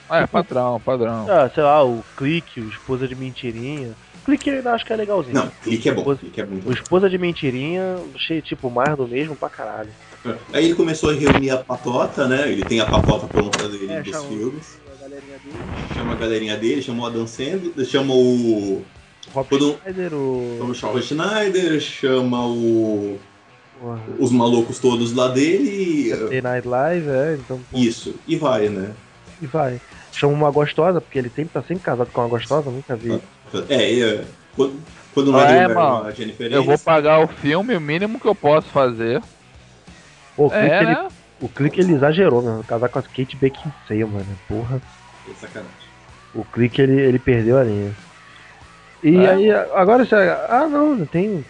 [0.08, 1.26] Ah, é padrão, padrão.
[1.28, 3.92] Ah, sei lá, o Clique, o Esposa de Mentirinha.
[4.24, 5.34] Clique eu ainda acho que é legalzinho.
[5.34, 8.96] Não, Clique é bom, Esposa- Clique é muito O Esposa de Mentirinha, achei tipo mais
[8.96, 9.90] do mesmo pra caralho.
[10.24, 10.34] bom.
[10.52, 12.50] Aí ele começou a reunir a patota, né?
[12.50, 14.78] Ele tem a patota pronta dele É, dos filmes.
[14.98, 15.58] A galerinha dele.
[15.94, 18.82] Chama a galerinha dele, chama o Adam Sandler, chama o.
[19.32, 20.70] Rob Todo- Schneider, chama o.
[20.70, 23.18] o Charles Schneider, chama o.
[23.80, 26.10] Porra, os malucos todos lá dele.
[26.10, 27.60] Saturday Night Live, é, então.
[27.70, 28.92] pô, Isso, e vai, né?
[29.42, 29.80] E vai.
[30.14, 33.20] Chama uma gostosa, porque ele sempre tá sempre casado com uma gostosa, nunca vi.
[33.68, 34.24] É, é
[34.54, 34.80] quando,
[35.12, 36.06] quando não Ah, é, é, mano.
[36.06, 39.20] a Jennifer Eu vou pagar o filme, o mínimo que eu posso fazer.
[40.36, 41.08] Pô, o clique, É, ele, né?
[41.40, 42.62] o clique ele exagerou, mano.
[42.64, 44.38] Casar com a Kate Beckinsale, mano.
[44.48, 44.80] Porra.
[45.28, 45.72] é sacanagem.
[46.34, 47.92] O clique ele, ele perdeu a linha.
[49.02, 49.30] E É?
[49.30, 50.14] aí, agora você.
[50.48, 51.44] Ah, não, tem.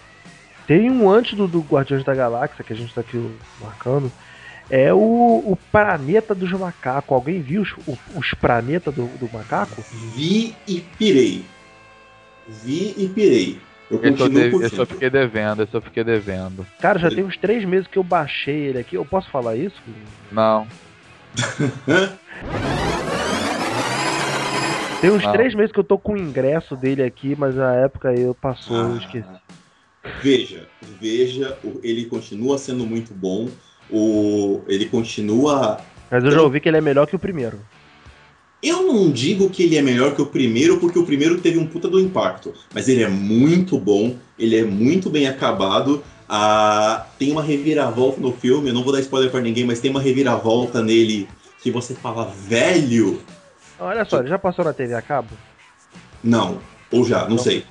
[0.66, 3.31] Tem um antes do, do Guardiões da Galáxia que a gente tá aqui
[3.61, 4.11] marcando.
[4.70, 7.12] É o, o planeta dos macacos.
[7.12, 9.82] Alguém viu os, o- os planetas do, do macaco?
[10.15, 11.45] Vi e pirei.
[12.49, 13.59] Vi e pirei.
[13.91, 14.86] Eu eu, esse eu curtindo.
[14.86, 16.66] fiquei devendo, eu fiquei devendo.
[16.81, 18.97] Cara, já tem uns três meses que eu baixei ele aqui.
[18.97, 19.81] Eu posso falar isso?
[20.32, 20.66] Não.
[25.01, 25.32] Tem uns Não.
[25.32, 28.77] três meses que eu tô com o ingresso dele aqui, mas na época eu passou,
[28.77, 28.97] eu Ah.
[28.99, 29.28] esqueci.
[30.23, 30.66] Veja,
[31.01, 33.49] veja, o- ele continua sendo muito bom.
[33.90, 35.78] O, ele continua.
[36.11, 37.59] Mas eu já ouvi que ele é melhor que o primeiro.
[38.62, 41.66] Eu não digo que ele é melhor que o primeiro, porque o primeiro teve um
[41.66, 42.55] puta do impacto.
[42.73, 46.02] Mas ele é muito bom, ele é muito bem acabado.
[46.27, 49.90] Ah, tem uma reviravolta no filme, eu não vou dar spoiler pra ninguém, mas tem
[49.90, 51.28] uma reviravolta nele
[51.62, 53.20] que você fala, velho.
[53.78, 55.28] Olha só, ele já passou na TV a cabo?
[56.23, 56.59] Não,
[56.90, 57.39] ou já, não Não.
[57.39, 57.65] sei.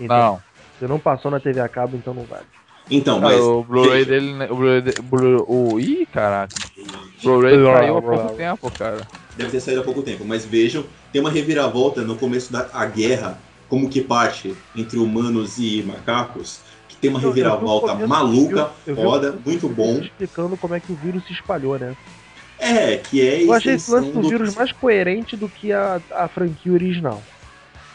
[0.00, 0.42] Então, Não.
[0.80, 2.46] Se não passou na TV a cabo, então não vale.
[2.90, 3.40] Então, Cara, mas.
[3.42, 4.32] o Blu-ray dele.
[4.34, 4.82] né, O Blu-ray.
[4.82, 5.80] de- Blu- O.
[5.80, 6.52] Ih, caraca.
[7.22, 9.06] Blu-ray saiu há pouco tempo, cara.
[9.36, 12.86] Deve ter saído há pouco tempo, mas vejam, tem uma reviravolta no começo da a
[12.86, 13.38] guerra,
[13.68, 18.70] como que parte entre humanos e macacos, que tem uma Eu- eu reviravolta comendo- maluca,
[18.86, 19.98] eu- eu foda, muito bom.
[20.00, 21.96] Explicando como é que o vírus se espalhou, né?
[22.60, 25.72] É, que é a Eu achei esse lance extensão do vírus mais coerente do que
[25.72, 27.20] a, a franquia original.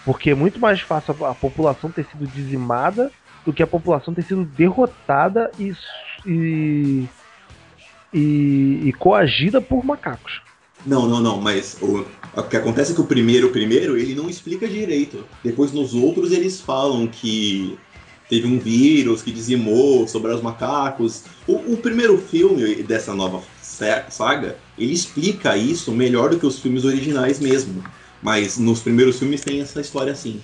[0.04, 3.10] Porque é muito mais fácil a, a população ter sido dizimada
[3.50, 5.74] do que a população ter sido derrotada e,
[6.24, 7.08] e,
[8.14, 10.40] e, e coagida por macacos.
[10.86, 12.06] Não, não, não, mas o,
[12.36, 15.26] o que acontece é que o primeiro, o primeiro, ele não explica direito.
[15.44, 17.76] Depois nos outros eles falam que
[18.30, 21.24] teve um vírus que dizimou, sobraram os macacos.
[21.48, 26.60] O, o primeiro filme dessa nova sa- saga, ele explica isso melhor do que os
[26.60, 27.84] filmes originais mesmo.
[28.22, 30.40] Mas nos primeiros filmes tem essa história assim.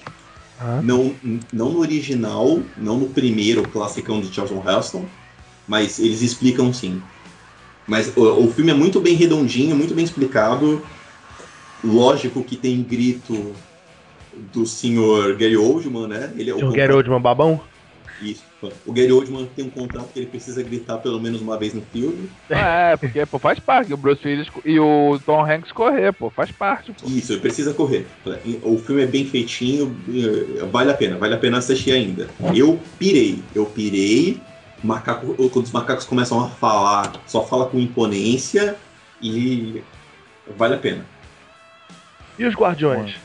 [0.59, 0.79] Ah.
[0.81, 1.13] Não,
[1.51, 5.05] não no original, não no primeiro classicão do Charlton Heston,
[5.67, 7.01] mas eles explicam sim.
[7.87, 10.81] Mas o, o filme é muito bem redondinho, muito bem explicado.
[11.83, 13.53] Lógico que tem grito
[14.53, 16.33] do senhor Gary Oldman, né?
[16.35, 17.61] Ele é O Gary Oldman babão?
[18.21, 18.43] Isso.
[18.85, 21.81] O Gary Oldman tem um contrato que ele precisa gritar pelo menos uma vez no
[21.81, 22.29] filme.
[22.49, 23.93] É, porque, pô, faz parte.
[23.93, 27.07] O Bruce Willis e o Tom Hanks correr, pô, faz parte, pô.
[27.07, 28.07] Isso, ele precisa correr.
[28.63, 32.29] O filme é bem feitinho, eh, vale a pena, vale a pena assistir ainda.
[32.55, 34.39] Eu pirei, eu pirei.
[34.83, 38.75] Macaco, quando os macacos começam a falar, só fala com imponência
[39.21, 39.81] e
[40.55, 41.05] vale a pena.
[42.37, 43.15] E os Guardiões?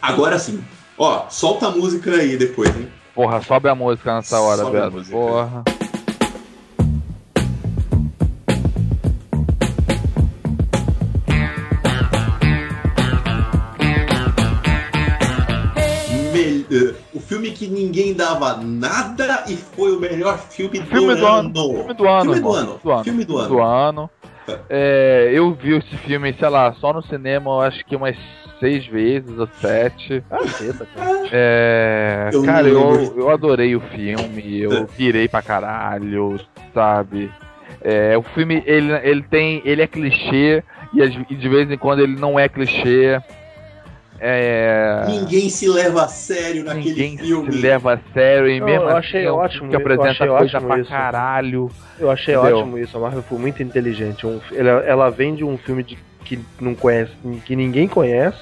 [0.00, 0.62] Agora sim.
[0.96, 2.88] Ó, solta a música aí depois, hein?
[3.14, 5.16] Porra, sobe a música nessa hora, Sobe música.
[5.16, 5.64] Porra.
[16.74, 21.52] Eh, o filme que ninguém dava nada e foi o melhor filme, Filme do ano.
[21.52, 22.80] Filme do ano, Filme do ano.
[22.82, 23.04] Do ano.
[23.04, 23.48] Filme do ano.
[23.48, 24.10] Do ano.
[24.70, 28.16] É, eu vi esse filme, sei lá, só no cinema, eu acho que umas
[28.62, 30.22] seis vezes ou sete.
[30.30, 31.10] Caceta, cara.
[31.32, 36.38] É, Eu cara, eu, eu adorei o filme, eu virei pra caralho,
[36.72, 37.28] sabe?
[37.82, 39.60] É, o filme, ele, ele tem.
[39.64, 40.62] Ele é clichê
[40.94, 43.20] e, às- e de vez em quando ele não é clichê.
[44.24, 47.52] É, Ninguém se leva a sério naquele ninguém filme.
[47.52, 49.80] se leva a sério e Não, mesmo eu achei assim, é um ótimo, que eu
[49.80, 50.90] apresenta achei coisa ótimo pra isso.
[50.90, 51.70] caralho.
[51.98, 52.56] Eu achei Entendeu?
[52.58, 52.96] ótimo isso.
[52.96, 54.24] A Marvel foi muito inteligente.
[54.24, 57.12] Um- ela, ela vende um filme de, que não conhece,
[57.44, 58.38] que ninguém conhece.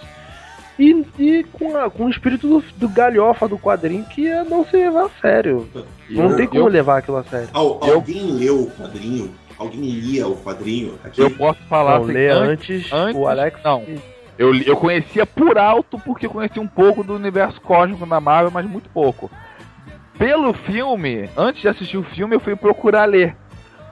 [0.78, 4.64] E, e com, a- com o espírito do, do galhofa do quadrinho que é não
[4.64, 5.68] se levar a sério.
[6.08, 7.48] Não Eu- tem como eu- levar aquilo a sério.
[7.52, 9.30] Al- Eu- Alguém leu o quadrinho?
[9.58, 10.94] Alguém lia o quadrinho?
[11.04, 11.20] Aqui?
[11.20, 13.60] Eu posso falar Não, assim, lê antes, antes, o Alex.
[13.62, 13.84] não.
[14.38, 18.50] Eu, eu conhecia por alto porque eu conhecia um pouco do universo cósmico da Marvel,
[18.50, 19.30] mas muito pouco.
[20.18, 23.36] Pelo filme, antes de assistir o filme, eu fui procurar ler.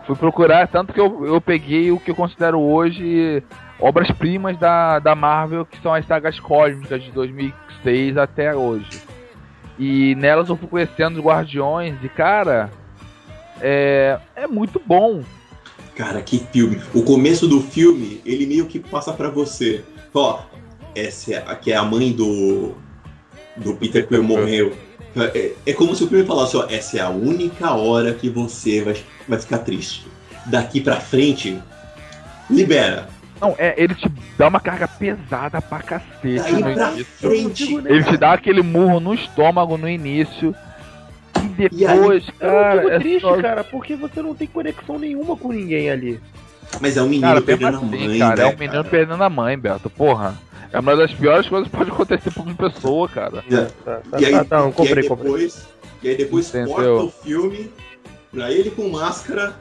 [0.06, 3.42] Fui procurar, tanto que eu, eu peguei o que eu considero hoje
[3.80, 9.00] obras-primas da, da Marvel, que são as sagas cósmicas de 2006 até hoje.
[9.78, 12.70] E nelas eu fui conhecendo os Guardiões, e cara,
[13.60, 15.22] é, é muito bom.
[15.94, 16.80] Cara, que filme.
[16.94, 19.84] O começo do filme, ele meio que passa pra você.
[20.14, 20.40] Ó,
[20.94, 22.74] essa é, a- que é a mãe do.
[23.56, 24.76] do Peter Quill morreu.
[25.34, 28.82] É, é como se o filme falasse, ó, essa é a única hora que você
[28.82, 28.96] vai,
[29.28, 30.06] vai ficar triste.
[30.46, 31.60] Daqui pra frente,
[32.48, 33.08] libera.
[33.40, 37.04] Não, é, ele te dá uma carga pesada pra cacete Daí no pra início.
[37.04, 37.74] frente.
[37.74, 40.54] Ele te dá aquele murro no estômago no início.
[41.58, 45.36] E E aí- depois, cara, é triste, só- cara, porque você não tem conexão nenhuma
[45.36, 46.20] com ninguém ali.
[46.80, 48.84] Mas é um menino Cara, perdendo a assim, mãe, cara, é né, um menino cara?
[48.84, 49.88] perdendo a mãe, Beto.
[49.90, 50.34] Porra.
[50.70, 53.42] É uma das piores coisas que pode acontecer pra uma pessoa, cara.
[53.50, 53.62] É.
[53.84, 55.32] Tá, tá, E aí, tá, tá, não, e comprei, aí comprei.
[55.32, 55.66] depois,
[56.02, 56.74] E aí depois Entendeu?
[56.74, 57.70] corta o filme
[58.30, 59.54] pra ele com máscara,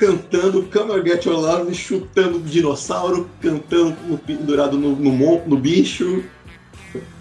[0.00, 5.56] cantando Come or Get Your Love, chutando dinossauro, cantando no, pendurado no, no, mon- no
[5.58, 6.24] bicho.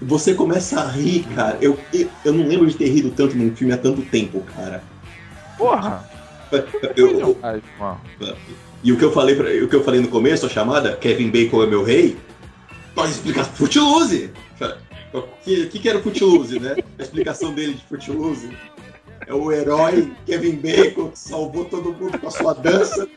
[0.01, 1.57] Você começa a rir, cara.
[1.61, 4.81] Eu, eu, eu não lembro de ter rido tanto num filme há tanto tempo, cara.
[5.57, 6.09] Porra.
[6.95, 7.37] Eu- eu-
[8.81, 11.29] e o que eu falei pra, o que eu falei no começo, a chamada Kevin
[11.29, 12.17] Bacon é meu rei,
[12.95, 14.31] pode explicar Footloose.
[15.13, 16.75] O que, que, que era o Footloose, né?
[16.97, 18.49] A explicação dele de Footloose.
[19.27, 23.07] É o herói Kevin Bacon que salvou todo mundo com a sua dança.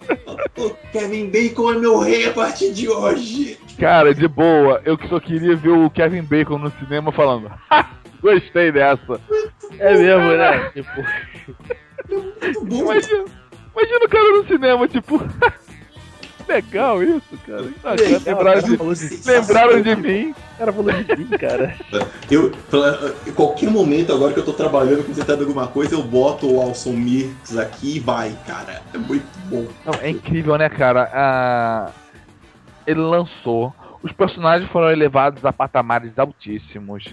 [0.59, 3.59] O Kevin Bacon é meu rei a partir de hoje.
[3.79, 7.51] Cara, de boa, eu que só queria ver o Kevin Bacon no cinema falando.
[7.70, 7.89] "Ha,
[8.20, 9.20] Gostei dessa.
[9.79, 10.70] É mesmo, né?
[10.70, 10.91] Tipo,
[12.43, 12.77] Muito bom.
[12.93, 13.24] Imagina,
[13.74, 15.20] imagina o cara no cinema, tipo.
[16.48, 17.62] legal isso, cara.
[17.62, 17.94] Legal,
[18.24, 20.31] lembraram cara, de, lembraram de mim.
[20.31, 21.77] O cara falou de mim, cara.
[22.31, 26.02] Eu, pra- em qualquer momento, agora que eu tô trabalhando, concentrado em alguma coisa, eu
[26.02, 28.81] boto o Awesome Mix aqui e vai, cara.
[28.94, 29.66] É muito bom.
[29.85, 31.10] Não, é incrível, né, cara?
[31.12, 31.90] Ah,
[32.86, 33.74] ele lançou.
[34.02, 37.05] Os personagens foram elevados a patamares altíssimos.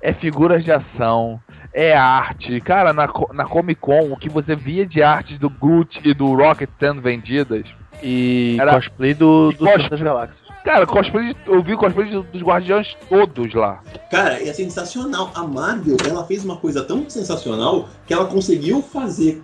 [0.00, 1.40] É figuras de ação.
[1.74, 2.60] É arte.
[2.60, 6.34] Cara, na, na Comic Con, o que você via de artes do Groot e do
[6.34, 7.64] Rocket sendo vendidas.
[8.02, 10.38] E Era- cosplay do, do cos- das Galáxias.
[10.64, 13.80] Cara, cosplay de- eu vi cosplay dos Guardiões todos lá.
[14.10, 15.30] Cara, é sensacional.
[15.34, 19.42] A Marvel, ela fez uma coisa tão sensacional que ela conseguiu fazer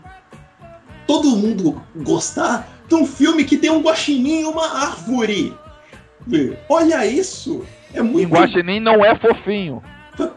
[1.07, 5.55] todo mundo gostar de um filme que tem um guaxinim e uma árvore.
[6.69, 7.65] Olha isso!
[7.93, 9.83] É O muito Guaxinim não é fofinho.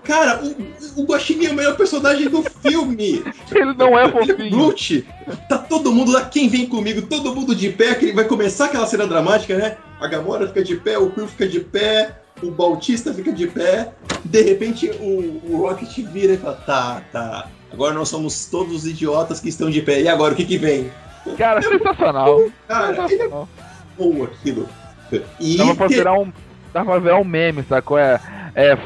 [0.03, 3.23] Cara, o, o Guaxinim é o melhor personagem do filme.
[3.53, 4.49] Ele não é Ele fofinho.
[4.49, 5.07] Groot.
[5.47, 8.87] Tá todo mundo lá, quem vem comigo, todo mundo de pé, que vai começar aquela
[8.87, 9.77] cena dramática, né?
[9.99, 13.91] A Gamora fica de pé, o Quill fica de pé, o Bautista fica de pé.
[14.23, 17.47] De repente o, o Rocket vira e fala: tá, tá.
[17.71, 20.01] Agora nós somos todos os idiotas que estão de pé.
[20.01, 20.89] E agora, o que que vem?
[21.37, 22.43] Cara, sensacional.
[22.67, 23.49] Cara, ele é sensacional.
[23.97, 24.69] bom aquilo.
[25.39, 26.31] E Dava pra virar um.
[26.73, 27.97] Dava pra virar um meme, sacou?
[27.97, 28.19] É.
[28.55, 28.77] é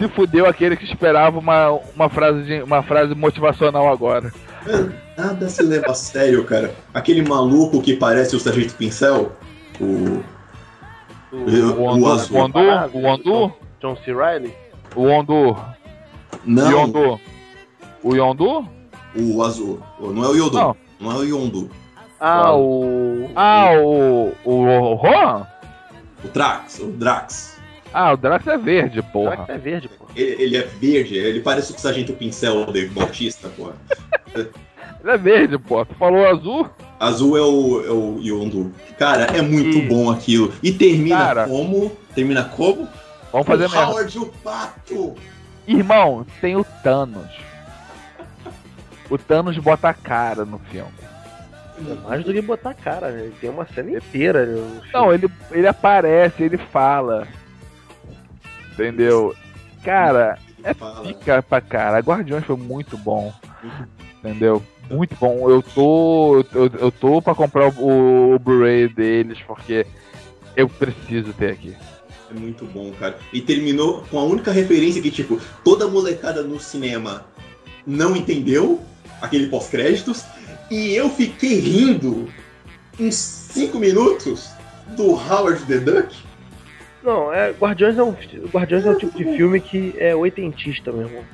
[0.00, 4.32] se fudeu aquele que esperava uma, uma, frase de, uma frase motivacional agora.
[5.16, 6.74] nada se leva a sério, cara.
[6.94, 9.32] Aquele maluco que parece o Sargento Pincel,
[9.78, 10.22] o.
[11.32, 12.36] O o Ondu, azul.
[12.36, 12.58] o Ondu,
[12.92, 14.12] o Ondu, John C.
[14.12, 14.52] Riley?
[14.96, 15.56] o Ondu,
[16.44, 17.20] Não, Yondu.
[18.02, 18.68] O Yondu?
[19.14, 19.80] o azul.
[20.00, 20.56] Não é o Yodo.
[20.56, 20.76] Não.
[20.98, 21.70] Não, é o Yondu.
[22.18, 23.30] Ah, o.
[23.36, 24.32] Ah, o.
[24.44, 25.46] O Rohan?
[26.24, 27.49] O Drax, o Drax.
[27.92, 29.44] Ah, o Drax é verde, porra.
[29.44, 30.06] que é verde, pô?
[30.14, 33.70] Ele, ele é verde, ele parece o Sargento Pincel de Bautista, pô.
[35.02, 35.86] Ele é verde, porra.
[35.86, 36.68] Tu falou azul?
[37.00, 38.70] Azul é o, é o Yondu.
[38.98, 40.52] Cara, é muito E- bom aquilo.
[40.62, 41.44] E termina Cara.
[41.46, 41.90] como?
[42.14, 42.86] Termina como?
[43.32, 43.86] Vamos fazer o merda.
[43.92, 45.14] Howard o Pato.
[45.66, 47.30] Irmão, tem o Thanos.
[49.08, 50.92] O Thanos bota a cara no filme.
[51.88, 53.20] É mais do que botar a cara, né?
[53.22, 54.44] Ele tem uma cena inteira.
[54.44, 54.80] né.
[54.92, 57.26] Não, ele, ele aparece, ele fala.
[58.80, 59.34] Entendeu?
[59.84, 61.98] Cara, é pica pra cara.
[61.98, 63.32] Guardiões foi muito bom.
[64.18, 64.62] Entendeu?
[64.90, 65.48] Muito bom.
[65.48, 66.44] Eu tô.
[66.52, 69.86] Eu, eu tô pra comprar o, o Blu-ray deles, porque
[70.56, 71.76] eu preciso ter aqui.
[72.30, 73.18] É muito bom, cara.
[73.32, 77.26] E terminou com a única referência que, tipo, toda molecada no cinema
[77.86, 78.80] não entendeu
[79.20, 80.24] aquele pós-créditos.
[80.70, 82.28] E eu fiquei rindo
[82.98, 84.50] uns 5 minutos
[84.96, 86.14] do Howard the Duck.
[87.02, 88.14] Não, é, Guardiões é um
[88.52, 91.24] Guardiões é o tipo de filme que é oitentista, meu irmão.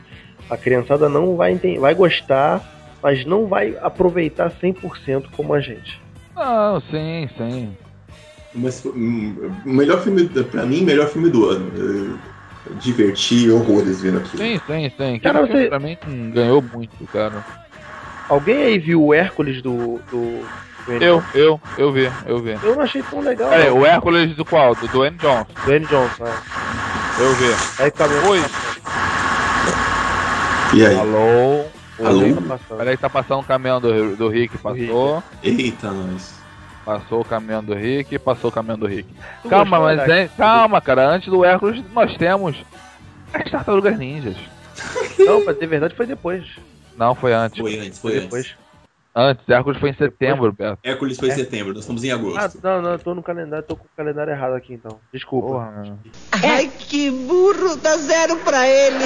[0.49, 2.65] A criançada não vai vai gostar,
[3.03, 6.01] mas não vai aproveitar 100% como a gente.
[6.35, 7.77] Não, sim, sim.
[8.55, 9.35] Mas hum,
[9.65, 11.73] o melhor filme, pra mim, melhor filme do ano.
[11.77, 14.43] Eu diverti horrores vendo aquilo.
[14.43, 15.19] Sim, sim, sim.
[15.21, 17.45] Cara, você- pra mim hum, ganhou muito, cara.
[18.29, 20.01] Alguém aí viu o Hércules do.
[20.11, 20.45] do,
[20.89, 21.29] Eu, Johnson?
[21.35, 22.59] eu, eu vi, eu vi.
[22.63, 23.49] Eu não achei tão legal.
[23.51, 24.75] Peraí, o Hércules do qual?
[24.75, 25.47] Do Dwayne Johnson.
[25.65, 26.35] Do Andy Johnson, né?
[27.19, 27.83] Eu vi.
[27.83, 28.29] Aí tá vendo?
[28.29, 28.41] Oi.
[30.75, 30.99] E aí?
[30.99, 31.65] Alô?
[32.05, 32.21] Alô?
[32.21, 32.35] Oi.
[32.69, 32.77] Tá.
[32.77, 35.23] Peraí que tá passando o caminhão do, do Rick, passou.
[35.43, 36.35] Eita, nós.
[36.85, 39.09] Passou o caminhão do Rick, passou o caminhão do Rick.
[39.43, 41.09] Tu calma, mas hein, calma, cara.
[41.09, 42.57] Antes do Hércules nós temos
[43.35, 44.37] as tartarugas ninjas.
[45.19, 46.45] Não, pra ter verdade foi depois.
[46.97, 47.59] Não, foi antes.
[47.59, 48.45] Foi antes, Foi foi depois.
[48.47, 48.66] antes.
[49.19, 50.79] Antes, Hércules foi em setembro, Beto.
[50.85, 52.61] Hércules foi em setembro, nós estamos em Ah, agosto.
[52.63, 54.99] não, não, eu tô no calendário, tô com o calendário errado aqui então.
[55.11, 55.47] Desculpa.
[55.49, 55.99] Porra.
[56.33, 59.05] Ai, que burro, dá zero pra ele.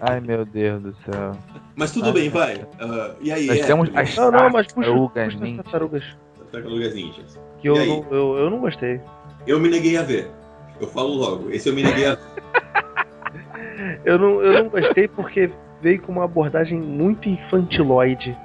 [0.00, 1.32] Ai, meu Deus do céu.
[1.76, 2.66] Mas tudo bem, vai.
[2.80, 3.46] Ah, e aí?
[3.46, 5.64] Nós temos as Não, não, mas puxa, tartarugas puxa as ninjas.
[5.64, 6.04] tartarugas.
[6.50, 7.40] Tartarugas Ninjas.
[7.60, 9.02] Que eu não, eu, eu não gostei.
[9.46, 10.30] Eu me neguei a ver.
[10.80, 11.50] Eu falo logo.
[11.50, 12.18] Esse eu me neguei a ver.
[14.04, 15.50] Eu não, eu não gostei porque
[15.82, 18.36] veio com uma abordagem muito infantiloide.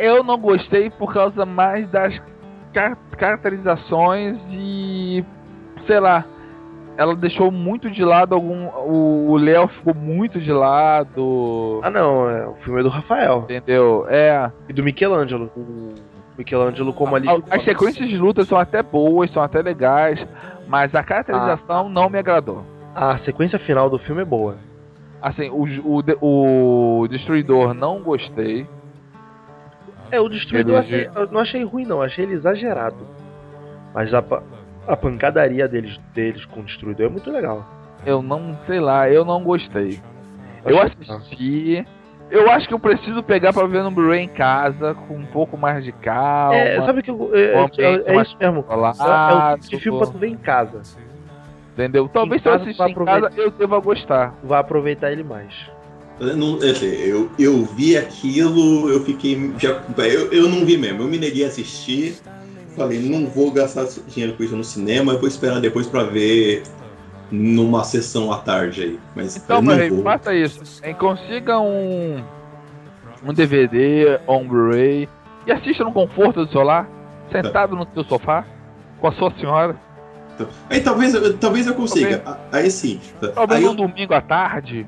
[0.00, 2.20] Eu não gostei por causa mais das
[2.72, 5.24] car- caracterizações e.
[5.86, 6.24] sei lá.
[6.98, 8.68] Ela deixou muito de lado algum.
[8.68, 11.80] O Léo ficou muito de lado.
[11.82, 13.40] Ah não, é, o filme é do Rafael.
[13.44, 14.06] Entendeu?
[14.08, 14.50] É.
[14.68, 15.50] E do Michelangelo.
[15.54, 15.92] O
[16.38, 17.28] Michelangelo como ali.
[17.50, 20.26] As sequências de lutas são até boas, são até legais,
[20.66, 22.64] mas a caracterização não me agradou.
[22.94, 24.56] A sequência final do filme é boa.
[25.20, 25.66] Assim, o,
[26.20, 28.66] o, o Destruidor não gostei.
[30.10, 33.06] É, o Destruidor eu, Ele- achei- eu não achei ruim não, achei ele exagerado.
[33.94, 34.22] Mas a,
[34.86, 37.64] a pancadaria deles, deles com o Destruidor é muito legal.
[38.04, 40.00] Eu não, sei lá, eu não gostei.
[40.64, 41.86] Eu assisti,
[42.30, 45.56] Eu acho que eu preciso pegar pra ver no Blu-ray em casa, com um pouco
[45.56, 46.56] mais de calma.
[46.56, 47.30] É, sabe o que eu.
[47.32, 48.62] É, um é, é mais isso mesmo.
[48.64, 50.82] controlado, É o tipo de filme pra tu ver em casa.
[51.72, 52.08] Entendeu?
[52.08, 54.34] Talvez Em se eu assistir em casa, eu deva gostar.
[54.42, 55.52] Vai aproveitar ele mais.
[56.18, 59.52] Eu, não- eu, eu, eu vi aquilo, eu fiquei.
[59.58, 62.16] Já, eu, eu não vi mesmo, eu me neguei a assistir.
[62.74, 66.62] Falei, não vou gastar dinheiro com isso no cinema, eu vou esperar depois pra ver
[67.30, 69.00] numa sessão à tarde aí.
[69.14, 70.02] Mas Então, eu meu não rei, vou.
[70.02, 70.60] faça isso.
[70.98, 72.22] Consiga um.
[73.24, 75.08] Um DVD ou um Blu-ray
[75.46, 76.88] e assista no conforto do seu lar,
[77.32, 78.44] sentado no seu sofá,
[79.00, 79.74] com a sua senhora.
[80.68, 82.22] Aí talvez, eu- talvez eu consiga.
[82.52, 83.00] Aí sim.
[83.34, 84.86] Talvez Aí um eu, domingo à tarde,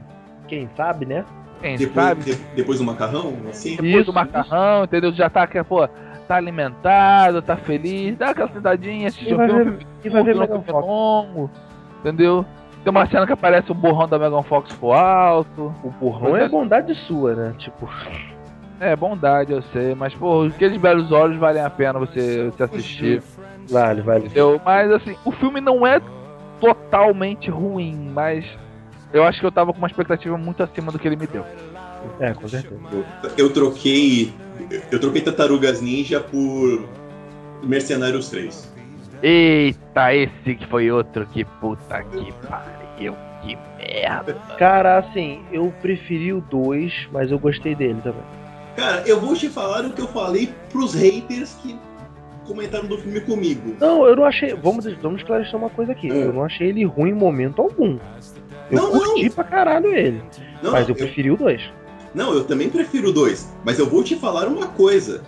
[0.49, 1.25] Quem sabe, né?
[1.61, 2.23] quem depois, sabe.
[2.23, 3.70] de- depois do macarrão, assim.
[3.77, 5.12] Depois Isso, do macarrão, entendeu?
[5.12, 5.87] Já tá, que, pô,
[6.27, 10.37] tá alimentado, tá feliz, dá aquela sentadinha, assiste E um vai filme, e vai ver
[10.37, 10.87] Fox.
[10.87, 11.51] longo,
[12.01, 12.45] entendeu?
[12.85, 15.75] Tem uma cena que aparece o borrão da Megan Fox pro alto.
[15.83, 17.55] O burrão é bondade sua, né?
[17.59, 17.89] Tipo,
[18.81, 23.20] É, bondade, eu sei, mas, pô, aqueles belos olhos valem a pena você, você assistir.
[23.69, 24.27] vale, vale.
[24.27, 24.61] Entendeu?
[24.65, 26.01] Mas assim, o filme não é
[26.61, 28.45] totalmente ruim, mas
[29.13, 31.45] eu acho que eu tava com uma expectativa muito acima do que ele me deu.
[32.21, 32.77] É, com certeza.
[33.37, 34.33] Eu troquei.
[34.91, 36.89] Eu troquei Tartarugas Ninja por
[37.63, 38.75] Mercenários 3.
[39.23, 44.35] Eita, esse que foi outro que puta que pariu, que merda.
[44.57, 48.23] Cara, assim, eu preferi o 2, mas eu gostei dele também.
[48.77, 51.77] Cara, eu vou te falar o que eu falei pros haters que
[52.47, 53.77] comentaram do filme comigo.
[53.81, 54.55] Não, eu não achei.
[54.55, 56.11] Vamos, vamos esclarecer uma coisa aqui.
[56.11, 56.27] É.
[56.27, 57.99] Eu não achei ele ruim em momento algum.
[58.70, 59.31] Eu Não, curti não.
[59.32, 60.23] pra caralho ele.
[60.62, 61.62] Não, mas eu eu- preferi o 2.
[62.15, 63.53] Não, eu também prefiro dois.
[63.65, 65.23] Mas eu vou te falar uma coisa.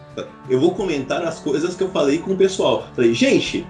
[0.48, 2.84] Eu vou comentar as coisas que eu falei com o pessoal.
[2.96, 3.66] Falei, gente,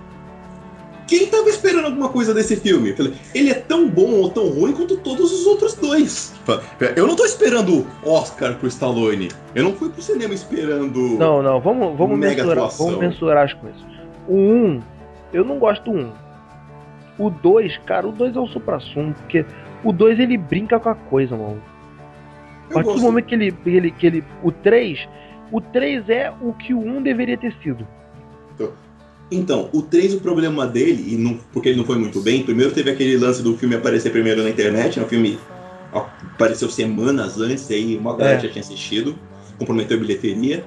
[1.08, 2.92] quem tava esperando alguma coisa desse filme?
[2.94, 6.32] Falei, ele é tão bom ou tão ruim quanto todos os outros dois.
[6.96, 9.28] Eu não tô esperando Oscar pro Stallone.
[9.56, 11.18] Eu não fui pro cinema esperando.
[11.18, 13.80] Não, não, vamos, vamos, mensurar, vamos mensurar as coisas.
[14.28, 14.80] O 1,
[15.32, 16.12] eu não gosto do 1.
[17.20, 19.44] O 2, cara, o 2 é o supra-sumo, porque
[19.84, 21.62] o 2 ele brinca com a coisa, mano.
[22.70, 24.24] A Eu partir do momento que ele, que ele, que ele.
[24.42, 25.06] O 3.
[25.52, 27.86] O 3 é o que o 1 deveria ter sido.
[29.32, 32.72] Então, o 3, o problema dele, e não, porque ele não foi muito bem, primeiro
[32.72, 35.04] teve aquele lance do filme aparecer primeiro na internet, né?
[35.04, 35.38] o filme
[35.92, 38.40] apareceu semanas antes, aí uma galera É.
[38.40, 39.16] já tinha assistido,
[39.56, 40.64] comprometeu a bilheteria.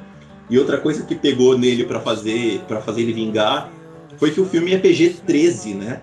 [0.50, 3.70] E outra coisa que pegou nele pra fazer para fazer ele vingar
[4.18, 6.02] foi que o filme é PG-13, né?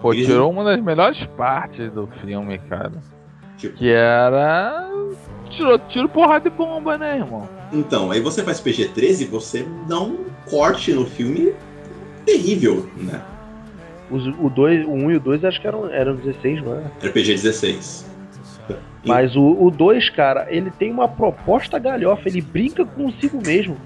[0.00, 2.92] Pô, tirou uma das melhores partes do filme, cara.
[3.56, 4.88] Tipo- Que era.
[5.50, 7.48] Tirou tiro, porrada e bomba, né, irmão?
[7.72, 11.52] Então, aí você faz PG-13, você dá um corte no filme
[12.24, 13.20] terrível, né?
[14.10, 16.82] Os, o 2, o 1 e o 2 acho que eram, eram 16, não é?
[17.02, 18.06] Era PG-16.
[19.04, 23.76] Mas o, o 2, cara, ele tem uma proposta galhofa, ele brinca consigo mesmo.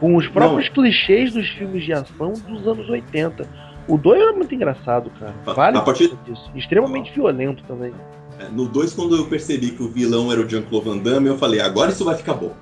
[0.00, 3.46] Com os próprios clichês dos filmes de ação dos anos 80.
[3.88, 5.34] O 2 era muito engraçado, cara.
[5.46, 6.50] A- Vale a partir- disso.
[6.54, 7.92] Extremamente violento também.
[8.38, 11.38] É, No 2, quando eu percebi que o vilão era o Jean-Claude Van Damme, eu
[11.38, 12.52] falei, agora isso vai ficar bom.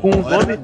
[0.00, 0.58] Com o nome,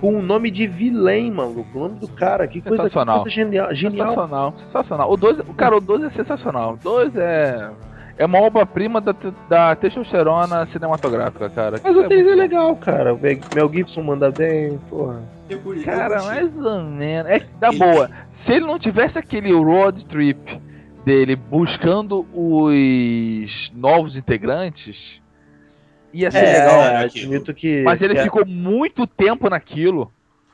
[0.00, 1.66] com o nome de vilém, mano.
[1.74, 2.46] O nome do cara.
[2.46, 3.22] Que coisa, que Sensacional.
[3.22, 3.74] coisa genial.
[3.74, 4.08] genial.
[4.10, 5.12] Sensacional, sensacional.
[5.12, 6.74] O 12, o cara, o 12 é sensacional.
[6.74, 7.70] O 12 é.
[8.18, 9.14] É uma obra-prima da,
[9.48, 11.80] da testosterona cinematográfica, cara.
[11.82, 12.36] Mas o 3 é bom.
[12.36, 13.14] legal, cara.
[13.14, 13.20] O
[13.52, 15.22] Mel Gibson manda bem, porra.
[15.84, 17.30] Cara, mais ou menos.
[17.30, 18.10] É que da boa.
[18.44, 20.60] Se ele não tivesse aquele road trip
[21.04, 24.96] dele buscando os novos integrantes,
[26.12, 26.80] ia ser É, legal.
[26.80, 27.82] né, admito que.
[27.82, 30.10] Mas ele que- ficou muito tempo naquilo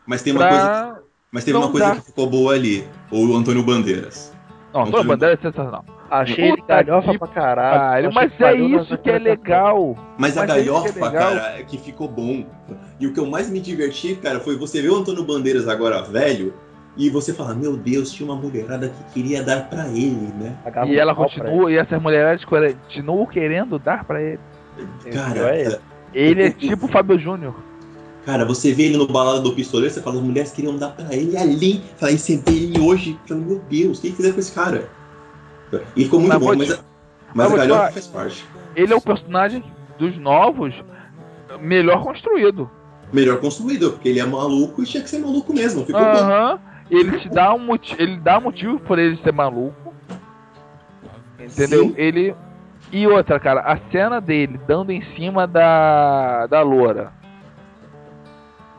[0.06, 2.84] Mas tem uma coisa, mas teve uma coisa que ficou boa ali.
[3.10, 4.34] O Antônio Bandeiras.
[4.72, 5.84] Não, Antônio Antônio- Bandeira é sensacional.
[6.10, 7.80] Achei ele Puta galhofa que pra caralho.
[7.80, 9.12] Pariu, Achei mas é isso que é.
[9.14, 9.96] Mas legal.
[9.96, 11.12] a Mas que é galhofa, legal.
[11.12, 12.44] cara, é que ficou bom.
[13.00, 16.02] E o que eu mais me diverti, cara, foi você ver o Antônio Bandeiras agora
[16.02, 16.54] velho
[16.96, 20.56] e você falar, meu Deus, tinha uma mulherada que queria dar pra ele, né?
[20.86, 24.38] E ela continua, e essas mulheres continuam querendo dar pra ele.
[25.12, 25.76] Cara, é ele.
[26.12, 27.54] Ele é tipo o Fábio Júnior.
[28.24, 31.12] cara, você vê ele no balada do pistoleiro, você fala, as mulheres queriam dar pra
[31.14, 31.82] ele ali.
[31.96, 34.52] Fala, e você vê ele hoje, fala, meu Deus, o que que fizeram com esse
[34.52, 34.88] cara?
[35.96, 36.82] E ficou muito Mas bom, mas, te-
[37.34, 38.44] mas mas a galhofa faz parte.
[38.76, 39.62] Ele é o personagem
[39.98, 40.74] dos novos
[41.60, 42.68] melhor construído.
[43.12, 45.84] Melhor construído, porque ele é maluco e tinha que ser maluco mesmo.
[45.84, 46.06] Ficou bom.
[46.06, 46.58] Aham.
[46.90, 49.94] Ele te dá um motivo, ele dá motivo por ele ser maluco.
[51.38, 51.84] Entendeu?
[51.88, 51.94] Sim.
[51.96, 52.34] Ele
[52.92, 57.12] e outra, cara, a cena dele dando em cima da da loura.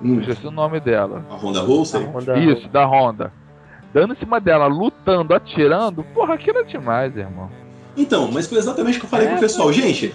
[0.02, 1.26] Hum, Esqueci o nome dela.
[1.30, 2.04] a Honda Rousey?
[2.04, 3.32] Honda- Isso, da Honda.
[3.96, 6.04] Dando em cima dela, lutando, atirando.
[6.14, 7.50] Porra, aquilo é demais, irmão.
[7.96, 9.72] Então, mas foi exatamente o que eu falei É, pro pessoal.
[9.72, 10.14] Gente,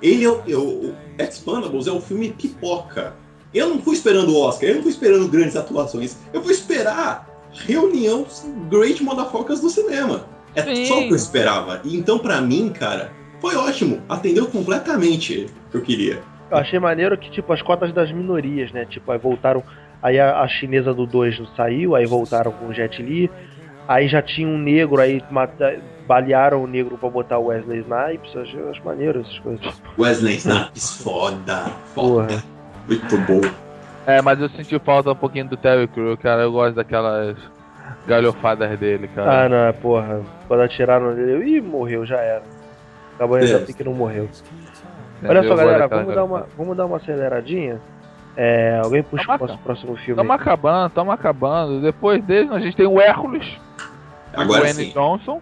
[0.00, 0.42] Ele é o.
[0.48, 3.14] é o- Expandables é o filme pipoca.
[3.52, 6.16] Eu não fui esperando o Oscar, eu não fui esperando grandes atuações.
[6.32, 8.24] Eu fui esperar reunião
[8.70, 10.26] Great Motherfuckers do cinema.
[10.54, 10.84] É Sim.
[10.86, 11.80] só o que eu esperava.
[11.82, 14.00] E então, pra mim, cara, foi ótimo.
[14.08, 16.22] Atendeu completamente o que eu queria.
[16.50, 18.84] Eu achei maneiro que, tipo, as cotas das minorias, né?
[18.84, 19.64] Tipo, aí voltaram.
[20.02, 23.30] Aí a, a chinesa do 2 não saiu, aí voltaram com o Jet Li.
[23.88, 28.34] Aí já tinha um negro, aí mata, balearam o negro pra botar o Wesley Snipes.
[28.34, 29.82] Eu acho, eu acho maneiro essas coisas.
[29.98, 32.26] Wesley Snipes, foda, foda.
[32.26, 32.42] Porra.
[32.88, 33.40] Muito bom.
[34.06, 36.42] É, mas eu senti falta um pouquinho do Terry Crew, cara.
[36.42, 37.36] Eu gosto daquelas
[38.06, 39.48] galhofadas dele, Ah, cara.
[39.48, 40.20] não, porra.
[40.46, 42.42] Quando atiraram nele, eu, ih, morreu, já era.
[43.14, 43.54] Acabou ainda É.
[43.56, 44.28] assim que não morreu.
[45.18, 45.30] Entendeu?
[45.30, 47.80] Olha Eu só, galera, vamos dar, uma, vamos dar uma aceleradinha.
[48.36, 50.16] É, alguém puxa Tamo o nosso próximo filme.
[50.16, 50.38] Tamo aí.
[50.38, 51.80] acabando, tamo acabando.
[51.80, 53.46] Depois dele, a gente tem o Hércules,
[54.34, 54.92] Agora Dwayne sim.
[54.92, 55.40] Johnson,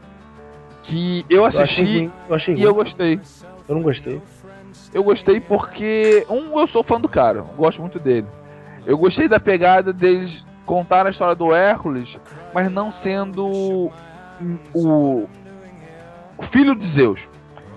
[0.85, 2.13] que eu Eu achei assisti ruim.
[2.29, 2.67] Eu achei e ruim.
[2.67, 3.21] eu gostei.
[3.69, 4.23] Eu não gostei.
[4.93, 8.27] Eu gostei porque, um, eu sou fã do cara, eu gosto muito dele.
[8.87, 12.09] Eu gostei da pegada deles contar a história do Hércules,
[12.55, 13.91] mas não sendo
[14.73, 15.29] o,
[16.39, 17.21] o filho de Zeus.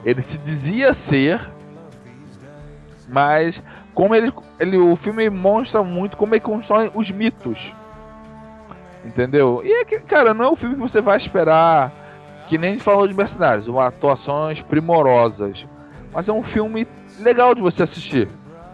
[0.06, 1.50] Ele se dizia ser,
[3.08, 3.56] mas
[3.98, 7.58] como ele, ele o filme mostra muito como ele constrói os mitos.
[9.04, 9.64] Entendeu?
[9.66, 11.92] E é que, cara, não é um filme que você vai esperar
[12.48, 15.66] que nem a gente falou de Mercenários, uma atuações primorosas.
[16.14, 16.88] Mas é um filme
[17.20, 18.30] legal de você assistir.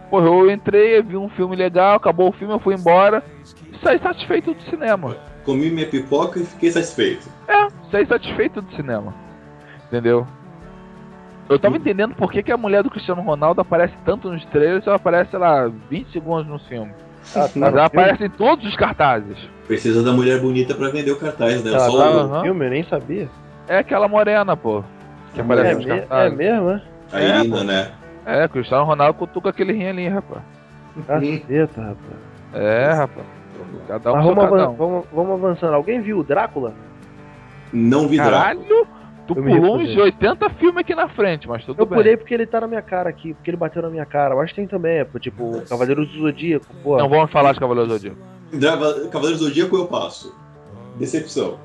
[0.10, 3.24] Pô, eu entrei, vi um filme legal, acabou o filme, eu fui embora
[3.82, 5.16] saí satisfeito do cinema.
[5.46, 7.30] Comi minha pipoca e fiquei satisfeito.
[7.48, 9.14] É, saí satisfeito do cinema.
[9.88, 10.28] Entendeu?
[11.50, 14.86] Eu tava entendendo por que, que a mulher do Cristiano Ronaldo aparece tanto nos trailers
[14.86, 16.92] e ela aparece, sei lá, 20 segundos no filme.
[17.36, 17.82] Ah, tá Mas ela filme?
[17.82, 19.38] aparece em todos os cartazes.
[19.68, 21.72] Precisa da mulher bonita pra vender o cartaz, né?
[21.72, 23.30] Ela Só tava o- no filme, eu nem sabia.
[23.68, 24.84] É aquela morena, pô.
[25.34, 26.38] Que É aparece É, nos me- é cartazes.
[26.38, 26.82] mesmo, é?
[27.12, 27.64] a É, Irina, pô.
[27.64, 27.92] né?
[28.26, 30.42] É, Cristiano Ronaldo cutuca aquele rim ali, rapaz.
[31.08, 31.98] Caceta, rapaz.
[32.54, 33.26] É, rapaz.
[33.88, 34.76] Cada um Mas seu vamos, cada avan- um.
[34.76, 35.74] vamos, vamos avançando.
[35.74, 36.74] Alguém viu o Drácula?
[37.72, 38.40] Não vi Drácula.
[38.42, 38.88] Caralho,
[39.28, 41.98] tu Eu pulou uns 80 filmes aqui na frente, mas tudo Eu bem.
[41.98, 44.36] pulei porque ele tá na minha cara aqui, porque ele bateu na minha cara.
[44.36, 46.98] Mas tem também, é, pô, tipo, o Cavaleiro do Zodíaco, pô.
[46.98, 49.10] Não vamos falar de Cavaleiros do Zodíaco.
[49.10, 50.36] Cavaleiros do Zodíaco eu passo.
[50.98, 51.58] Decepção.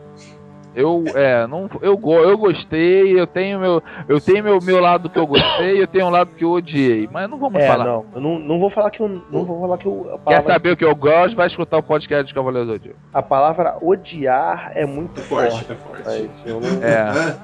[0.80, 5.18] Eu, é, não, eu, eu gostei, eu tenho meu, eu tenho meu, meu lado que
[5.18, 7.84] eu gostei, eu tenho um lado que eu odiei, mas não vamos É, falar.
[7.84, 10.44] não, eu não, não vou falar que eu não vou falar que eu, a Quer
[10.44, 11.34] saber o que eu gosto?
[11.34, 12.98] Vai escutar o podcast de Cavaleiros do Zodíaco.
[13.12, 15.72] a palavra odiar é muito É forte, forte.
[15.72, 16.02] é forte.
[16.04, 17.36] Mas eu não, É,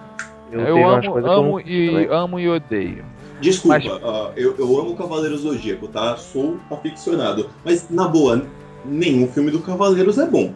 [0.52, 2.09] eu, eu, amo, amo e também.
[2.16, 3.05] amo e odeio.
[3.40, 6.16] Desculpa, Mas- ah, eu, eu amo Cavaleiros do Zodíaco, tá?
[6.16, 7.51] Sou aficionado.
[7.65, 8.43] Mas, na boa,
[8.85, 10.52] nenhum filme do Cavaleiros é bom.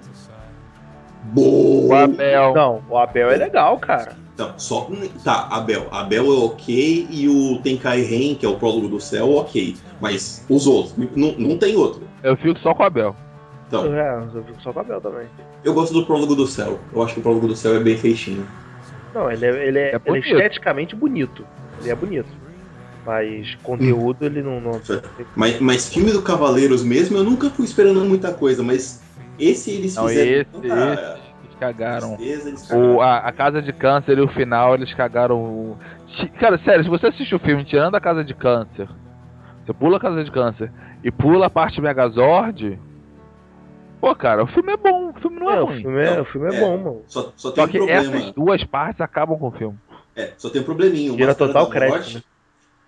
[1.33, 1.87] Bom!
[1.89, 2.55] O Abel.
[2.55, 4.17] Não, o Abel é legal, cara.
[4.37, 4.89] Não, só.
[5.25, 5.89] Tá, Abel.
[5.91, 9.77] Abel é ok e o Tenkai Ren, que é o prólogo do céu, ok.
[10.01, 12.03] Mas os outros, não, não tem outro.
[12.23, 13.17] Eu fico só com o Abel.
[13.67, 15.27] Então, É, eu fico só com o Abel também.
[15.65, 16.79] eu gosto do prólogo do céu.
[16.93, 18.47] Eu acho que o prólogo do céu é bem feitinho.
[19.15, 21.45] Não, ele é, ele é, É ele é esteticamente bonito.
[21.81, 22.29] Ele é bonito.
[23.05, 24.61] Mas conteúdo ele não.
[24.61, 24.81] não...
[25.35, 29.01] Mas, mas filme do Cavaleiros mesmo, eu nunca fui esperando muita coisa, mas
[29.39, 30.31] esse eles Não, fizeram.
[30.33, 32.17] esse, tanta esse, eles cagaram.
[32.17, 32.97] tristeza, eles cagaram.
[32.97, 35.77] O, a, a Casa de Câncer e o final, eles cagaram o...
[36.41, 38.89] Cara, sério, se você assistir o filme tirando a Casa de Câncer,
[39.65, 40.71] você pula a Casa de Câncer
[41.05, 42.79] e pula a parte Megazord,
[44.01, 45.83] pô, cara, o filme é bom, o filme não é, É, o ruim.
[45.83, 46.61] filme é, Não, o filme é, é.
[46.61, 47.03] bom, mano.
[47.07, 48.17] Só, só tem Só um que problema.
[48.17, 49.79] essas duas partes acabam com o filme.
[50.17, 51.13] É, só tem um probleminha.
[51.13, 52.23] O Tira Máscara total da crédito, Morte, né?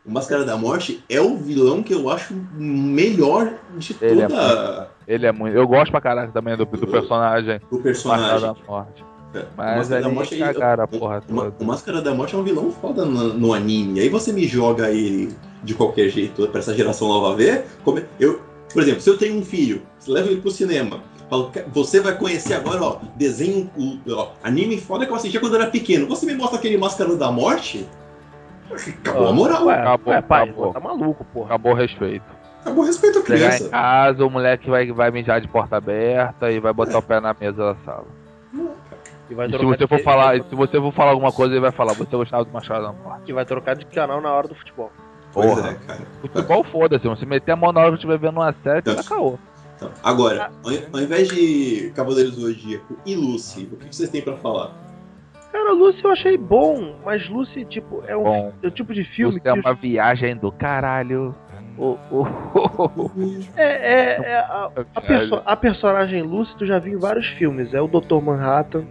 [0.05, 4.89] O Máscara da Morte é o vilão que eu acho melhor de Ele é toda
[5.11, 5.57] Ele é muito.
[5.57, 8.41] Eu gosto pra caraca também do, do personagem o Máscara personagem.
[8.41, 9.05] da Morte.
[9.35, 11.55] É, o Mas Máscara da ali Morte cagaram a o- porra o, toda.
[11.59, 13.99] o Máscara da Morte é um vilão foda no, no anime.
[14.01, 15.35] Aí você me joga ele
[15.65, 17.65] de qualquer jeito pra essa geração nova ver.
[17.85, 18.41] como- eu,
[18.73, 21.01] por exemplo, se eu tenho um filho, você leva ele pro cinema.
[21.29, 25.39] falo, "Ca- Você vai conhecer agora, ó, desenho, o- ó, anime foda que eu assistia
[25.41, 26.07] quando eu era pequeno.
[26.09, 27.87] Você me mostra aquele Máscara da Morte?
[28.99, 29.67] Acabou a moral.
[29.67, 30.73] Ué, Acabou, ué, pai, acabou.
[30.73, 31.47] tá maluco, porra.
[31.47, 32.25] Acabou o respeito.
[32.61, 33.69] Acabou respeito à Chegar em criança.
[33.71, 37.35] casa, o moleque vai, vai mijar de porta aberta e vai botar o pé na
[37.39, 38.07] mesa da sala.
[39.31, 41.61] E vai E se você for de- falar, se você for falar alguma coisa, ele
[41.61, 43.31] vai falar, você gostava do Machado da Morte.
[43.31, 44.91] E vai trocar de canal na hora do futebol.
[45.33, 45.71] Pois Porra.
[45.71, 46.01] é, cara.
[46.21, 49.03] Futebol foda-se, se meter a mão na hora que estiver vendo uma série, você tá
[49.05, 49.39] caô.
[49.77, 54.21] Então, agora, ao, ao invés de Cavaleiros do Zodíaco e Lucy, o que vocês têm
[54.21, 54.73] pra falar?
[55.53, 59.35] Cara, Lucy eu achei bom, mas Lucy, tipo, é um, é o tipo de filme
[59.35, 59.49] Você que.
[59.49, 61.35] é uma viagem do caralho.
[61.79, 63.11] Oh, oh.
[63.57, 67.73] É, é, é a, a, perso- a personagem Lucy tu já viu em vários filmes.
[67.73, 68.21] É o Dr.
[68.23, 68.85] Manhattan,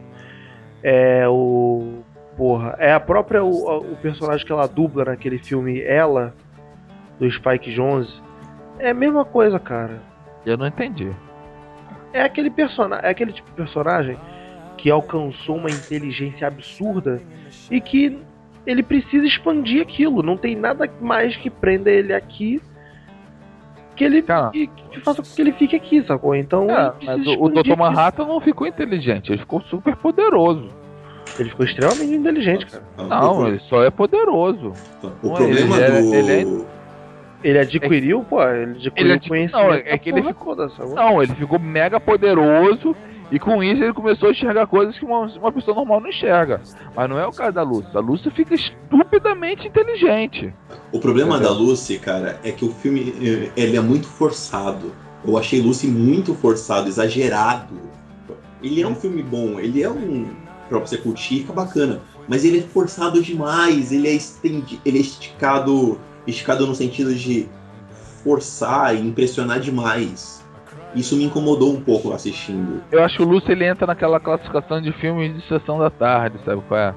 [0.84, 2.00] é o.
[2.38, 3.44] Porra, é a própria.
[3.44, 6.34] O, o personagem que ela dubla naquele filme Ela,
[7.20, 8.14] do Spike Jonze.
[8.80, 10.00] É a mesma coisa, cara.
[10.46, 11.12] Eu não entendi.
[12.14, 14.18] É aquele personagem, é aquele tipo de personagem
[14.78, 17.22] que alcançou uma inteligência absurda
[17.70, 18.18] e que
[18.70, 20.22] ele precisa expandir aquilo.
[20.22, 22.62] Não tem nada mais que prenda ele aqui
[23.96, 24.50] que ele Cara.
[24.52, 26.34] que, que faça com que ele fique aqui, sacou?
[26.36, 27.76] Então É, ele mas o, Dr.
[27.76, 30.70] Manhattan não ficou inteligente, ele ficou super poderoso.
[31.38, 32.84] Ele ficou extremamente inteligente, cara.
[32.98, 34.74] Não, ele só é poderoso.
[35.22, 36.14] O Não, problema ele é- do.
[36.16, 36.80] ele é-
[37.42, 39.64] Ele adquiriu, pô, ele adquiriu Ele adqui- conhecimento.
[39.68, 40.56] não, é que ele ficou-?
[40.96, 42.94] Não, ele ficou mega poderoso
[43.32, 46.62] e com isso ele começou a enxergar coisas que uma, uma pessoa normal não enxerga.
[46.96, 47.92] Mas não é o caso da Lúcia.
[47.94, 50.54] A Lúcia fica estupidamente inteligente.
[50.92, 51.54] O problema Entendeu?
[51.54, 54.92] da Lucy, cara, é que o filme eh, ele é muito forçado.
[55.26, 57.76] Eu achei Lucy muito forçado, exagerado.
[58.64, 60.28] Ele é um filme bom, ele é um.
[60.68, 62.02] Pra você curtir, fica bacana.
[62.28, 66.00] Mas ele é forçado demais, ele é, estendi, ele é esticado.
[66.28, 67.48] Esticado no sentido de
[68.24, 70.39] forçar e impressionar demais.
[70.96, 72.82] Isso me incomodou um pouco assistindo.
[72.92, 76.38] Eu acho que o Lúcio ele entra naquela classificação de filmes de sessão da tarde,
[76.46, 76.94] sabe qual é?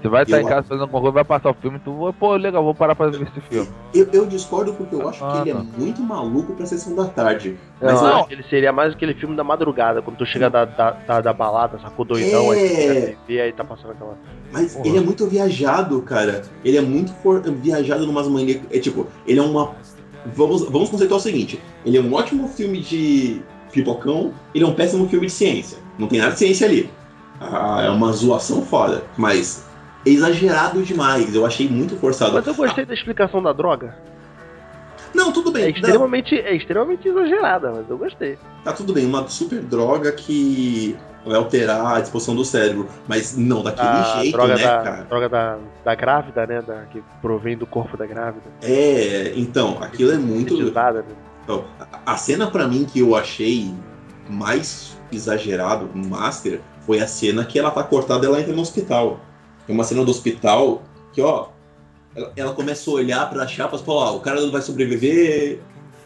[0.00, 2.12] Você vai estar Eu em casa fazendo alguma coisa, vai passar o filme, tu vai,
[2.12, 3.66] pô, legal, vou parar pra ver esse filme.
[3.94, 7.06] Eu, eu discordo porque eu acho Ah, que ele é muito maluco pra sessão da
[7.06, 7.56] tarde.
[7.80, 10.26] Mas Não, eu acho acho que ele seria mais aquele filme da madrugada, quando tu
[10.26, 12.56] chega da, da, da, da balada, sacou doidão, É.
[12.58, 14.18] aí tu aí tá passando aquela.
[14.52, 14.86] Mas Porra.
[14.88, 16.42] ele é muito viajado, cara.
[16.62, 18.60] Ele é muito for- viajado numas manias.
[18.70, 19.72] É tipo, ele é uma.
[20.26, 23.42] Vamos, vamos conceituar o seguinte: ele é um ótimo filme de
[23.72, 25.78] pipocão, ele é um péssimo filme de ciência.
[25.98, 26.90] Não tem nada de ciência ali.
[27.40, 29.04] Ah, é uma zoação foda.
[29.16, 29.66] Mas
[30.06, 31.34] é exagerado demais.
[31.34, 32.32] Eu achei muito forçado.
[32.32, 33.96] Mas eu gostei da explicação da droga.
[35.14, 35.64] Não, tudo bem.
[35.64, 38.36] É extremamente, é extremamente exagerada, mas eu gostei.
[38.64, 42.88] Tá tudo bem, uma super droga que vai alterar a disposição do cérebro.
[43.08, 45.02] Mas não daquele A jeito, droga, né, da, cara?
[45.04, 46.62] droga da, da grávida, né?
[46.62, 48.44] Da, que provém do corpo da grávida.
[48.62, 50.56] É, então, aquilo é muito.
[50.62, 51.04] Né?
[51.42, 51.64] Então,
[52.06, 53.74] a- cena pra mim que eu achei
[54.28, 58.62] mais exagerado no Master foi a cena que ela tá cortada e ela entra no
[58.62, 59.20] hospital.
[59.68, 60.82] É uma cena do hospital
[61.12, 61.46] que, ó,
[62.14, 65.60] ela, ela começa a olhar para chapas e fala, ó, o cara não vai sobreviver,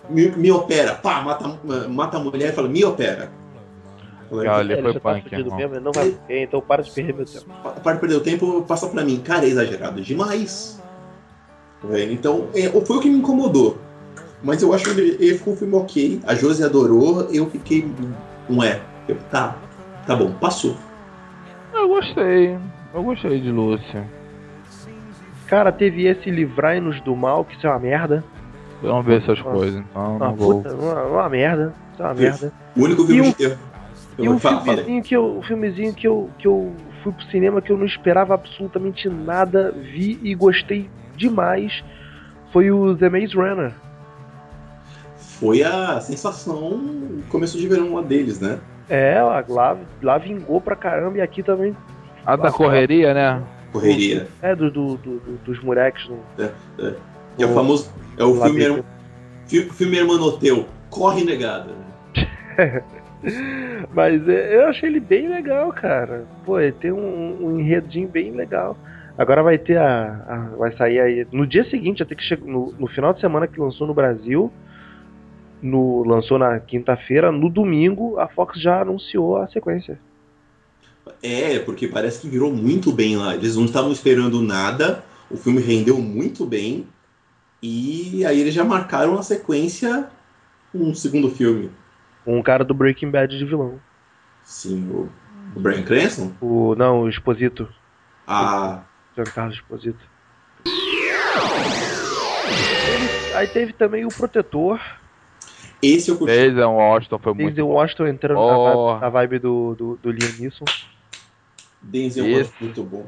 [0.08, 0.94] me, me opera.
[0.94, 1.58] Pá, mata,
[1.88, 3.30] mata a mulher e fala, me opera.
[4.30, 5.56] Cara, ali É, foi já tá punk, fudido irmão.
[5.56, 7.44] mesmo, ele não vai morrer, então para de perder meu tempo.
[7.82, 9.20] Para de perder o tempo, passa pra mim.
[9.20, 10.80] Cara, é exagerado demais.
[11.80, 12.12] Tá vendo?
[12.12, 13.78] Então, é, foi o que me incomodou.
[14.42, 16.20] Mas eu acho que ele, ele ficou um filme ok.
[16.26, 17.84] A Josi adorou, eu fiquei.
[18.48, 18.80] Um é.
[19.08, 19.56] Eu, tá,
[20.06, 20.76] tá bom, passou.
[21.72, 22.58] Eu gostei.
[22.94, 24.04] Eu gostei de Lúcia.
[25.46, 28.22] Cara, teve esse Livrai-nos do Mal, que isso é uma merda.
[28.82, 29.56] Eu não vejo essas Nossa.
[29.56, 30.62] coisas, então Uma não vou.
[30.62, 31.74] puta, uma, uma merda.
[31.94, 32.52] Isso é uma merda.
[32.76, 33.56] O único filme E um- de terror.
[34.18, 34.60] E Eu um falei.
[34.64, 37.86] filmezinho que eu, um filmezinho que eu, que eu fui pro cinema que eu não
[37.86, 41.84] esperava absolutamente nada, vi e gostei demais,
[42.52, 43.72] foi o The Maze Runner.
[45.16, 46.80] Foi a sensação
[47.28, 48.58] começo de verão lá deles, né?
[48.88, 51.76] É, lá, lá, vingou pra caramba e aqui também.
[52.26, 53.42] A da correria, né?
[53.70, 54.26] Correria.
[54.42, 56.08] É, do, do- do- do- dos moleques.
[56.08, 56.18] No,
[57.36, 57.90] Que é o famoso.
[58.16, 58.74] É o filme, dentro.
[58.78, 58.84] Herm-
[59.46, 60.66] fi- filme Hermanoteu.
[60.90, 61.70] Corre negada.
[63.90, 66.28] Mas é, eu achei ele bem legal, cara.
[66.42, 68.80] Pô, ele tem um, um enredinho bem legal.
[69.16, 71.28] Agora vai ter a, a- Vai sair aí.
[71.32, 72.48] No dia seguinte, até que chegou.
[72.48, 74.54] No, no final de semana que lançou no Brasil.
[75.62, 80.00] No, lançou na quinta-feira, no domingo, a Fox já anunciou a sequência.
[81.22, 83.34] É, porque parece que virou muito bem lá.
[83.34, 85.04] Eles não estavam esperando nada.
[85.30, 86.86] O filme rendeu muito bem.
[87.62, 90.10] E aí eles já marcaram a sequência
[90.74, 91.72] um segundo filme.
[92.28, 93.80] Um cara do Breaking Bad de vilão.
[94.44, 95.08] Sim, o,
[95.56, 96.32] o Brian Cranston?
[96.40, 96.74] O.
[96.74, 97.66] Não, o Exposito.
[98.26, 98.82] Ah,
[99.16, 99.98] Giancarlo Exposito.
[103.34, 104.80] Aí teve também o Protetor.
[105.82, 106.34] esse eu curti.
[106.34, 108.86] Denzel Washington foi muito Denzel Washington entrando na Oh.
[108.92, 110.64] vibe, na vibe do, do, do Liam Neeson.
[111.82, 112.24] Denzel.
[112.24, 113.06] Washington, muito bom.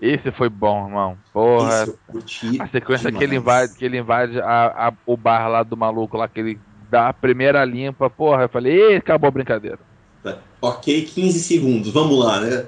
[0.00, 1.18] Esse foi bom, irmão.
[1.32, 1.82] Porra.
[1.82, 2.60] Esse eu curti.
[2.60, 6.16] A sequência que ele invade, que ele invade a, a- o bar lá do maluco
[6.16, 6.60] lá, que ele
[6.94, 9.80] dá a primeira limpa, porra, eu falei, acabou a brincadeira.
[10.22, 10.38] Tá.
[10.62, 12.66] Ok, 15 segundos, vamos lá, né?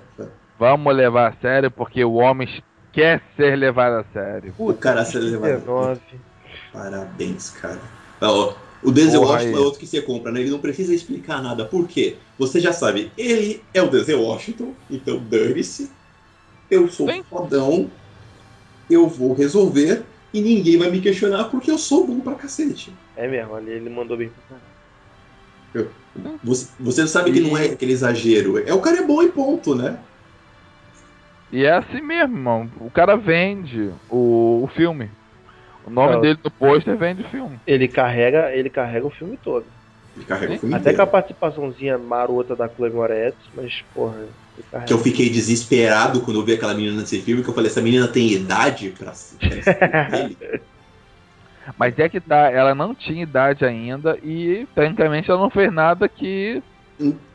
[0.58, 2.48] Vamos levar a sério, porque o homem
[2.92, 4.52] quer ser levado a sério.
[4.58, 5.60] O cara se levado.
[5.60, 6.00] 19.
[6.72, 7.78] Parabéns, cara.
[8.20, 9.62] Ó, o Denzel Porra, Washington aí.
[9.62, 10.40] é outro que você compra, né?
[10.40, 11.64] Ele não precisa explicar nada.
[11.64, 12.16] Por quê?
[12.36, 15.88] Você já sabe, ele é o Denzel Washington, então dane-se.
[16.68, 17.22] Eu sou Sim.
[17.30, 17.88] fodão,
[18.90, 20.02] eu vou resolver
[20.36, 22.92] e ninguém vai me questionar porque eu sou bom pra cacete.
[23.16, 25.90] É mesmo, ali ele mandou bem pra caralho.
[26.44, 28.58] Você, você sabe que não é aquele exagero.
[28.66, 29.98] É o cara é bom e ponto, né?
[31.50, 32.70] E é assim mesmo, irmão.
[32.80, 35.10] O cara vende o, o filme.
[35.86, 36.20] O nome Não.
[36.20, 37.58] dele no pôster vem de filme.
[37.66, 39.64] Ele carrega, ele carrega o filme todo.
[40.16, 40.96] Ele carrega o filme Até inteiro.
[40.98, 44.16] com a participaçãozinha marota da Chloe Moretz, mas, porra.
[44.86, 47.82] Que eu fiquei desesperado quando eu vi aquela menina nesse filme, que eu falei, essa
[47.82, 50.38] menina tem idade pra ser pra ser dele?
[51.78, 56.08] Mas é que tá, ela não tinha idade ainda e, tecnicamente, ela não fez nada
[56.08, 56.62] que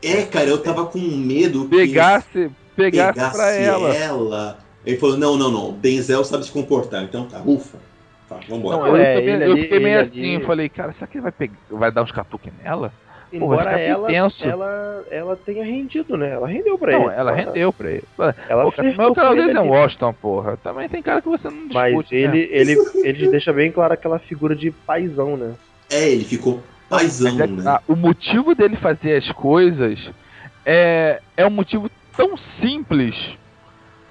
[0.02, 3.94] É, cara, eu tava com medo que pegasse, pegasse, pegasse pra ela.
[3.94, 4.58] ela.
[4.84, 7.78] Ele falou, não, não, não, Denzel sabe se comportar, então tá, ufa.
[8.28, 8.78] Tá, vambora.
[8.78, 11.06] Não, eu, É, também- ele eu ali- fiquei meio ele assim, ali- falei, cara, será
[11.06, 12.92] que ele vai, pegar, vai dar uns catuques nela?
[13.32, 16.30] Embora Porra, ela, ela, ela tenha rendido, né?
[16.32, 17.14] Ela rendeu pra Não, ele.
[17.18, 17.44] ela porra.
[17.44, 18.04] rendeu pra ele.
[18.48, 19.60] Ela fez mas o cara dele é.
[19.60, 20.56] Washington, porra.
[20.58, 22.18] Também tem cara que você não discute, Mas né?
[22.18, 25.54] ele, ele, ele deixa bem claro aquela figura de paizão, né?
[25.90, 27.62] É, ele ficou paizão, Mas é né?
[27.62, 29.98] tá, o motivo dele fazer as coisas
[30.66, 33.14] é, é um motivo tão simples,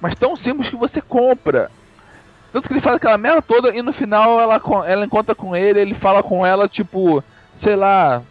[0.02, 1.69] mas tão simples que você compra.
[2.52, 5.80] Tanto que ele faz aquela merda toda e no final ela, ela encontra com ele,
[5.80, 7.23] ele fala com ela, tipo,
[7.64, 8.22] sei lá,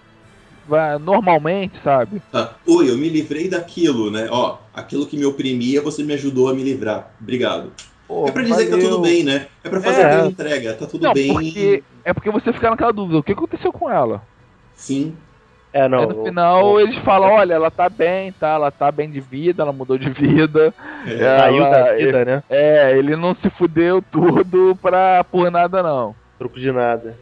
[1.01, 2.22] normalmente, sabe?
[2.32, 4.28] Ah, Oi, eu me livrei daquilo, né?
[4.30, 7.10] Ó, aquilo que me oprimia, você me ajudou a me livrar.
[7.20, 7.72] Obrigado.
[8.06, 8.90] Pô, é pra dizer que tá valeu.
[8.90, 9.47] tudo bem, né?
[9.62, 10.20] É pra fazer É.
[10.22, 11.32] a entrega, tá tudo Não, bem.
[11.32, 14.22] porque, é porque você fica naquela dúvida, o que aconteceu com ela?
[14.74, 15.14] Sim.
[15.72, 16.01] É, não.
[16.01, 18.48] Aí no o- final o- eles falam, olha, ela tá bem, tá?
[18.55, 20.74] Ela tá bem de vida, ela mudou de vida.
[21.06, 21.12] É.
[21.22, 22.42] Ela- Saiu da vida, né?
[22.51, 26.12] É, ele não se fudeu tudo pra por nada não.
[26.38, 27.16] Troco de nada.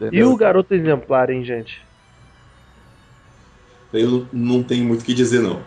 [0.00, 0.32] E entendeu?
[0.32, 1.85] o garoto exemplar, hein, gente?
[3.92, 5.60] Eu não tenho muito o que dizer, não.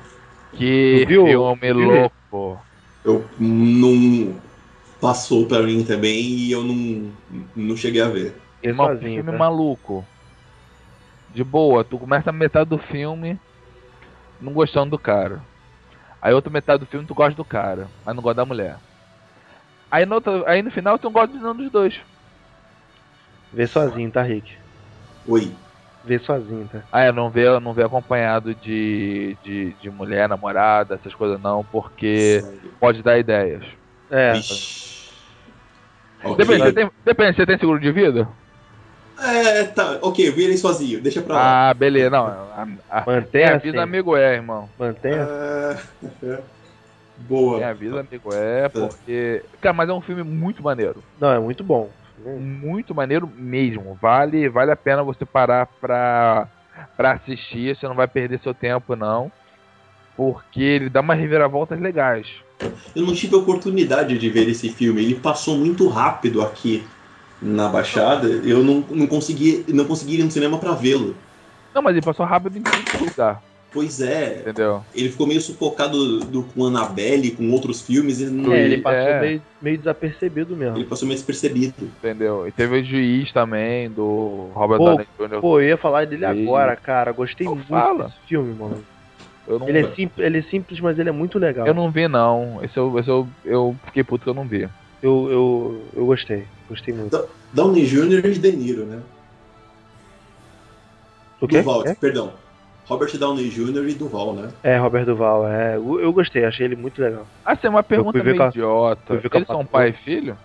[0.56, 1.26] Que Viu?
[1.26, 2.64] filme louco.
[3.04, 4.40] Eu não.
[5.02, 7.12] Passou pra mim também e eu não,
[7.56, 8.36] não cheguei a ver.
[8.62, 9.38] Que sozinho, filme tá?
[9.40, 10.08] maluco.
[11.34, 13.40] De boa, tu começa a metade do filme
[14.42, 15.46] não gostando do cara.
[16.22, 18.80] Aí outra metade do filme tu gosta do cara, mas não gosta da mulher.
[19.92, 22.00] Aí no, outro- aí no final tu não gosta de nenhum dos dois.
[23.54, 24.58] Vê sozinho, tá, Rick?
[25.28, 25.46] Oi.
[26.10, 26.82] Vê sozinho, tá?
[26.92, 31.64] Ah, é, não vê, não vê acompanhado de, de, de mulher, namorada, essas coisas não,
[31.64, 32.44] porque
[32.80, 33.64] pode dar ideias.
[34.10, 34.34] É.
[34.34, 35.08] Vixe.
[36.24, 36.38] Ok.
[36.38, 38.28] Depende, você tem, depende, você tem seguro de vida?
[39.22, 40.00] É, tá.
[40.02, 41.00] Ok, eu virei sozinho.
[41.00, 41.70] Deixa pra lá.
[41.70, 42.26] Ah, beleza, não.
[42.26, 43.72] A, a, Mantenha minha assim.
[43.72, 44.68] vida amigo é, irmão.
[44.80, 45.28] Mantenha.
[46.24, 46.40] É,
[47.18, 47.58] Boa.
[47.58, 49.44] Minha vida amigo é, porque.
[49.62, 51.04] Cara, mas é um filme muito maneiro.
[51.22, 51.92] Não, é muito bom.
[52.26, 53.98] Muito maneiro mesmo.
[54.02, 56.48] Vale, vale a pena você parar pra,
[56.98, 57.76] pra assistir.
[57.76, 59.32] Você não vai perder seu tempo, não.
[60.16, 62.28] Porque ele dá umas reviravoltas legais.
[62.96, 65.02] Eu não tive a oportunidade de ver esse filme.
[65.02, 66.84] Ele passou muito rápido aqui
[67.42, 68.28] na Baixada.
[68.28, 71.16] Eu não, não consegui não consegui ir no cinema pra vê-lo.
[71.74, 73.42] Não, mas ele passou rápido em todo lugar.
[73.72, 74.82] Pois é, Entendeu?
[74.96, 78.20] ele ficou meio sufocado do, com Annabelle, com outros filmes.
[78.20, 79.22] E não, É, ele passou É.
[79.22, 80.78] meio, meio desapercebido mesmo.
[80.78, 81.86] ele passou meio despercebido.
[81.86, 82.48] Entendeu?
[82.48, 85.40] E teve o juiz também, do Robert Pô, Downey Jr.
[85.42, 87.12] Pô, eu ia falar dele E- agora, cara.
[87.12, 88.06] Gostei Pô, muito fala.
[88.06, 88.84] desse filme, mano.
[89.48, 91.66] Eu não, Ele é, simples, ele é simples, mas ele é muito legal.
[91.68, 92.64] eu não vi, não.
[92.64, 94.68] Esse eu, esse eu, eu fiquei puto que eu não vi.
[95.02, 96.46] Eu, eu, eu gostei.
[96.68, 97.18] Gostei muito.
[97.54, 98.26] Downey Jr.
[98.26, 99.00] e De Niro, né?
[101.42, 101.60] O quê?
[101.60, 101.96] Duval, É?
[101.96, 102.34] perdão.
[102.90, 103.88] Robert Downey Jr.
[103.88, 104.50] e Duval, né?
[104.64, 105.76] É, Robert Duval, é.
[105.76, 107.28] Eu eu gostei, achei ele muito legal.
[107.46, 109.22] Ah, é uma pergunta meio com a- idiota.
[109.34, 110.38] Eles são pai e filho?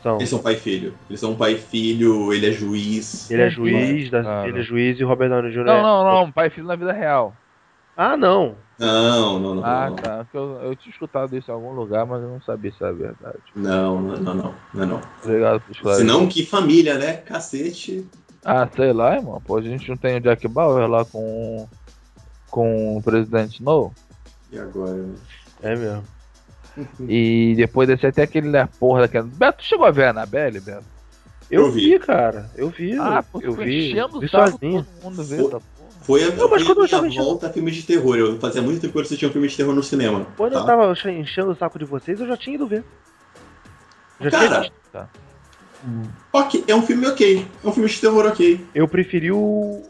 [0.00, 0.94] Então, Eles são pai e filho.
[1.10, 3.28] Eles são pai e filho, ele é juiz.
[3.28, 5.64] ele é juiz, da, ele é juiz e o Robert Downey Jr.
[5.64, 5.82] Não, é...
[5.82, 6.32] não, não.
[6.32, 7.34] Pai e filho na vida real.
[7.96, 8.54] Ah, não.
[8.78, 9.64] Não, não, não.
[9.64, 9.96] Ah, não.
[9.96, 10.24] tá.
[10.32, 13.38] Eu, eu tinha escutado isso em algum lugar, mas eu não sabia se é verdade.
[13.56, 15.00] Não, não, não, não, não, não.
[15.24, 16.06] Obrigado por esclarecer.
[16.06, 17.14] Senão, que família, né?
[17.14, 18.06] Cacete.
[18.44, 19.42] Ah, sei lá, irmão.
[19.44, 21.68] Pô, a gente não tem o Jack Bauer lá com,
[22.50, 23.92] com o presidente Snow.
[24.50, 24.94] E agora?
[24.94, 25.14] né?
[25.62, 26.04] É mesmo.
[27.08, 29.26] E depois desse até aquele né, porra daquela.
[29.26, 30.84] Beto, tu chegou a ver a Anabelle, Beto?
[31.50, 31.92] Eu, Eu vi.
[31.92, 31.98] vi.
[31.98, 32.50] cara.
[32.54, 32.96] Eu vi.
[32.96, 33.88] Ah, eu vi.
[33.90, 34.84] enchendo vi o saco sozinho.
[34.84, 35.88] todo mundo vê Foi- essa porra.
[36.02, 38.16] Foi a, Não, mas quando eu tava volta a filme de terror.
[38.16, 40.26] Eu fazia muito tempo que eu assistia um filme de terror no cinema.
[40.36, 40.58] Quando tá?
[40.60, 42.84] eu tava enchendo o saco de vocês, eu já tinha ido ver.
[44.20, 45.08] Já tinha Cara, visto.
[46.32, 47.46] ok, é um filme ok.
[47.64, 48.64] É um filme de terror ok.
[48.74, 49.82] Eu preferi o,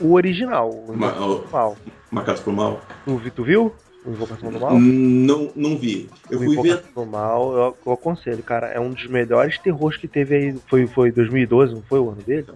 [0.00, 0.70] o original.
[0.70, 1.76] O Ma- Invocação o- do Mal.
[2.10, 2.80] Marcados por Mal.
[3.04, 3.72] Tu, tu viu?
[4.04, 4.78] O Invocação do Mal?
[4.78, 6.08] Não, não vi.
[6.30, 6.68] Eu o fui ver.
[6.72, 8.66] Invocação do Mal, eu, eu aconselho, cara.
[8.68, 10.54] É um dos melhores terrores que teve aí.
[10.68, 12.46] Foi, foi 2012, não foi o ano dele?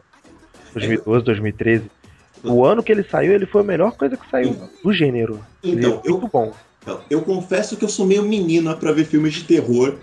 [0.72, 1.84] 2012, 2013.
[2.44, 5.40] O ano que ele saiu, ele foi a melhor coisa que saiu do gênero.
[5.62, 6.52] Ele Então, é muito bom.
[7.10, 9.94] Eu confesso que eu sou meio menina pra ver filmes de terror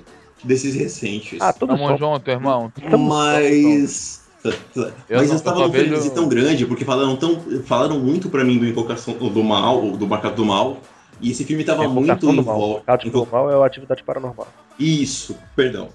[0.44, 1.40] desses recentes.
[1.42, 2.72] Ah, todos Tamo junto, irmão.
[3.00, 4.23] mas.
[4.44, 8.58] Eu mas eu estava num frenesi tão grande, porque falaram, tão, falaram muito pra mim
[8.58, 10.82] do Invocação do Mal, do Marcado do Mal,
[11.22, 12.84] e esse filme tava muito em do volta.
[12.88, 14.48] Marcado pelo Mal é o Atividade Paranormal.
[14.78, 15.90] Isso, perdão.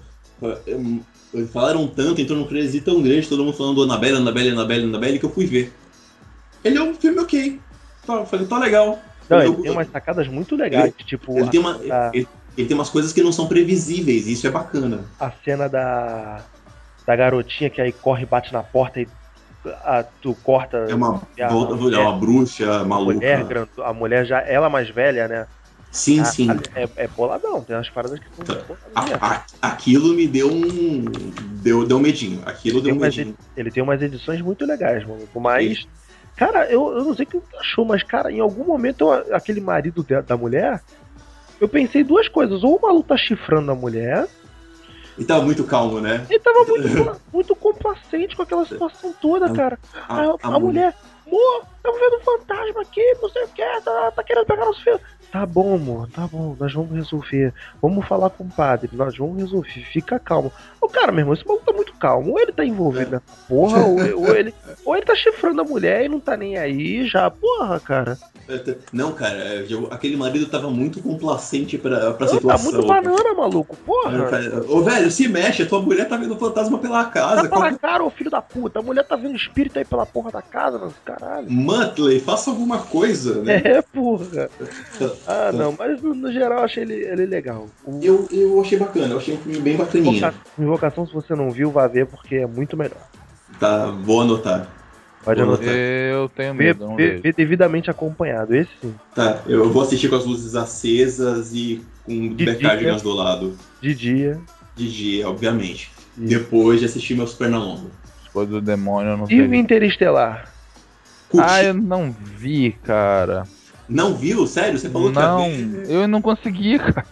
[1.53, 5.19] Falaram tanto, entrou num crazy tão grande, todo mundo falando do Annabelle, Annabelle, Annabelle, Annabelle,
[5.19, 5.71] que eu fui ver.
[6.63, 7.59] Ele é um filme ok.
[8.05, 8.99] Tá, falei, tá legal.
[9.29, 12.27] Não, ele tem umas sacadas muito legais, tipo Ele a, tem, uma, a- ele,
[12.57, 15.05] ele tem umas coisas que não são previsíveis, e isso é bacana.
[15.19, 16.41] a cena da
[17.09, 19.09] da garotinha que aí corre e bate na porta e
[19.83, 23.13] a, tu corta É uma, a, volta- mulher, é uma bruxa a maluca.
[23.15, 25.47] mulher, a mulher já ela mais velha, né?
[25.89, 26.51] Sim, A- sim.
[26.51, 29.19] a- é, é boladão, tem umas paradas que são boladinhas.
[29.23, 31.01] A- aquilo me deu um.
[31.63, 32.43] Deu, deu medinho.
[32.45, 33.35] Aquilo deu Tem um umas medinho.
[33.57, 35.27] Ele tem umas edições muito legais, mano.
[35.35, 35.87] Mas,
[36.35, 39.35] cara, eu, eu não sei o que tu achou, mas, cara, em algum momento eu-
[39.35, 40.83] aquele marido de- da mulher,
[41.59, 42.63] eu pensei duas coisas.
[42.63, 44.27] Ou o maluco tá chifrando a mulher,
[45.19, 46.25] E tava muito calmo, né?
[46.29, 49.77] ele tava muito, muito complacente com aquela situação toda, cara.
[50.07, 50.95] A, A, a mulher,
[51.27, 54.83] amor, estamos vendo um fantasma aqui, não sei o que, tá, tá querendo pegar nosso
[54.83, 54.99] filho.
[55.31, 57.53] Tá bom, amor, tá bom, nós vamos resolver.
[57.79, 60.51] Vamos falar com o padre, nós vamos resolver, fica calmo.
[60.81, 62.31] Ô, cara, meu irmão, esse maluco tá muito calmo.
[62.31, 66.05] Ou ele tá envolvido nessa porra, ou, ou ele, ou ele tá chifrando a mulher
[66.05, 67.29] e não tá nem aí já.
[67.29, 68.17] Porra, cara.
[68.91, 72.71] Não, cara, eu- aquele marido tava muito complacente pra, pra Não, tá situação.
[72.71, 74.29] muito banana, maluco, porra.
[74.67, 77.43] Ô, velho, se mexe, a tua mulher tá vendo fantasma pela casa.
[77.43, 78.79] Tá pela cara, ô filho da puta.
[78.79, 80.93] A mulher tá vendo espírito aí pela porra da casa, mano.
[81.05, 81.49] Caralho.
[81.49, 83.61] Muttley, faça alguma coisa, né?
[83.69, 84.49] É, porra.
[85.27, 87.67] Ah, não, mas no, no geral eu achei ele, ele legal.
[87.85, 90.09] O- Eu, eu achei bacana, eu achei um filme bem bacaninha.
[90.17, 93.01] Invoca- Invocação, se você não viu, vá ver porque é muito melhor.
[93.59, 94.67] Tá, vou anotar.
[95.23, 95.65] Pode anotar.
[95.67, 97.21] Eu tenho Vê, medo, não vê- vejo.
[97.23, 98.95] vê devidamente acompanhado, esse sim.
[99.13, 103.57] Tá, eu vou assistir com as luzes acesas e com De do lado.
[103.81, 104.39] De dia.
[104.75, 105.91] De dia, obviamente.
[106.15, 107.89] Depois de assistir meu Supernalonga.
[108.25, 109.41] Depois do demônio, eu não E sei.
[109.41, 110.53] o Interestelar?
[111.37, 113.43] Ah, eu não vi, cara.
[113.87, 114.47] Não viu?
[114.47, 114.77] Sério?
[114.79, 115.91] Você falou não, que ver?
[115.91, 117.05] eu não consegui, cara.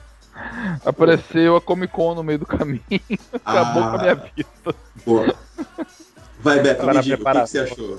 [0.86, 2.82] Apareceu a Comic Con no meio do caminho.
[3.46, 3.90] Acabou Ah.
[3.92, 4.76] com a minha vida.
[5.04, 5.26] Pô.
[6.48, 7.98] Vai, Beto, Tava me diga, o que, que você achou?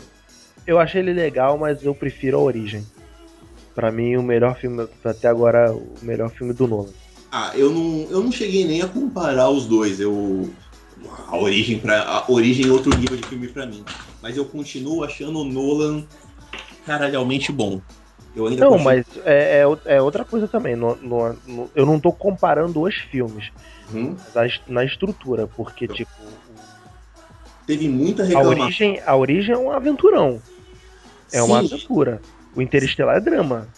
[0.66, 2.86] Eu achei ele legal, mas eu prefiro a Origem.
[3.74, 6.90] Pra mim, o melhor filme, até agora, o melhor filme do Nolan.
[7.30, 10.00] Ah, eu não, eu não cheguei nem a comparar os dois.
[10.00, 10.48] Eu
[11.28, 13.84] a origem para a origem é outro nível de filme pra mim,
[14.20, 16.04] mas eu continuo achando o Nolan
[16.84, 17.80] caralhamente bom.
[18.34, 20.74] Eu ainda Não, continuo- mas é, é, é outra coisa também.
[20.74, 23.50] No- no- no- eu não tô comparando os filmes,
[23.92, 24.16] Uhum.
[24.24, 26.10] mas a est- na estrutura, porque, tipo,
[27.68, 28.62] teve muita a reclamação.
[28.62, 30.42] origem, a origem é um aventurão.
[31.30, 31.66] É uma Sim.
[31.66, 32.22] aventura.
[32.56, 33.68] O Interestelar é drama.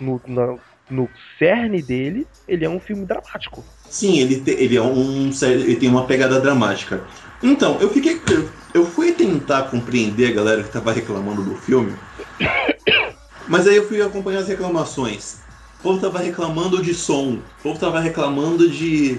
[0.00, 1.08] No, no, no
[1.38, 3.64] cerne dele, ele é um filme dramático.
[3.88, 7.00] Sim, ele, te- ele é um ele tem uma pegada dramática.
[7.42, 11.92] Então, eu fiquei eu, eu fui tentar compreender a galera que tava reclamando do filme.
[13.46, 15.38] Mas aí eu fui acompanhar as reclamações.
[15.78, 19.18] O povo tava reclamando de som, o povo tava reclamando de,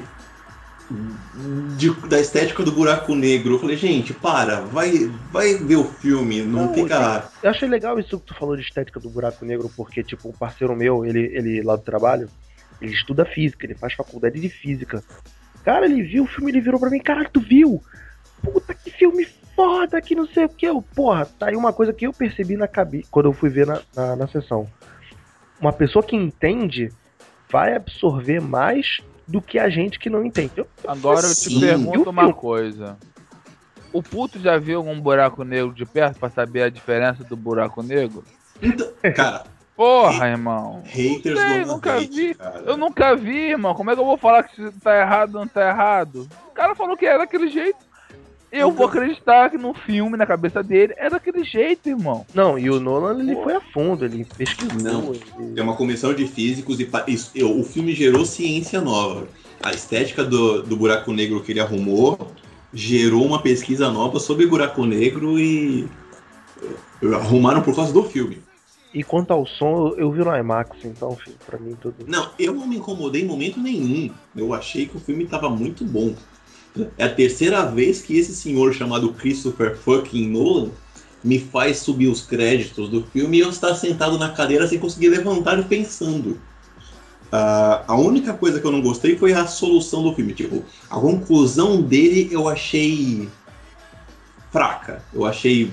[1.78, 3.56] de- da estética do buraco negro.
[3.56, 7.30] Eu falei, gente, para, vai, vai ver o filme, não, Não, fica.
[7.42, 10.34] Eu achei legal isso que tu falou de estética do buraco negro, porque, tipo, um
[10.34, 12.30] parceiro meu, ele, ele lá do trabalho,
[12.82, 15.04] ele estuda física, ele faz faculdade de física.
[15.64, 17.82] Cara, ele viu o filme, ele virou pra mim, caralho, tu viu?
[18.42, 20.66] Puta que filme foda, que não sei o que.
[20.66, 23.68] Eu, porra, tá aí uma coisa que eu percebi na cabeça quando eu fui ver
[23.68, 24.68] na, na, na sessão.
[25.60, 26.90] Uma pessoa que entende
[27.52, 30.52] vai absorver mais do que a gente que não entende.
[30.58, 31.60] Eu- Agora eu te Sim.
[31.60, 32.38] pergunto uma filme?
[32.38, 32.98] coisa.
[33.94, 37.84] O puto já viu algum buraco negro de perto pra saber a diferença do buraco
[37.84, 38.24] negro?
[38.62, 39.44] Então, cara,
[39.76, 40.82] Porra, irmão.
[40.86, 42.34] haters Não sei, nunca hate, vi.
[42.36, 42.60] cara.
[42.66, 43.74] Eu nunca vi, irmão.
[43.74, 46.28] Como é que eu vou falar que tá errado ou não tá errado?
[46.48, 47.80] O cara falou que é daquele jeito.
[48.52, 52.26] Eu Então- vou acreditar que no filme, na cabeça dele, é daquele jeito, irmão.
[52.34, 54.82] Não, e o Nolan, ele foi a fundo, ele pesquisou.
[54.84, 55.14] Não.
[55.14, 55.24] ele-
[55.60, 59.26] É uma comissão de físicos e pa- isso- eu- o filme gerou ciência nova.
[59.64, 62.18] A estética do, do buraco negro que ele arrumou
[62.74, 65.88] gerou uma pesquisa nova sobre buraco negro e
[67.04, 68.42] eh, arrumaram por causa do filme.
[68.94, 71.96] E quanto ao som, eu, vi no IMAX, então, filho, pra mim tudo.
[72.06, 74.12] Não, eu não me incomodei em momento nenhum.
[74.36, 76.14] Eu achei que o filme estava muito bom.
[76.98, 80.70] É a terceira vez que esse senhor chamado Christopher fucking Nolan
[81.24, 85.10] me faz subir os créditos do filme e eu estar sentado na cadeira sem conseguir
[85.10, 86.40] levantar pensando.
[87.32, 90.34] Ah, a única coisa que eu não gostei foi a solução do filme.
[90.34, 93.30] Tipo, a conclusão dele eu achei
[94.52, 95.04] fraca.
[95.14, 95.72] Eu achei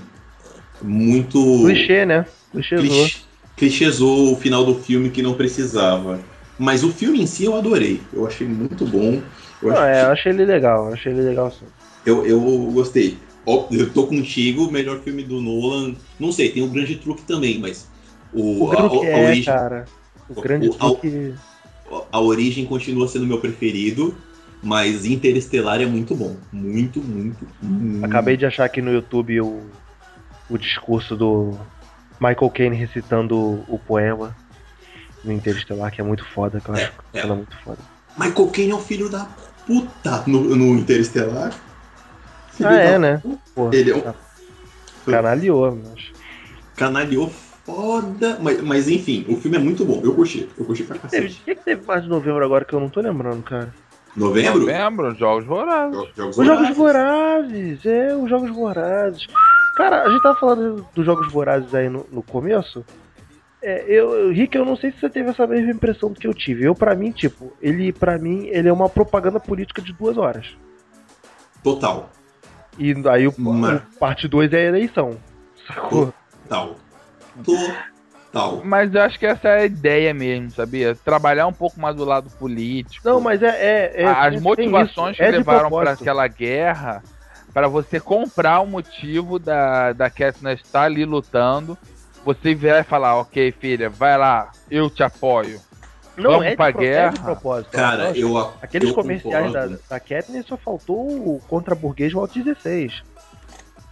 [0.81, 1.65] muito.
[1.65, 2.27] Clichê, né?
[2.53, 2.87] Clichêzou.
[2.89, 3.17] Clichê,
[3.57, 6.21] clichêzou o final do filme que não precisava.
[6.59, 8.01] Mas o filme em si eu adorei.
[8.13, 9.21] Eu achei muito bom.
[9.63, 11.67] Eu, Não, é, eu achei ele legal, eu achei ele legal sim.
[12.05, 12.41] eu, eu
[12.73, 13.19] gostei.
[13.71, 15.95] Eu tô contigo, o melhor filme do Nolan.
[16.19, 17.89] Não sei, tem o Grande Truque também, mas.
[18.33, 19.89] O, O a, grande a- a é, origem, cara.
[20.29, 21.35] O grande o- a- truque.
[22.13, 24.15] a origem continua sendo meu preferido.
[24.61, 26.37] Mas Interestelar é muito bom.
[26.53, 28.05] Muito, muito, muito.
[28.05, 29.71] Acabei de achar aqui no YouTube o,
[30.51, 31.57] o discurso do
[32.21, 34.37] Michael Caine recitando o poema
[35.25, 37.27] no Interestelar, que é muito foda, que eu acho É, é.
[37.27, 37.79] muito foda.
[38.19, 39.25] Michael Caine é um filho da
[39.69, 41.53] puta no, no Interestelar.
[42.53, 43.23] Filho Ah, é, né?
[43.55, 44.03] Porra, Ele é um
[45.07, 46.07] canalhou, mas.
[46.75, 47.31] canalhou
[47.65, 48.39] foda.
[48.43, 50.01] Mas, mas enfim, o filme é muito bom.
[50.03, 50.49] Eu curti.
[50.59, 51.41] Eu curti pra cacete.
[51.43, 53.73] o que, que teve mais de novembro agora que eu não tô lembrando, cara?
[54.17, 54.61] Novembro?
[54.61, 55.95] Novembro, Jogos Vorazes.
[55.97, 56.77] Jo- Jogos Os Jogos Vorazes.
[56.77, 59.27] Vorazes, é, os Jogos Vorazes.
[59.77, 62.85] Cara, a gente tava falando dos Jogos Vorazes aí no, no começo.
[63.61, 66.65] É, eu, Rick, eu não sei se você teve essa mesma impressão que eu tive.
[66.65, 70.57] Eu, pra mim, tipo, ele, pra mim, ele é uma propaganda política de duas horas.
[71.63, 72.09] Total.
[72.79, 75.17] E aí o, Mas- o parte 2 é a eleição.
[75.67, 76.15] Sacou?
[76.45, 76.77] Total.
[77.45, 78.63] Total.
[78.65, 80.95] Mas eu acho que essa é a ideia mesmo, sabia?
[80.95, 83.07] Trabalhar um pouco mais do lado político.
[83.07, 83.49] Não, mas é.
[83.49, 87.03] é, é As tem motivações que é levaram para aquela guerra,
[87.53, 91.77] para você comprar o motivo da, da Katniss estar ali lutando,
[92.35, 95.59] você virar e falar, ok, filha, vai lá, eu te apoio.
[96.15, 97.25] Não, Vamos é de, pra é de guerra.
[97.25, 97.71] propósito.
[97.71, 98.53] Cara, Nossa, eu.
[98.61, 99.83] Aqueles eu comerciais da, concordo.
[99.89, 103.03] da Katniss só faltou o contra-burguês Walt 16.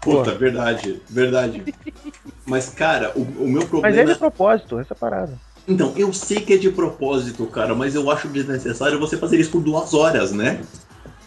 [0.02, 1.64] Puta, verdade, verdade.
[2.44, 4.02] Mas, cara, o, o meu Mas problema.
[4.02, 5.32] é de propósito, essa parada.
[5.66, 9.50] Então, eu sei que é de propósito, cara, mas eu acho desnecessário você fazer isso
[9.50, 10.60] por duas horas, né?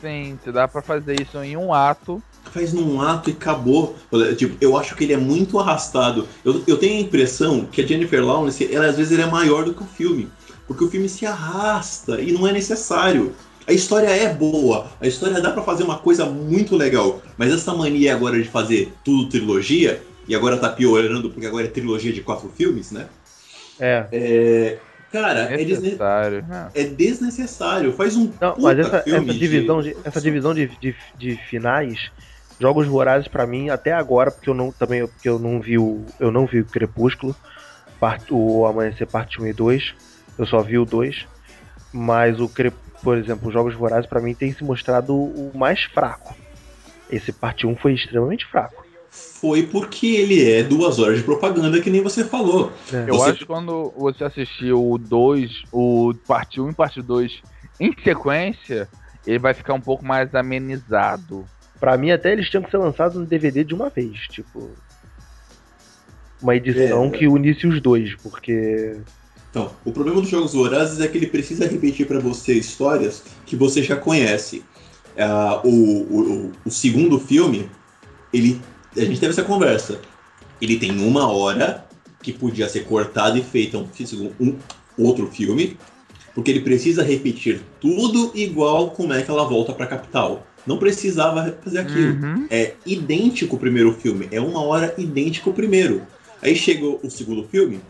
[0.02, 2.22] Sim, você dá pra fazer isso em um ato.
[2.52, 3.96] Faz num ato e acabou.
[4.38, 6.28] Tipo, eu acho que ele é muito arrastado.
[6.44, 9.66] Eu, eu tenho a impressão que a Jennifer Lawrence, ela às vezes ela é maior
[9.66, 10.30] do que o filme.
[10.68, 13.36] Porque o filme se arrasta e não é necessário.
[13.68, 17.22] A história é boa, a história dá pra fazer uma coisa muito legal.
[17.38, 21.70] Mas essa mania agora de fazer tudo trilogia, e agora tá piorando porque agora é
[21.70, 23.08] trilogia de quatro filmes, né?
[23.80, 24.08] É.
[24.12, 24.80] É.
[25.12, 26.46] Cara, é, desne- Necessário.
[26.74, 27.94] é desnecessário.
[27.94, 28.32] Faz um.
[28.40, 32.12] Não, mas essa, essa divisão, de, essa divisão de, de, de finais,
[32.60, 36.06] jogos vorazes pra mim até agora, porque eu não também porque eu não vi o
[36.20, 37.36] eu não vi o Crepúsculo,
[38.00, 39.96] parte, o Amanhecer parte 1 e 2,
[40.38, 41.26] eu só vi o 2,
[41.92, 42.50] mas o
[43.02, 46.36] por exemplo, os jogos vorazes pra mim tem se mostrado o mais fraco.
[47.10, 48.86] Esse parte 1 foi extremamente fraco.
[49.12, 52.72] Foi porque ele é duas horas de propaganda, que nem você falou.
[52.94, 53.06] É.
[53.10, 57.42] Eu Você- acho que quando você assistiu o 2, o parte 1 e parte 2
[57.80, 58.88] em sequência,
[59.26, 61.46] ele vai ficar um pouco mais amenizado.
[61.80, 64.70] Pra mim até eles tinham que ser lançados no DVD de uma vez, tipo
[66.42, 67.10] uma edição É.
[67.10, 68.98] que unisse os dois, porque
[69.50, 73.56] Então, o problema dos Jogos Vorazes é que ele precisa repetir pra você histórias que
[73.56, 74.64] você já conhece.
[75.18, 77.68] Ah, o, o, o segundo filme,
[78.32, 78.62] ele,
[79.02, 80.00] a gente teve essa conversa.
[80.62, 81.86] Ele tem uma hora
[82.22, 84.58] que podia ser cortado e feito um, um
[84.98, 85.78] outro filme,
[86.36, 90.46] porque ele precisa repetir tudo igual como é que ela volta pra capital.
[90.68, 92.14] Não precisava fazer aquilo.
[92.14, 92.48] Uhum.
[92.50, 96.06] É idêntico o primeiro filme, é uma hora idêntico o primeiro.
[96.42, 97.82] Aí chega o segundo filme,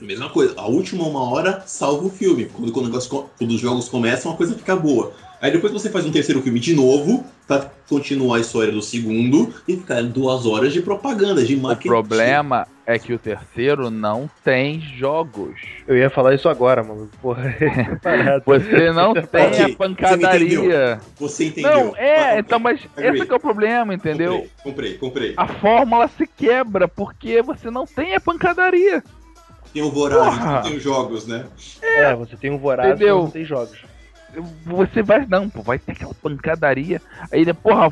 [0.00, 2.46] mesma coisa, a última uma hora salva o filme.
[2.46, 3.08] Quando, quando, o negócio
[3.38, 5.12] quando os jogos começam, a coisa fica boa.
[5.40, 9.54] Aí depois você faz um terceiro filme de novo, pra continuar a história do segundo,
[9.68, 11.88] e ficar duas horas de propaganda, de O marketing.
[11.88, 15.54] problema é que o terceiro não tem jogos.
[15.86, 17.08] eu ia falar isso agora, mano.
[17.22, 18.40] Porra, é.
[18.44, 21.00] Você não tem Ok, a pancadaria.
[21.18, 21.72] Você entendeu?
[21.86, 23.18] Não, é, Ah, então, mas Agree.
[23.18, 24.46] esse que é o problema, entendeu?
[24.62, 25.32] Comprei, comprei.
[25.32, 25.34] comprei.
[25.36, 29.02] A fórmula se quebra porque você não tem a pancadaria.
[29.72, 30.52] Tem o Vorazes, Porra!
[30.54, 31.44] não tem os jogos, né?
[31.82, 33.16] É, você tem um Entendeu?
[33.16, 33.78] mas não tem jogos.
[34.64, 37.00] Você vai, não, pô, vai ter aquela pancadaria.
[37.32, 37.90] Aí, né, porra,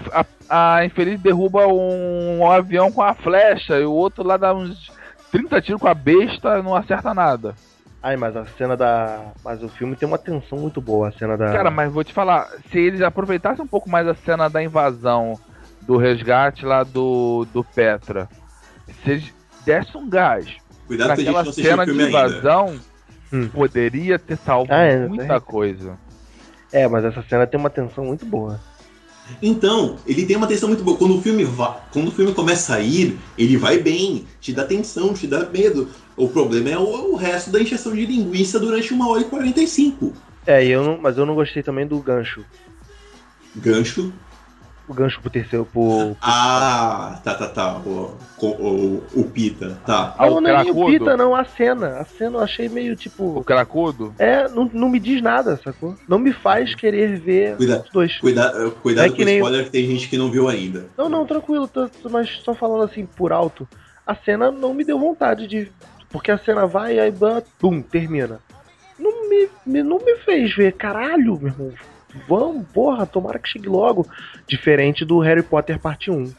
[0.48, 4.52] a, a infeliz derruba um, um avião com a flecha e o outro lá dá
[4.54, 4.92] uns
[5.32, 7.54] 30 tiros com a besta e não acerta nada.
[8.02, 9.32] Ai, mas a cena da.
[9.42, 11.50] Mas o filme tem uma tensão muito boa, a cena da.
[11.52, 15.38] Cara, mas vou te falar, se eles aproveitassem um pouco mais a cena da invasão,
[15.80, 18.28] do resgate lá do, do Petra,
[19.02, 19.34] se eles
[19.64, 20.46] dessem um gás
[20.86, 22.78] Cuidado pra aquela cena de invasão,
[23.32, 23.48] Hum.
[23.48, 25.40] poderia ter salvo Ah, é, muita é.
[25.40, 25.98] coisa.
[26.74, 28.60] É, mas essa cena tem uma tensão muito boa.
[29.40, 30.98] Então, ele tem uma tensão muito boa.
[30.98, 34.64] Quando o filme va- quando o filme começa a ir, ele vai bem, te dá
[34.64, 35.88] tensão, te dá medo.
[36.16, 40.12] O problema é o, o resto da injeção de linguiça durante uma hora e 45.
[40.44, 42.44] É, e eu não, mas eu não gostei também do gancho.
[43.56, 44.12] Gancho.
[44.86, 45.64] O gancho pro terceiro.
[45.64, 46.14] Pro...
[46.20, 47.78] Ah, tá, tá, tá.
[47.78, 50.14] O, o, o, o Pita, tá.
[50.18, 50.86] Ah, não, o não é nem o?
[50.86, 52.00] Pita, não, a cena.
[52.00, 53.42] A cena eu achei meio O tipo.
[53.44, 54.14] cracudo?
[54.18, 55.96] É, não, não me diz nada, sacou?
[56.06, 58.18] Não me faz querer ver Cuida- os dois.
[58.18, 60.90] Cuida, cuidado É com o nem- spoiler que tem gente que não viu ainda.
[60.98, 63.66] Não, não, tranquilo, tô- tô- mas só falando assim por alto.
[64.06, 65.72] A cena não me deu vontade de.
[66.10, 67.12] Porque a cena vai e aí,
[67.60, 68.38] bum, termina.
[68.98, 71.72] Não me, me- não me fez ver, caralho, meu irmão.
[72.28, 74.06] Vamos, porra, tomara que chegue logo.
[74.46, 76.32] Diferente do Harry Potter parte 1.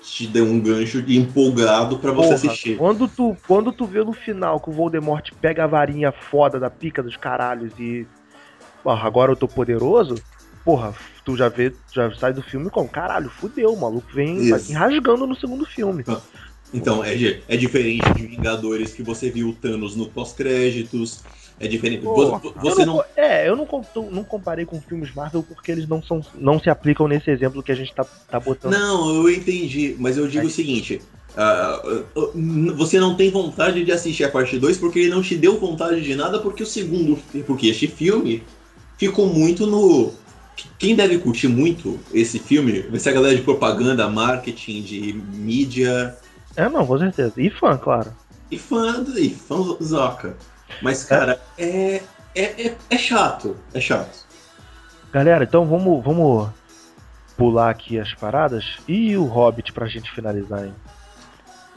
[0.00, 2.76] Te deu um gancho de empolgado pra você Porra, assistir.
[2.76, 6.68] Quando tu, quando tu vê no final que o Voldemort pega a varinha foda da
[6.68, 8.06] pica dos caralhos e.
[8.82, 10.16] Porra, agora eu tô poderoso.
[10.64, 10.94] Porra,
[11.24, 15.34] tu já vê, já sai do filme como, caralho, fudeu, o maluco vem, rasgando no
[15.34, 16.04] segundo filme.
[16.72, 17.14] Então, é,
[17.48, 21.22] é diferente de Vingadores que você viu o Thanos no pós-créditos.
[21.62, 22.04] É diferente.
[22.04, 23.04] Eu Você não, não.
[23.16, 23.68] É, eu não,
[24.10, 27.70] não comparei com filmes Marvel porque eles não, são, não se aplicam nesse exemplo que
[27.70, 28.72] a gente tá, tá botando.
[28.72, 31.00] Não, eu entendi, mas eu digo o seguinte.
[32.34, 35.56] n- você não tem vontade de assistir a parte 2 porque ele não te deu
[35.60, 37.16] vontade de nada, porque o segundo.
[37.46, 38.42] Porque este filme
[38.98, 40.12] ficou muito no.
[40.78, 46.16] Quem deve curtir muito esse filme vai ser a galera de propaganda, marketing, de mídia
[46.56, 47.32] É, não, com certeza.
[47.36, 48.12] E fã, claro.
[48.50, 50.36] e fã, e fãzoca.
[50.80, 52.02] Mas, cara, é,
[52.34, 53.56] é, é, é chato.
[53.74, 54.26] É chato.
[55.12, 56.48] Galera, então vamos, vamos
[57.36, 58.78] pular aqui as paradas.
[58.88, 60.74] E o Hobbit pra gente finalizar, hein?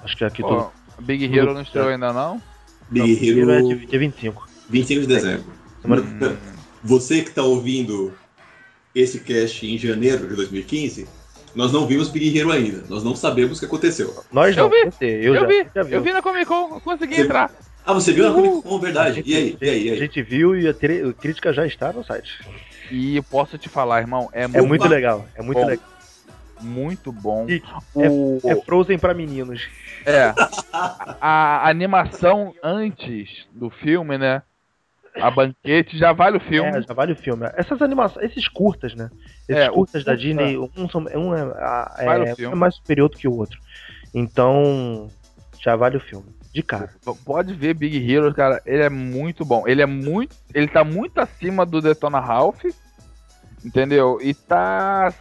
[0.03, 0.71] Acho que aqui Pô, tudo.
[0.99, 2.41] Big Hero não estreou ainda não?
[2.89, 4.47] Big Não, Hero, é dia, dia 25.
[4.69, 5.45] 25 de dezembro.
[5.83, 6.37] Hum.
[6.83, 8.13] Você que tá ouvindo
[8.93, 11.07] esse cast em janeiro de 2015,
[11.53, 12.83] nós não vimos Big Hero ainda.
[12.87, 14.13] Nós não sabemos o que aconteceu.
[14.31, 15.93] Nós Eu não, vi, eu, Eu, já, vi, já vi.
[15.93, 17.51] eu vi na Comic Con, consegui Você- entrar.
[17.85, 19.23] Ah, você viu Con, verdade.
[19.25, 19.57] E aí?
[19.61, 19.87] E aí?
[19.87, 19.99] E A aí?
[19.99, 22.29] gente viu e a, tri- a crítica já está no site.
[22.91, 25.65] E eu posso te falar, irmão, é, É muito, legal, é muito bom.
[25.67, 25.85] legal.
[26.59, 27.47] muito bom.
[27.47, 27.61] E
[27.93, 29.61] O, É Frozen pra meninos.
[30.05, 30.33] é,
[31.21, 34.41] a, a animação antes do filme, né?
[35.21, 36.77] A banquete já vale o filme.
[36.77, 37.47] É, já vale o filme.
[37.55, 39.09] Essas animações, esses curtas, né?
[39.47, 42.53] Esses É, o curtas da Disney, um, são, um é, a- é- Vale filme.
[42.53, 43.57] é mais superior do que o outro.
[44.13, 45.09] Então,
[45.57, 46.33] já vale o filme.
[46.55, 46.89] De cara.
[47.25, 49.67] Pode ver Big Hero, cara, ele é muito bom.
[49.67, 52.63] Ele é muito, ele tá muito acima do Detona Ralph,
[53.63, 54.19] entendeu?
[54.21, 55.13] E tá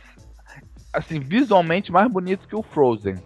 [0.93, 3.17] assim, visualmente mais bonito que o Frozen.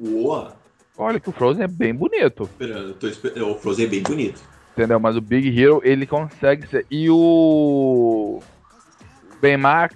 [0.00, 0.56] Boa.
[0.98, 4.02] Olha que o Frozen é bem bonito, Espera, eu tô esper- O Frozen é bem
[4.02, 4.42] bonito.
[4.72, 4.98] entendeu?
[4.98, 8.40] Mas o Big Hero, ele consegue ser e o
[9.40, 9.94] Baymax,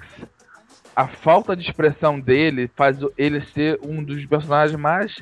[0.95, 5.21] a falta de expressão dele faz ele ser um dos personagens mais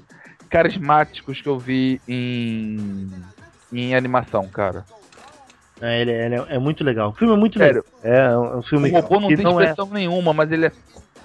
[0.50, 3.10] carismáticos que eu vi em
[3.72, 4.84] em animação, cara.
[5.80, 7.10] É, ele, ele é, é muito legal.
[7.10, 7.84] O filme é muito Sério.
[8.02, 8.16] legal.
[8.16, 10.66] É, é um, é filme O robô não tem não é, expressão nenhuma, mas ele
[10.66, 10.72] é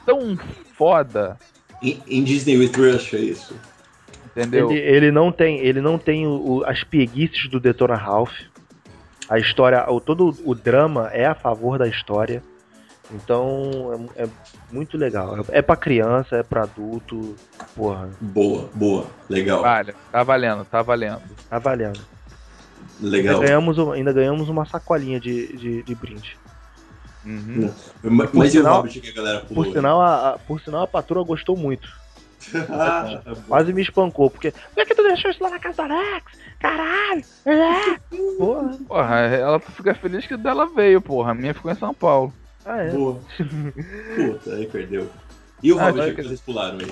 [0.05, 0.37] tão
[0.75, 1.37] foda,
[1.81, 3.55] Em, Disney with Rush é isso.
[4.25, 4.69] entendeu?
[4.71, 8.33] ele, ele não tem, ele não tem o- o- as preguiças do Detona Ralph.
[9.29, 12.43] A história, o, todo o drama é a favor da história.
[13.13, 14.29] Então é, é
[14.71, 15.45] muito legal.
[15.49, 17.35] É, pra criança, é pra adulto.
[17.75, 19.05] Porra, Boa, boa.
[19.29, 19.61] Legal.
[19.61, 21.21] Vale, tá valendo, tá valendo.
[21.49, 21.99] tá valendo.
[22.99, 23.35] Legal.
[23.35, 26.37] Ainda ganhamos, uma- ainda ganhamos uma sacolinha de, de, de brinde.
[27.25, 27.71] Uhum.
[28.03, 29.63] Mas, Por mas e o sinal- Hobbit que a galera pulou?
[29.65, 31.87] Por sinal, a, a- por sinal, a patroa gostou muito.
[33.47, 34.51] Quase me espancou, porque.
[34.73, 36.25] Por que tu deixou isso lá na casa do Alex?
[36.59, 37.23] Caralho!
[37.45, 37.99] É.
[38.37, 38.77] Porra.
[38.87, 41.31] Porra, ela fica feliz que dela veio, porra.
[41.31, 42.33] A minha ficou em São Paulo.
[42.65, 42.91] Ah, é.
[42.91, 43.19] boa.
[44.15, 45.09] Puta, aí perdeu.
[45.63, 46.91] E o Ah, Hobbit que vocês pularam aí?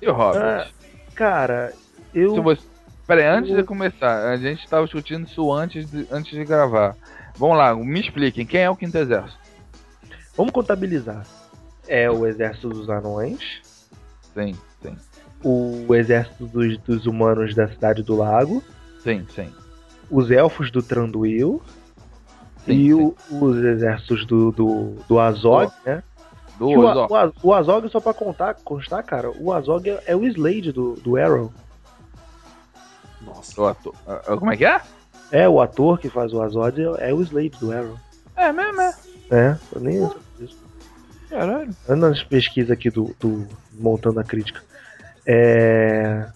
[0.00, 0.38] E o Hobbit?
[0.42, 0.66] Ah,
[1.14, 1.72] cara,
[2.14, 2.34] eu.
[2.34, 2.62] Se você...
[3.06, 6.44] Pera aí, antes eu- de começar, a gente tava discutindo isso antes de, antes de
[6.44, 6.96] gravar.
[7.36, 9.38] Vamos lá, me expliquem, quem é o Quinto Exército?
[10.36, 11.26] Vamos contabilizar.
[11.88, 13.60] É o exército dos anões,
[14.34, 14.96] Sim, sim,
[15.42, 18.62] o exército dos, dos humanos da cidade do lago,
[19.02, 19.52] sim, sim.
[20.08, 21.60] os elfos do Tranduil
[22.64, 22.92] sim, e sim.
[23.30, 26.02] o- os exércitos do, do, do Azog, né?
[26.58, 30.16] Do, o, ó, o, o Azog, só pra contar, constar, cara, o Azog é, é
[30.16, 31.52] o Slade do, do Arrow.
[33.20, 33.54] Nossa.
[33.54, 33.94] do ator.
[34.06, 34.80] Ah, ah, Como é que é?
[35.30, 37.96] É, o ator que faz o Azog é, é o Slade do Arrow.
[38.36, 38.94] É mesmo, é.
[39.30, 40.10] É, eu nem.
[41.30, 41.74] Caralho.
[41.88, 44.62] Ando nas pesquisas aqui do, do Montando a Crítica.
[45.24, 46.26] É.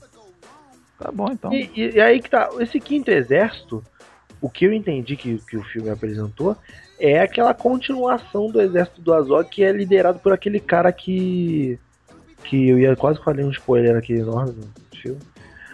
[0.99, 1.53] Tá bom então.
[1.53, 3.85] E, e- e aí que tá, esse quinto exército,
[4.41, 6.57] o que eu entendi que, que o filme apresentou
[6.99, 11.79] é aquela continuação do exército do Azog que é liderado por aquele cara que.
[12.45, 15.19] Que eu ia quase falei um spoiler aqui enorme no filme.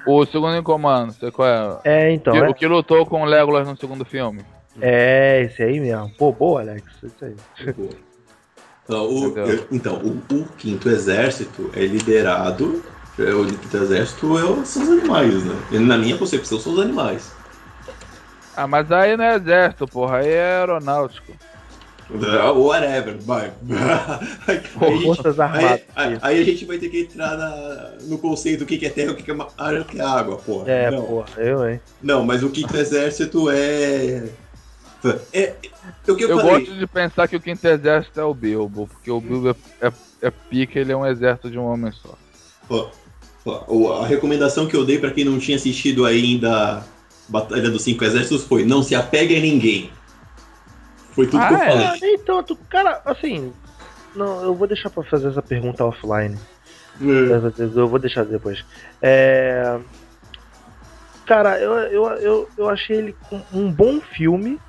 [0.07, 1.47] O segundo em comando, sei qual
[1.85, 2.09] é?
[2.09, 4.41] É, então, Que- é, O que lutou com o Legolas no segundo filme.
[4.81, 6.11] é esse aí mesmo.
[6.19, 6.85] Pô, boa, Alex.
[7.03, 7.37] Isso aí.
[8.85, 9.35] Então, o,
[9.71, 12.83] então, o, o quinto exército é liderado.
[13.19, 15.55] é, O quinto exército é são os animais, né?
[15.79, 17.33] Na minha concepção, são os animais.
[18.57, 21.33] Ah, mas aí não é exército, porra, aí é aeronáutico.
[22.39, 23.53] Ah, Whatever, vai.
[25.05, 25.81] Forças Armadas.
[25.97, 28.91] aí- aí a gente vai ter que entrar na- no conceito do que que é
[28.91, 30.71] terra e o que que é ar o que é água, porra.
[30.71, 31.81] É, não, porra, eu, hein?
[32.03, 34.29] não, mas o quinto exército é.
[35.33, 35.57] É, é
[36.07, 39.57] eu, Eu gosto de pensar que o quinto exército é o Bilbo, porque o Bilbo
[39.81, 39.93] é, é,
[40.23, 42.17] é pica, ele é um exército de um homem só.
[42.69, 42.91] Ó,
[43.67, 46.85] o- a recomendação que eu dei pra quem não tinha assistido ainda
[47.33, 49.91] Batalha dos Cinco Exércitos foi: não se apegue a ninguém.
[51.15, 51.71] Foi tudo que eu Ah, é?
[51.71, 51.87] falei.
[51.87, 53.53] Ah, nem tanto, cara, assim.
[54.15, 56.39] Não, eu vou deixar pra fazer essa pergunta offline.
[57.01, 58.63] Eu vou deixar depois.
[59.01, 59.79] É.
[61.27, 63.17] Cara, eu, eu, eu, eu achei ele
[63.55, 64.61] um bom filme,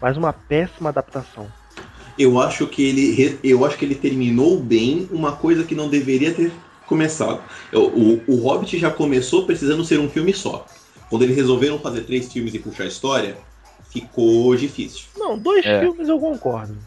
[0.00, 1.48] mas uma péssima adaptação.
[2.18, 6.32] Eu acho que ele, eu acho que ele terminou bem uma coisa que não deveria
[6.32, 6.52] ter
[6.86, 7.40] começado.
[7.72, 10.66] Eu- O, o Hobbit já começou precisando ser um filme só.
[11.12, 13.36] Quando eles resolveram fazer três filmes e puxar a história,
[13.90, 15.04] ficou difícil.
[15.14, 15.78] Não, dois É.
[15.78, 16.78] filmes eu concordo.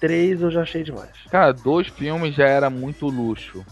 [0.00, 1.10] Três eu já achei demais.
[1.30, 3.62] Cara, dois filmes já era muito luxo.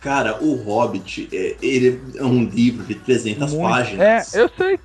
[0.00, 4.32] Cara, o Hobbit, é, ele é um livro de 300 Muito- páginas.
[4.34, 4.78] É, eu sei.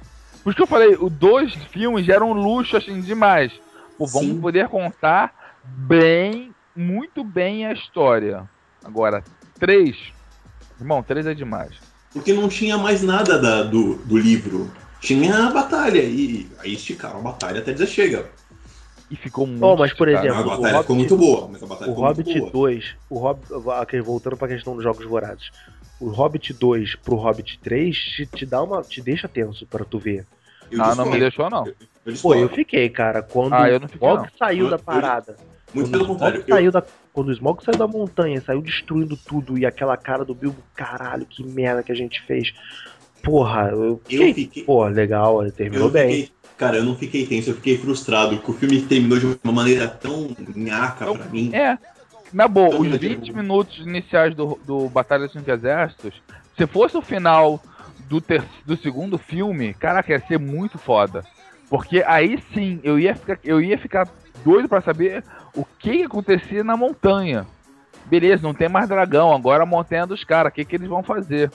[0.43, 3.51] Por isso que eu falei, os dois filmes já eram luxo assim demais.
[3.99, 4.41] Pô, vamos Sim.
[4.41, 8.49] poder contar bem, muito bem a história.
[8.83, 9.23] Agora,
[9.59, 9.95] três.
[10.79, 11.92] Irmão, três é demais.
[12.13, 14.71] Porque não tinha mais nada da- do, do livro.
[14.99, 16.01] Tinha a batalha.
[16.01, 18.29] E aí esticaram a batalha até dizer chega.
[19.11, 19.63] E ficou muito.
[19.65, 21.49] Oh, mas, por exemplo, a o batalha ficou Hobbit- muito boa.
[21.51, 22.51] Mas a batalha O ficou muito Hobbit boa.
[22.51, 25.51] 2, o Hobbit, ok, voltando pra questão dos jogos vorazes.
[25.99, 28.81] O Hobbit 2 pro Hobbit 3 te, te dá uma.
[28.81, 30.25] te deixa tenso pra tu ver.
[30.71, 31.19] Eu Ah, não me discordo.
[31.19, 31.67] deixou, não.
[31.67, 31.73] Eu
[32.05, 32.41] Pô, discordo.
[32.41, 34.37] eu fiquei, cara, quando Ah, eu não o fiquei, Smog não.
[34.37, 35.35] saiu Eu- da eu- parada.
[35.73, 36.43] Muito quando pelo contrário.
[36.47, 40.23] eu- Saiu da, quando o Smog saiu da montanha, saiu destruindo tudo e aquela cara
[40.23, 42.53] do Bilbo, caralho, que merda que a gente fez.
[43.21, 44.63] Porra, eu Eu fiquei, fiquei.
[44.63, 46.09] pô, legal, terminou Eu bem.
[46.09, 49.53] fiquei, cara, eu não fiquei tenso, eu fiquei frustrado, porque o filme terminou de uma
[49.53, 51.49] maneira tão nhaca Eu- pra mim.
[51.53, 51.77] É.
[52.33, 56.19] Na boa, Então, os eu 20 digo- minutos iniciais do, do Batalha dos Cinco Exércitos,
[56.57, 57.61] se fosse o final
[58.09, 61.23] do, ter, do segundo filme, caraca, ia ser muito foda.
[61.69, 64.07] Porque aí sim, eu ia ficar, eu ia ficar
[64.43, 65.23] doido pra saber
[65.55, 67.45] o que, acontecia na montanha.
[68.05, 70.87] Beleza, não tem mais dragão, agora a montanha é dos caras, o que, que eles
[70.89, 71.51] vão fazer?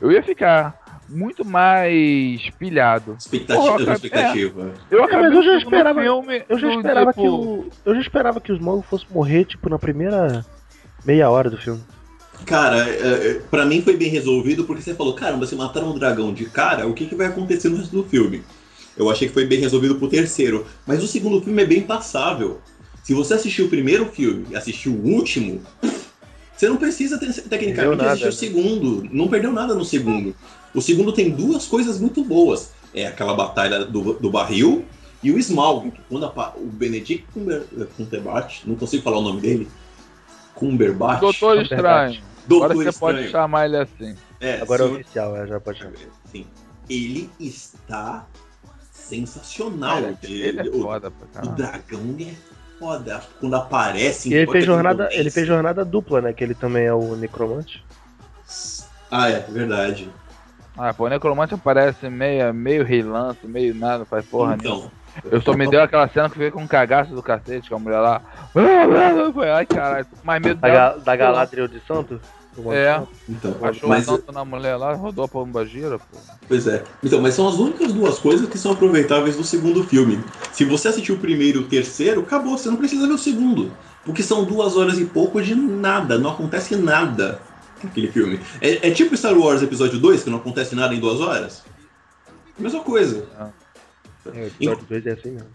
[0.00, 0.78] Eu ia ficar
[1.08, 3.16] muito mais pilhado.
[3.18, 3.62] Expectativa.
[3.78, 4.72] Porra, expectativa.
[4.90, 7.70] Eu É, acabei mas eu já esperava- filme Eu já esperava tipo, que o.
[7.86, 10.44] Eu já esperava que o Smog fosse morrer, tipo, na primeira
[11.04, 11.82] meia hora do filme.
[12.44, 15.98] Cara, é, é, pra mim foi bem resolvido, porque você falou, caramba, se mataram um
[15.98, 18.44] dragão de cara, o que, que vai acontecer no resto do filme?
[18.96, 20.66] Eu achei que foi bem resolvido pro terceiro.
[20.86, 22.60] Mas o segundo filme é bem passável.
[23.08, 25.62] Se você assistiu o primeiro filme e assistiu o último,
[26.54, 28.32] você não precisa ter, tecnicamente nada, assistir o né?
[28.36, 29.08] segundo.
[29.10, 30.36] Não perdeu nada no segundo.
[30.74, 32.70] O segundo tem duas coisas muito boas.
[32.92, 34.84] É aquela batalha do, do barril
[35.22, 35.90] e o Smaug.
[36.06, 37.64] Quando apa- o Benedict Cumber,
[37.96, 39.66] Cumberbatch, não consigo falar o nome dele.
[40.54, 41.20] Cumberbatch.
[41.22, 42.20] Doutor Estranho.
[42.46, 43.30] Doutor Agora você pode Estranho.
[43.32, 44.14] chamar ele assim.
[44.38, 45.92] É, Agora é senhor- oficial, é, já pode chamar.
[46.30, 46.44] Sim.
[46.90, 48.26] Ele está
[48.92, 49.98] sensacional.
[49.98, 51.56] Ele, Ele- ele é o, foda pra o caralho.
[51.56, 52.34] dragão é
[52.78, 53.20] foda.
[53.40, 54.30] Quando aparece.
[54.30, 56.32] E ele fez ele jornada, ele fez jornada dupla, né?
[56.32, 57.82] Que ele também é o necromante.
[59.10, 60.10] Ah, é, verdade.
[60.76, 64.92] Ah, pô, o Necromante aparece meio, meio relance, meio nada, faz porra nenhuma.
[65.16, 67.74] então, Eu só me deu aquela cena que veio com um cagaço do cacete, com
[67.74, 68.22] a mulher lá.
[69.34, 70.68] Foi, ai caralho, mais medo Da.
[70.68, 72.20] Ga- da Galadriel de Santo?
[72.72, 73.02] É.
[73.28, 76.18] Então Achou mas, o santo na mulher lá, rodou a pomba gira, pô.
[76.48, 76.82] pois é.
[77.02, 80.22] Então, mas são as únicas duas coisas que são aproveitáveis do segundo filme.
[80.52, 83.72] Se você assistiu o primeiro e o terceiro, acabou, você não precisa ver o segundo.
[84.04, 87.40] Porque são duas horas e pouco de nada, não acontece nada
[87.82, 88.40] naquele filme.
[88.60, 91.62] É, é tipo Star Wars Episódio 2, que não acontece nada em duas horas?
[92.58, 93.24] Mesma coisa.
[94.26, 95.48] É, o episódio 2 é assim mesmo.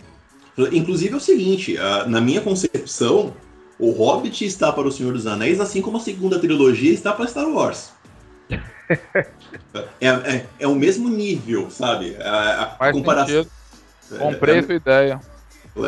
[0.71, 1.75] Inclusive é o seguinte,
[2.07, 3.33] na minha concepção,
[3.83, 7.27] o Hobbit está para o Senhor dos Anéis, assim como a segunda trilogia está para
[7.27, 7.91] Star Wars.
[9.99, 12.15] é, é, é o mesmo nível, sabe?
[12.15, 13.45] A, a Faz comparação.
[14.17, 15.19] Comprei a sua ideia.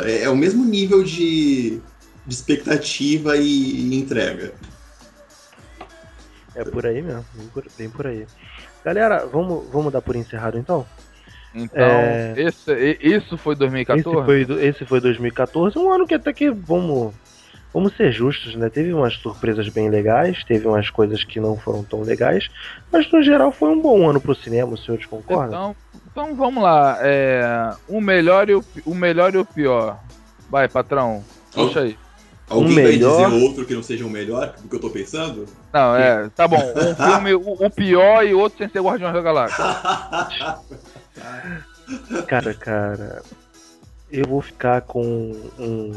[0.03, 1.79] É, é o mesmo nível de,
[2.27, 4.53] de expectativa e entrega.
[6.53, 7.25] É por aí mesmo,
[7.77, 8.27] bem por, aí.
[8.83, 10.85] Galera, vamos, vamos dar por encerrado então?
[11.53, 12.33] Então, É.
[12.35, 14.25] esse, e- isso foi Esse 2014?
[14.25, 17.13] foi, do- esse foi 2014, um ano que até que vamos,
[17.75, 18.69] vamos ser justos, né?
[18.69, 22.47] Teve umas surpresas bem legais, teve umas coisas que não foram tão legais,
[22.89, 25.47] mas no geral foi um bom ano pro cinema, os senhores concordam?
[25.47, 25.75] Então,
[26.09, 26.97] então vamos lá.
[27.01, 29.99] É, o, melhor e o, o melhor e o pior.
[30.49, 31.21] Vai, patrão.
[31.53, 31.97] Puxa aí.
[32.47, 34.89] Alguém Um vai melhor- dizer outro que não seja o melhor do que eu tô
[34.89, 35.45] pensando?
[35.73, 36.29] Não, é.
[36.29, 36.61] Tá bom.
[36.77, 39.65] Um filme, o, o pior e outro sem ser Guardiões da Galáxia.
[42.27, 43.21] Cara, cara,
[44.11, 45.01] eu vou ficar com
[45.59, 45.91] um.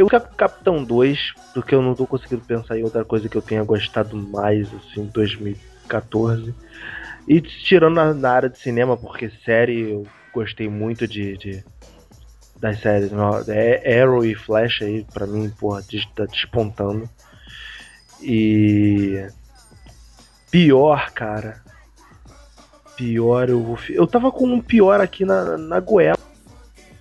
[0.00, 3.42] Eu com Capitão 2, porque eu não tô conseguindo pensar em outra coisa que eu
[3.42, 6.54] tenha gostado mais, assim, em 2014.
[7.28, 11.64] E tirando na, na área de cinema, porque série eu gostei muito de, de,
[12.58, 13.12] das séries.
[13.12, 15.82] Meu, é Arrow e Flash aí, pra mim, porra,
[16.16, 17.06] tá despontando.
[18.22, 19.28] E.
[20.50, 21.62] Pior, cara.
[22.96, 23.78] Pior eu vou.
[23.90, 26.16] Eu tava com um pior aqui na, na goela.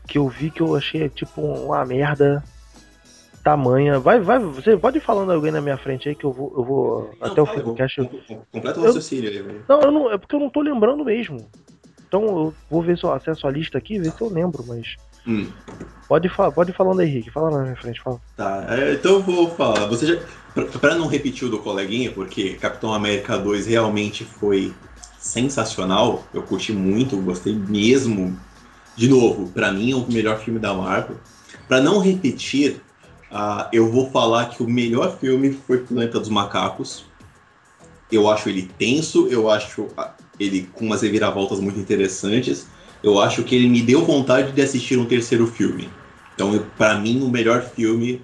[0.06, 2.44] Que eu vi que eu achei tipo uma merda
[3.44, 4.00] tamanha.
[4.00, 6.54] Vai, vai, você pode ir falando alguém na minha frente aí que eu vou.
[6.58, 7.98] Eu vou Não, até o fim do vou- cast.
[8.00, 9.62] eu- com- com- Completa o raciocínio aí.
[9.68, 11.46] Não, eu não, é porque eu não tô lembrando mesmo.
[12.08, 14.96] Então eu vou ver se eu acesso a lista aqui, ver se eu lembro, mas.
[15.28, 15.48] Hum.
[16.08, 17.30] Pode, pode ir falando aí, Henrique.
[17.30, 18.20] Fala na minha frente, fala.
[18.36, 19.86] Tá, é, então eu vou falar.
[19.88, 20.20] Você já,
[20.56, 24.74] pra, pra não repetir o do coleguinha, porque Capitão América 2 realmente foi
[25.20, 26.24] sensacional.
[26.34, 28.36] Eu curti muito, gostei mesmo.
[28.96, 31.16] De novo, pra mim é o melhor filme da Marvel.
[31.68, 32.82] Pra não repetir,
[33.32, 37.06] ah, eu vou falar que o melhor filme foi Planeta dos Macacos.
[38.12, 42.68] Eu acho ele tenso, eu acho ah, ele com umas reviravoltas muito interessantes.
[43.04, 45.90] Eu acho que ele me deu vontade de assistir um terceiro filme.
[46.34, 48.22] Então, pra mim, o melhor filme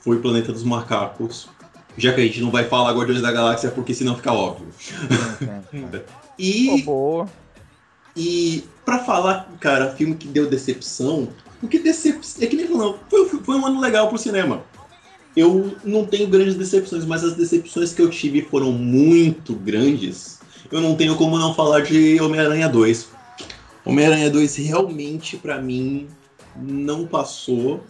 [0.00, 1.48] foi Planeta dos Macacos.
[1.96, 4.68] Já que a gente não vai falar Guardiões da Galáxia, porque senão fica óbvio.
[6.36, 7.28] E, boa.
[8.16, 11.28] e pra falar, cara, filme que deu decepção,
[11.64, 12.42] o que decepção.
[12.42, 14.62] É que nem falou, foi, foi um ano legal pro cinema.
[15.36, 20.38] Eu não tenho grandes decepções, mas as decepções que eu tive foram muito grandes.
[20.70, 23.08] Eu não tenho como não falar de Homem-Aranha 2.
[23.84, 26.06] Homem-Aranha 2 realmente, pra mim,
[26.56, 27.82] não passou.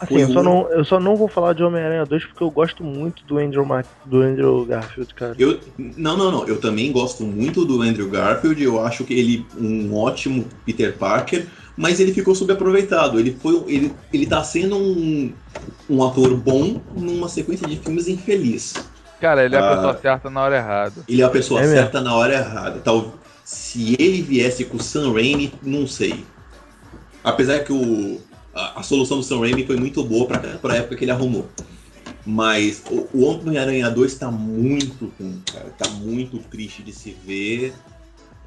[0.00, 2.82] Assim, eu só, não, eu só não vou falar de Homem-Aranha 2 porque eu gosto
[2.82, 5.36] muito do Andrew, Mar do Andrew Garfield, cara.
[5.38, 6.48] Eu, não, não, não.
[6.48, 8.60] Eu também gosto muito do Andrew Garfield.
[8.62, 13.18] Eu acho que ele um ótimo Peter Parker, mas ele ficou subaproveitado.
[13.18, 15.32] Ele foi, ele, ele tá sendo um,
[15.88, 18.74] um ator bom numa sequência de filmes infeliz.
[19.20, 19.76] Cara, ele é a Ah.
[19.76, 21.04] pessoa certa na hora errada.
[21.08, 21.76] Ele é a pessoa É mesmo.
[21.76, 22.80] certa na hora errada.
[22.80, 26.24] Tal, se ele viesse com o Sam Raimi, não sei.
[27.24, 28.20] Apesar que o,
[28.54, 31.48] a, a solução do Sam Raimi foi muito boa pra, pra época que ele arrumou.
[32.26, 35.70] Mas o, o Homem-Aranha 2 tá muito ruim, cara.
[35.78, 37.72] Tá muito triste de se ver.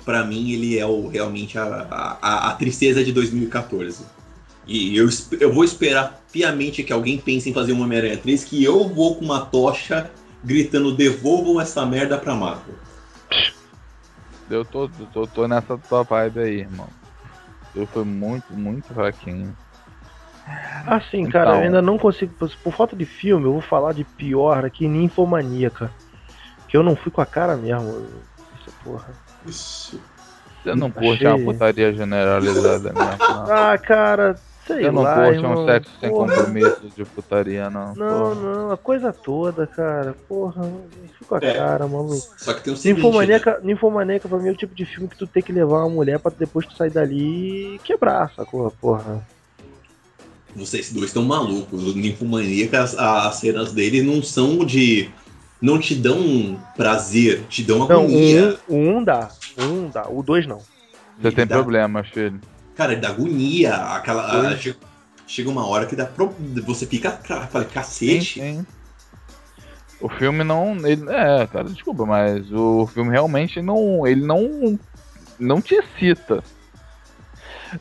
[0.06, 1.88] Pra mim, ele é o, realmente a,
[2.22, 4.06] a, a tristeza de 2014.
[4.68, 5.10] E eu,
[5.40, 9.16] eu vou esperar piamente que alguém pense em fazer um Homem-Aranha 3, que eu vou
[9.16, 10.12] com uma tocha
[10.44, 12.76] gritando devolvam essa merda pra Marvel.
[14.50, 16.88] Eu tô, tô, tô nessa tua vibe aí, irmão.
[17.76, 19.56] Eu fui muito, muito fraquinho.
[20.86, 21.58] Assim, cara, Então.
[21.58, 22.34] eu ainda não consigo.
[22.36, 25.92] Por, por falta de filme, eu vou falar de pior aqui, Ninfomaníaca.
[26.68, 28.08] Que eu não fui com a cara mesmo.
[28.62, 29.25] Essa porra.
[29.52, 31.02] Você não Achei.
[31.10, 33.02] curte uma putaria generalizada não.
[33.52, 34.36] Ah, cara,
[34.66, 35.16] sei Você não lá.
[35.16, 35.64] curte irmão.
[35.64, 36.36] um sexo sem Porra.
[36.36, 37.94] compromisso de putaria, não.
[37.96, 38.36] Não, porra.
[38.36, 40.16] não, a coisa toda, cara.
[40.28, 40.82] Porra, não
[41.28, 41.54] com a É.
[41.54, 42.28] cara, maluco.
[42.38, 43.04] Só que tem o seguinte, né?
[43.04, 45.90] Ninfomaníaca, Ninfomaníaca pra mim é o tipo de filme que tu tem que levar uma
[45.90, 48.70] mulher pra depois tu sair dali e quebrar, sacou?
[48.82, 49.26] Porra.
[50.56, 51.84] vocês dois estão malucos.
[51.94, 55.10] O Ninfomaníaca, as, as cenas dele não são de...
[55.62, 58.60] Não te dão prazer, te dão Não, o agonia.
[58.70, 59.30] um, o um dá.
[59.58, 60.08] O um dá.
[60.10, 60.62] O dois não.
[61.22, 62.40] Você tem Dá- problemas, filho.
[62.76, 63.74] Cara, ele dá agonia.
[63.76, 64.60] Aquela, a- Dois.
[64.62, 64.76] che-
[65.26, 67.12] chega uma hora que dá pro- você fica...
[67.12, 68.40] ca- Fala, Sim, cacete.
[68.42, 68.66] sim.
[70.02, 70.76] O filme não.
[70.86, 74.06] Ele, é, cara, desculpa, mas o filme realmente não.
[74.06, 74.78] Ele não.
[75.40, 76.44] Não te excita.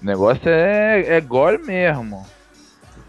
[0.00, 2.24] O negócio é, é gore mesmo.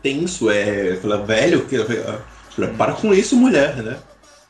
[0.02, 0.96] Tenso, é...
[0.98, 3.98] Fala, velho, que, fala, para com isso, mulher, né?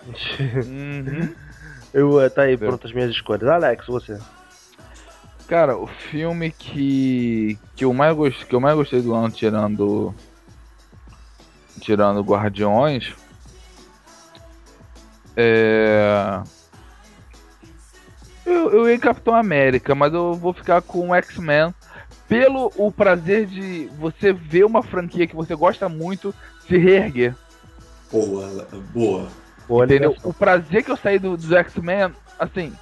[0.06, 1.36] Uhum.
[1.94, 3.48] Eu, eh, tá aí, pronto as minhas escolhas.
[3.48, 4.19] Alex, você.
[5.48, 7.57] Cara, o filme que.
[7.73, 10.14] que eu mais gostei, que eu mais gostei do ano tirando.
[11.80, 13.14] Tirando Guardiões.
[15.38, 16.41] É.
[18.45, 21.73] Eu, eu ia em Capitão América, mas eu vou ficar com o X-Men
[22.27, 26.36] pelo o prazer de você ver uma franquia que você gosta muito
[26.68, 27.36] se reerguer.
[28.11, 29.44] Boa, boa.
[29.67, 30.11] Boa Entendeu?
[30.11, 30.29] ligação.
[30.29, 32.73] O prazer que eu saí do, dos X-Men, assim,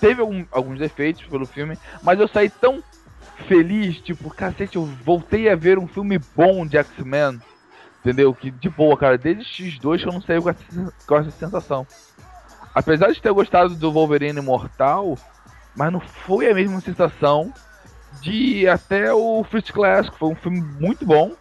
[0.00, 2.82] teve algum- alguns defeitos pelo filme, mas eu saí tão
[3.46, 7.40] feliz, tipo, cacete, eu voltei a ver um filme bom de X-Men.
[8.00, 8.34] Entendeu?
[8.34, 11.86] Que de boa, cara, desde X2 que eu não saí com essa, com essa sensação.
[12.74, 15.16] Apesar de ter gostado do Wolverine Imortal,
[15.76, 17.52] mas não foi a mesma sensação
[18.20, 21.32] de até o First Class, que foi um filme muito bom.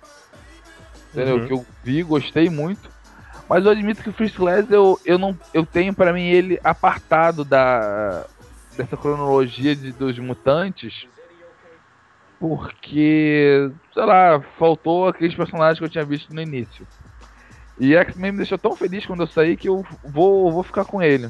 [1.12, 1.38] Entendeu?
[1.38, 1.48] Uhum.
[1.48, 2.90] Que eu vi, gostei muito.
[3.52, 6.58] Mas eu admito que o First Class eu, eu não eu tenho pra mim ele
[6.64, 8.26] apartado da
[8.78, 11.06] dessa cronologia de, dos mutantes.
[12.40, 16.88] Porque, sei lá, faltou aqueles personagens que eu tinha visto no início.
[17.78, 21.02] E X-Men me deixou tão feliz quando eu saí que eu vou, vou ficar com
[21.02, 21.30] ele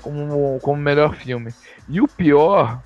[0.00, 1.52] como, como melhor filme.
[1.86, 2.82] E o pior,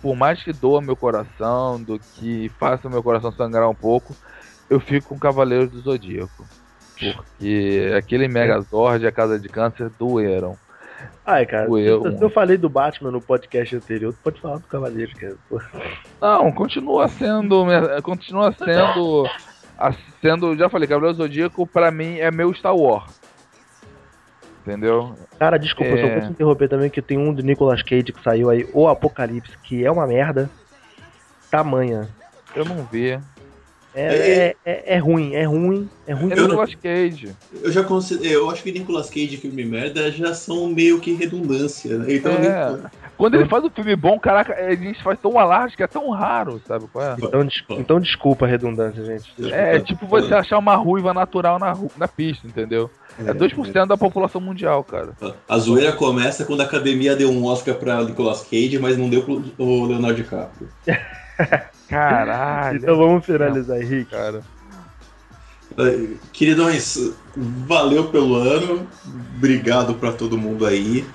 [0.00, 4.16] por mais que doa meu coração, do que faça meu coração sangrar um pouco,
[4.70, 6.48] eu fico com Cavaleiros do Zodíaco.
[6.98, 10.56] Porque aquele Megazord e a Casa de Câncer doeram.
[11.24, 12.16] Ai, cara, Doeu.
[12.16, 15.36] se eu falei do Batman no podcast anterior, tu pode falar do Cavaleiro, cara.
[16.20, 17.64] Não, continua sendo.
[18.02, 19.28] Continua sendo.
[20.22, 23.20] sendo já falei, Cavaleiro Zodíaco pra mim é meu Star Wars.
[24.62, 25.14] Entendeu?
[25.38, 26.20] Cara, desculpa, eu só É.
[26.20, 29.84] posso interromper também que tem um do Nicolas Cage que saiu aí, O Apocalipse, que
[29.84, 30.50] é uma merda.
[31.50, 32.08] Tamanha.
[32.56, 33.18] Eu não vi.
[33.94, 36.30] É, é, é, é ruim, é ruim, é ruim.
[36.32, 37.34] É Nicolas Cage.
[37.62, 38.32] Eu já considero.
[38.34, 42.14] Eu acho que Nicolas Cage e filme merda já são meio que redundância, né?
[42.14, 42.78] Então É.
[43.16, 46.08] Quando ele faz um filme bom, caraca, a gente faz tão alarde que é tão
[46.10, 47.16] raro, sabe qual é?
[47.20, 49.32] Então, des- então desculpa a redundância, gente.
[49.50, 52.88] É tipo você achar uma ruiva natural na, ru- na pista, entendeu?
[53.18, 55.14] É 2% da população mundial, cara.
[55.48, 59.22] A zoeira começa quando a academia deu um Oscar pra Nicolas Cage, mas não deu
[59.24, 60.68] pro o Leonardo DiCaprio.
[61.88, 62.78] Caralho.
[62.78, 64.10] Então vamos finalizar, Henrique.
[64.10, 64.42] Cara.
[66.32, 68.86] Queridões, valeu pelo ano.
[69.36, 71.06] Obrigado pra todo mundo aí.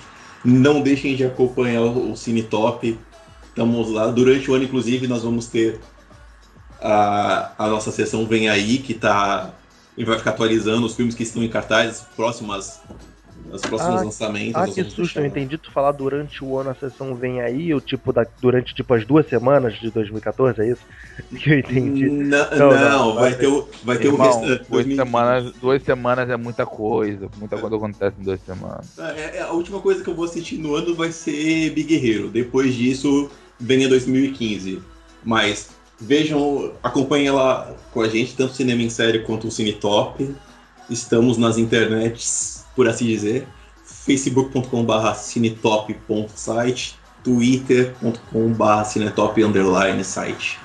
[0.44, 2.98] Não deixem de acompanhar o Cine Top.
[3.48, 4.08] Estamos lá.
[4.08, 5.80] Durante o ano, inclusive, nós vamos ter
[6.82, 9.52] a, a nossa sessão Vem Aí, que tá.
[9.96, 12.82] E vai ficar atualizando os filmes que estão em cartaz, próximas,
[13.54, 14.56] os próximos Ah, lançamentos.
[14.56, 17.80] Ah, que susto, eu entendi tu falar durante o ano a sessão vem aí, ou
[17.80, 20.82] tipo, da, durante tipo as duas semanas de 2014, é isso?
[21.38, 22.10] Que eu entendi.
[22.10, 24.46] Não, Não, não, não, vai vai ter o, vai ter o restante.
[24.48, 24.96] duas 2020.
[24.96, 27.30] semanas, duas semanas é muita coisa.
[27.38, 28.98] Muita coisa acontece em duas semanas.
[29.00, 32.30] É, é, a última coisa que eu vou assistir no ano vai ser Big Guerreiro.
[32.30, 34.82] Depois disso, venha 2015.
[35.24, 35.70] Mas
[36.00, 40.36] vejam, acompanhem lá com a gente, tanto o Cinema em Série quanto o Cine Top.
[40.90, 43.48] Estamos nas internets, por assim dizer.
[43.86, 50.60] facebook.com.br cinetop.site twitter.com.br cinetop underline site.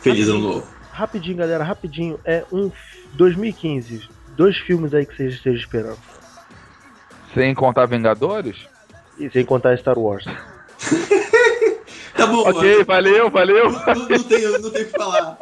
[0.00, 0.66] Feliz ano novo.
[0.90, 2.18] Rapidinho, galera, rapidinho.
[2.24, 4.08] É um f- 2015.
[4.36, 5.98] Dois filmes aí que vocês estejam esperando.
[7.32, 8.56] Sem contar Vingadores?
[9.18, 10.24] E sem contar Star Wars.
[12.16, 13.72] Tá bom, Ok, valeu, valeu.
[13.72, 15.36] não, não, tenho, não tenho o que falar.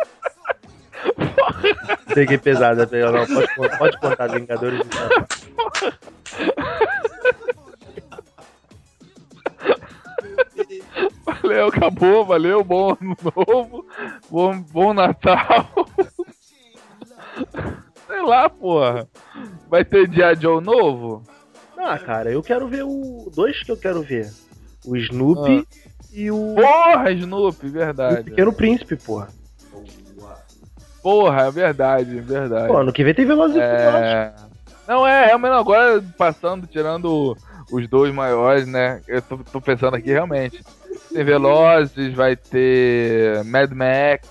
[2.14, 5.42] Peguei pesada, peguei- não, pode, pode contar Vingadores Wars.
[11.24, 13.86] Valeu, acabou, valeu, bom ano novo,
[14.30, 15.68] bom, bom Natal.
[18.06, 19.08] Sei lá, porra.
[19.68, 21.22] Vai ter dia Joe novo?
[21.76, 23.30] Ah, cara, eu quero ver o.
[23.34, 24.30] Dois que eu quero ver.
[24.86, 25.66] O Snoopy
[26.12, 26.54] e o.
[26.54, 28.24] Porra, Snoopy, o verdade.
[28.30, 29.28] Pequeno Príncipe, porra.
[31.02, 32.68] Porra, é verdade, verdade.
[32.68, 33.60] Pô, ano que vem tem Velozes e.
[33.60, 34.32] É...
[34.86, 37.36] Não, é, realmente agora passando, tirando
[37.70, 39.00] os dois maiores, né?
[39.08, 40.62] Eu tô, tô pensando aqui realmente.
[41.12, 44.28] Tem Velozes, vai ter Mad Max,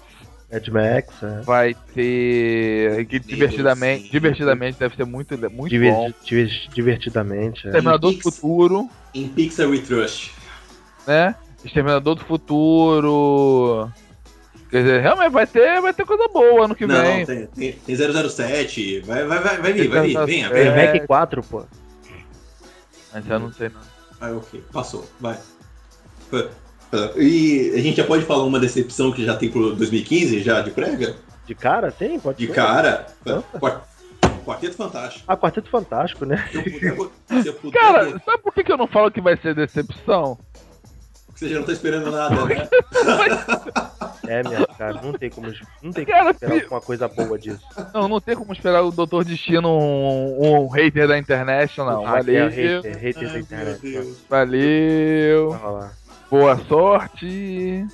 [0.51, 1.41] Mad Max, é.
[1.41, 3.05] vai ter.
[3.05, 4.11] Que divertidamente, sim.
[4.11, 6.11] divertidamente deve ser muito, muito Diver- bom.
[6.23, 7.65] diver- divertidamente.
[7.65, 7.69] É.
[7.69, 8.21] Exterminador do.
[8.21, 10.31] Futuro, Em Pixar We Trust.
[11.07, 11.35] né?
[11.63, 13.89] Exterminador do Futuro.
[14.71, 17.25] Quer dizer, realmente vai ter, vai ter coisa boa ano que Não, vem.
[17.25, 17.95] tem, tem, tem
[18.29, 19.01] 007.
[19.01, 20.25] Vai, vai, vai, vai vir, vai vir.
[20.25, 20.73] Venha, venha.
[20.73, 21.63] Tem Mac 4, pô.
[23.13, 23.81] Mas eu não sei não.
[24.21, 24.63] Ah, ok.
[24.71, 25.05] Passou.
[25.19, 25.37] Vai.
[27.17, 30.71] E a gente já pode falar uma decepção que já tem pro 2015, já de
[30.71, 31.15] prega?
[31.45, 32.17] De cara, sim?
[32.19, 32.53] Pode De ser.
[32.53, 33.07] cara?
[33.25, 33.81] Nossa.
[34.45, 35.25] Quarteto Fantástico.
[35.27, 36.47] Ah, Quarteto Fantástico, né?
[36.51, 36.63] Se eu
[36.95, 40.37] puder, se eu puder Cara, sabe por que eu não falo que vai ser decepção?
[41.41, 42.69] Você já não tá esperando nada, né?
[44.27, 45.51] É, minha cara, não tem como,
[45.81, 47.65] não tem como Cara, esperar pi- alguma coisa boa disso.
[47.93, 52.05] Não, não tem como esperar o Doutor Destino um, um hater da internet, não.
[52.05, 54.17] Ah, é Valeu, hater, hater da Ai, meu internet.
[54.29, 55.55] valeu,
[56.29, 57.87] boa sorte.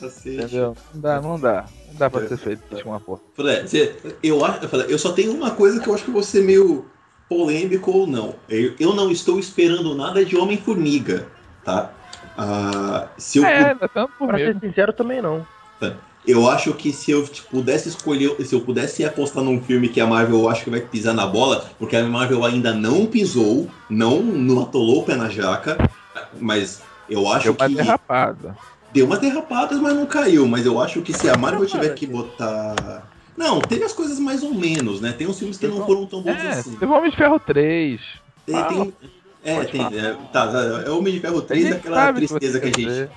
[0.00, 0.28] Cacete.
[0.42, 0.76] Entendeu?
[0.92, 1.64] Não dá, não dá.
[1.92, 3.20] Não dá pra ser feito de uma porra.
[3.36, 3.94] Falei, você-
[4.24, 6.84] eu, acho, eu, só tenho uma coisa que eu acho que você meio
[7.28, 8.34] polêmico ou não.
[8.48, 11.28] Eu, eu não estou esperando nada de Homem-Formiga,
[11.64, 11.92] tá?
[12.42, 15.44] Ah, se eu, É, Pra ser sincero, também não.
[16.26, 20.00] eu acho que se eu tipo, pudesse escolher, se eu pudesse apostar num filme que
[20.00, 23.68] a Marvel eu acho que vai pisar na bola, porque a Marvel ainda não pisou,
[23.90, 25.76] não, não atolou o pé na jaca,
[26.40, 28.56] mas eu acho Deu uma que derrapada.
[28.90, 30.48] deu uma derrapada, mas não caiu.
[30.48, 33.06] Mas eu acho que se a Marvel tiver que botar.
[33.36, 35.12] Não, teve as coisas mais ou menos, né?
[35.12, 36.76] Tem uns filmes que não foram tão bons É, assim.
[36.76, 38.00] teve Homem de Ferro 3.
[38.46, 38.94] Tem, tem-
[39.42, 39.82] é, Pode tem.
[39.82, 42.68] É, tá, tá, é o Homem de Ferro A 3 gente daquela tristeza que, a
[42.68, 42.86] gente.
[42.86, 43.10] dizer.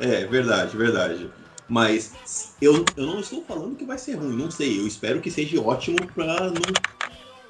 [0.00, 1.30] É, verdade, verdade.
[1.68, 4.78] Mas eu, eu não estou falando que vai ser ruim, não sei.
[4.78, 6.60] Eu espero que seja ótimo pra não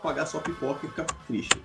[0.02, 1.62] pagar só pipoca e ficar triste.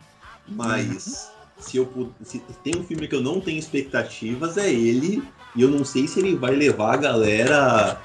[0.47, 5.23] Mas Se eu pu- se tem um filme que eu não tenho expectativas, é ele.
[5.55, 7.97] E eu não sei se ele vai levar a galera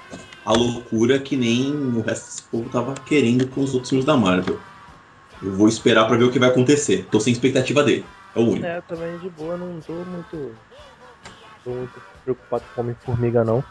[0.45, 4.17] à loucura que nem o resto desse povo tava querendo com os outros filmes da
[4.17, 4.59] Marvel.
[5.43, 7.07] Eu vou esperar pra ver o que vai acontecer.
[7.11, 8.05] Tô sem expectativa dele.
[8.39, 8.67] É o único.
[8.67, 10.55] É, também de boa, não tô muito.
[11.65, 13.65] tô muito preocupado com Homem-Formiga, não.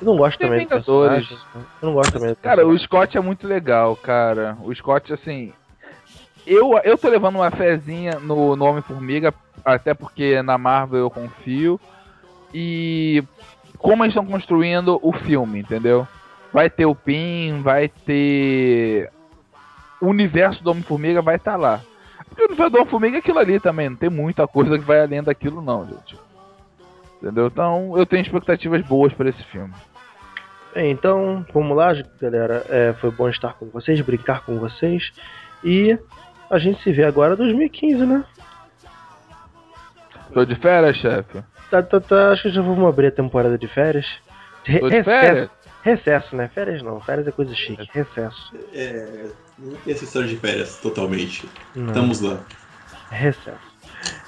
[0.00, 1.28] Eu não gosto Tem também do Vingadores.
[1.28, 1.66] personagem.
[1.82, 2.78] Eu não gosto também do Cara, o.
[2.78, 4.56] Scott é muito legal, cara.
[4.62, 5.52] O Scott, assim.
[6.46, 9.32] Eu, eu tô levando uma fezinha no, no Homem-Formiga,
[9.64, 11.78] até porque na Marvel eu confio.
[12.52, 13.22] E
[13.78, 16.08] como eles estão construindo o filme, entendeu?
[16.52, 19.10] Vai ter o Pin, vai ter.
[20.00, 21.80] O universo do Homem-Formiga vai estar lá.
[22.40, 25.00] Porque o universo do Homem-Formiga é aquilo ali também, não tem muita coisa que vai
[25.00, 26.16] além daquilo, não, gente.
[27.20, 27.48] Entendeu?
[27.48, 29.74] Então eu tenho expectativas boas pra esse filme.
[30.74, 32.64] Bem, então, vamos lá, galera.
[32.68, 35.12] É, foi bom estar com vocês, brincar com vocês.
[35.62, 35.98] E
[36.48, 38.24] a gente se vê agora em 2015, né?
[40.32, 41.42] Tô de férias, chefe?
[41.70, 44.06] Tá, tá, tá, acho que já vamos abrir a temporada de férias.
[44.80, 45.50] Tô de férias?
[45.82, 46.48] Recesso, né?
[46.48, 47.88] Férias não, férias é coisa chique.
[47.92, 48.52] Recesso.
[48.72, 49.26] É,
[49.58, 51.48] não tem essa história de férias totalmente.
[51.74, 51.86] Não.
[51.86, 52.40] Estamos lá.
[53.10, 53.70] Recesso.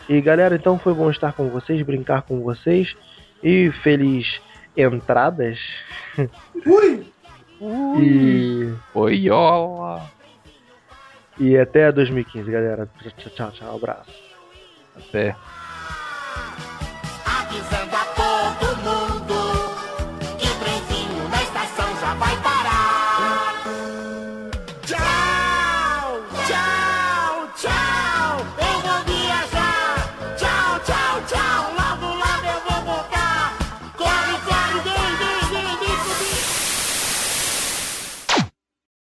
[0.08, 2.94] E galera, então foi bom estar com vocês, brincar com vocês.
[3.42, 4.40] E feliz
[4.76, 5.58] entradas.
[6.66, 7.12] Ui!
[8.00, 10.00] E, Oi, ó.
[11.38, 12.88] e até 2015, galera.
[13.18, 13.76] Tchau, tchau, tchau.
[13.76, 14.10] Abraço.
[14.96, 15.36] Até.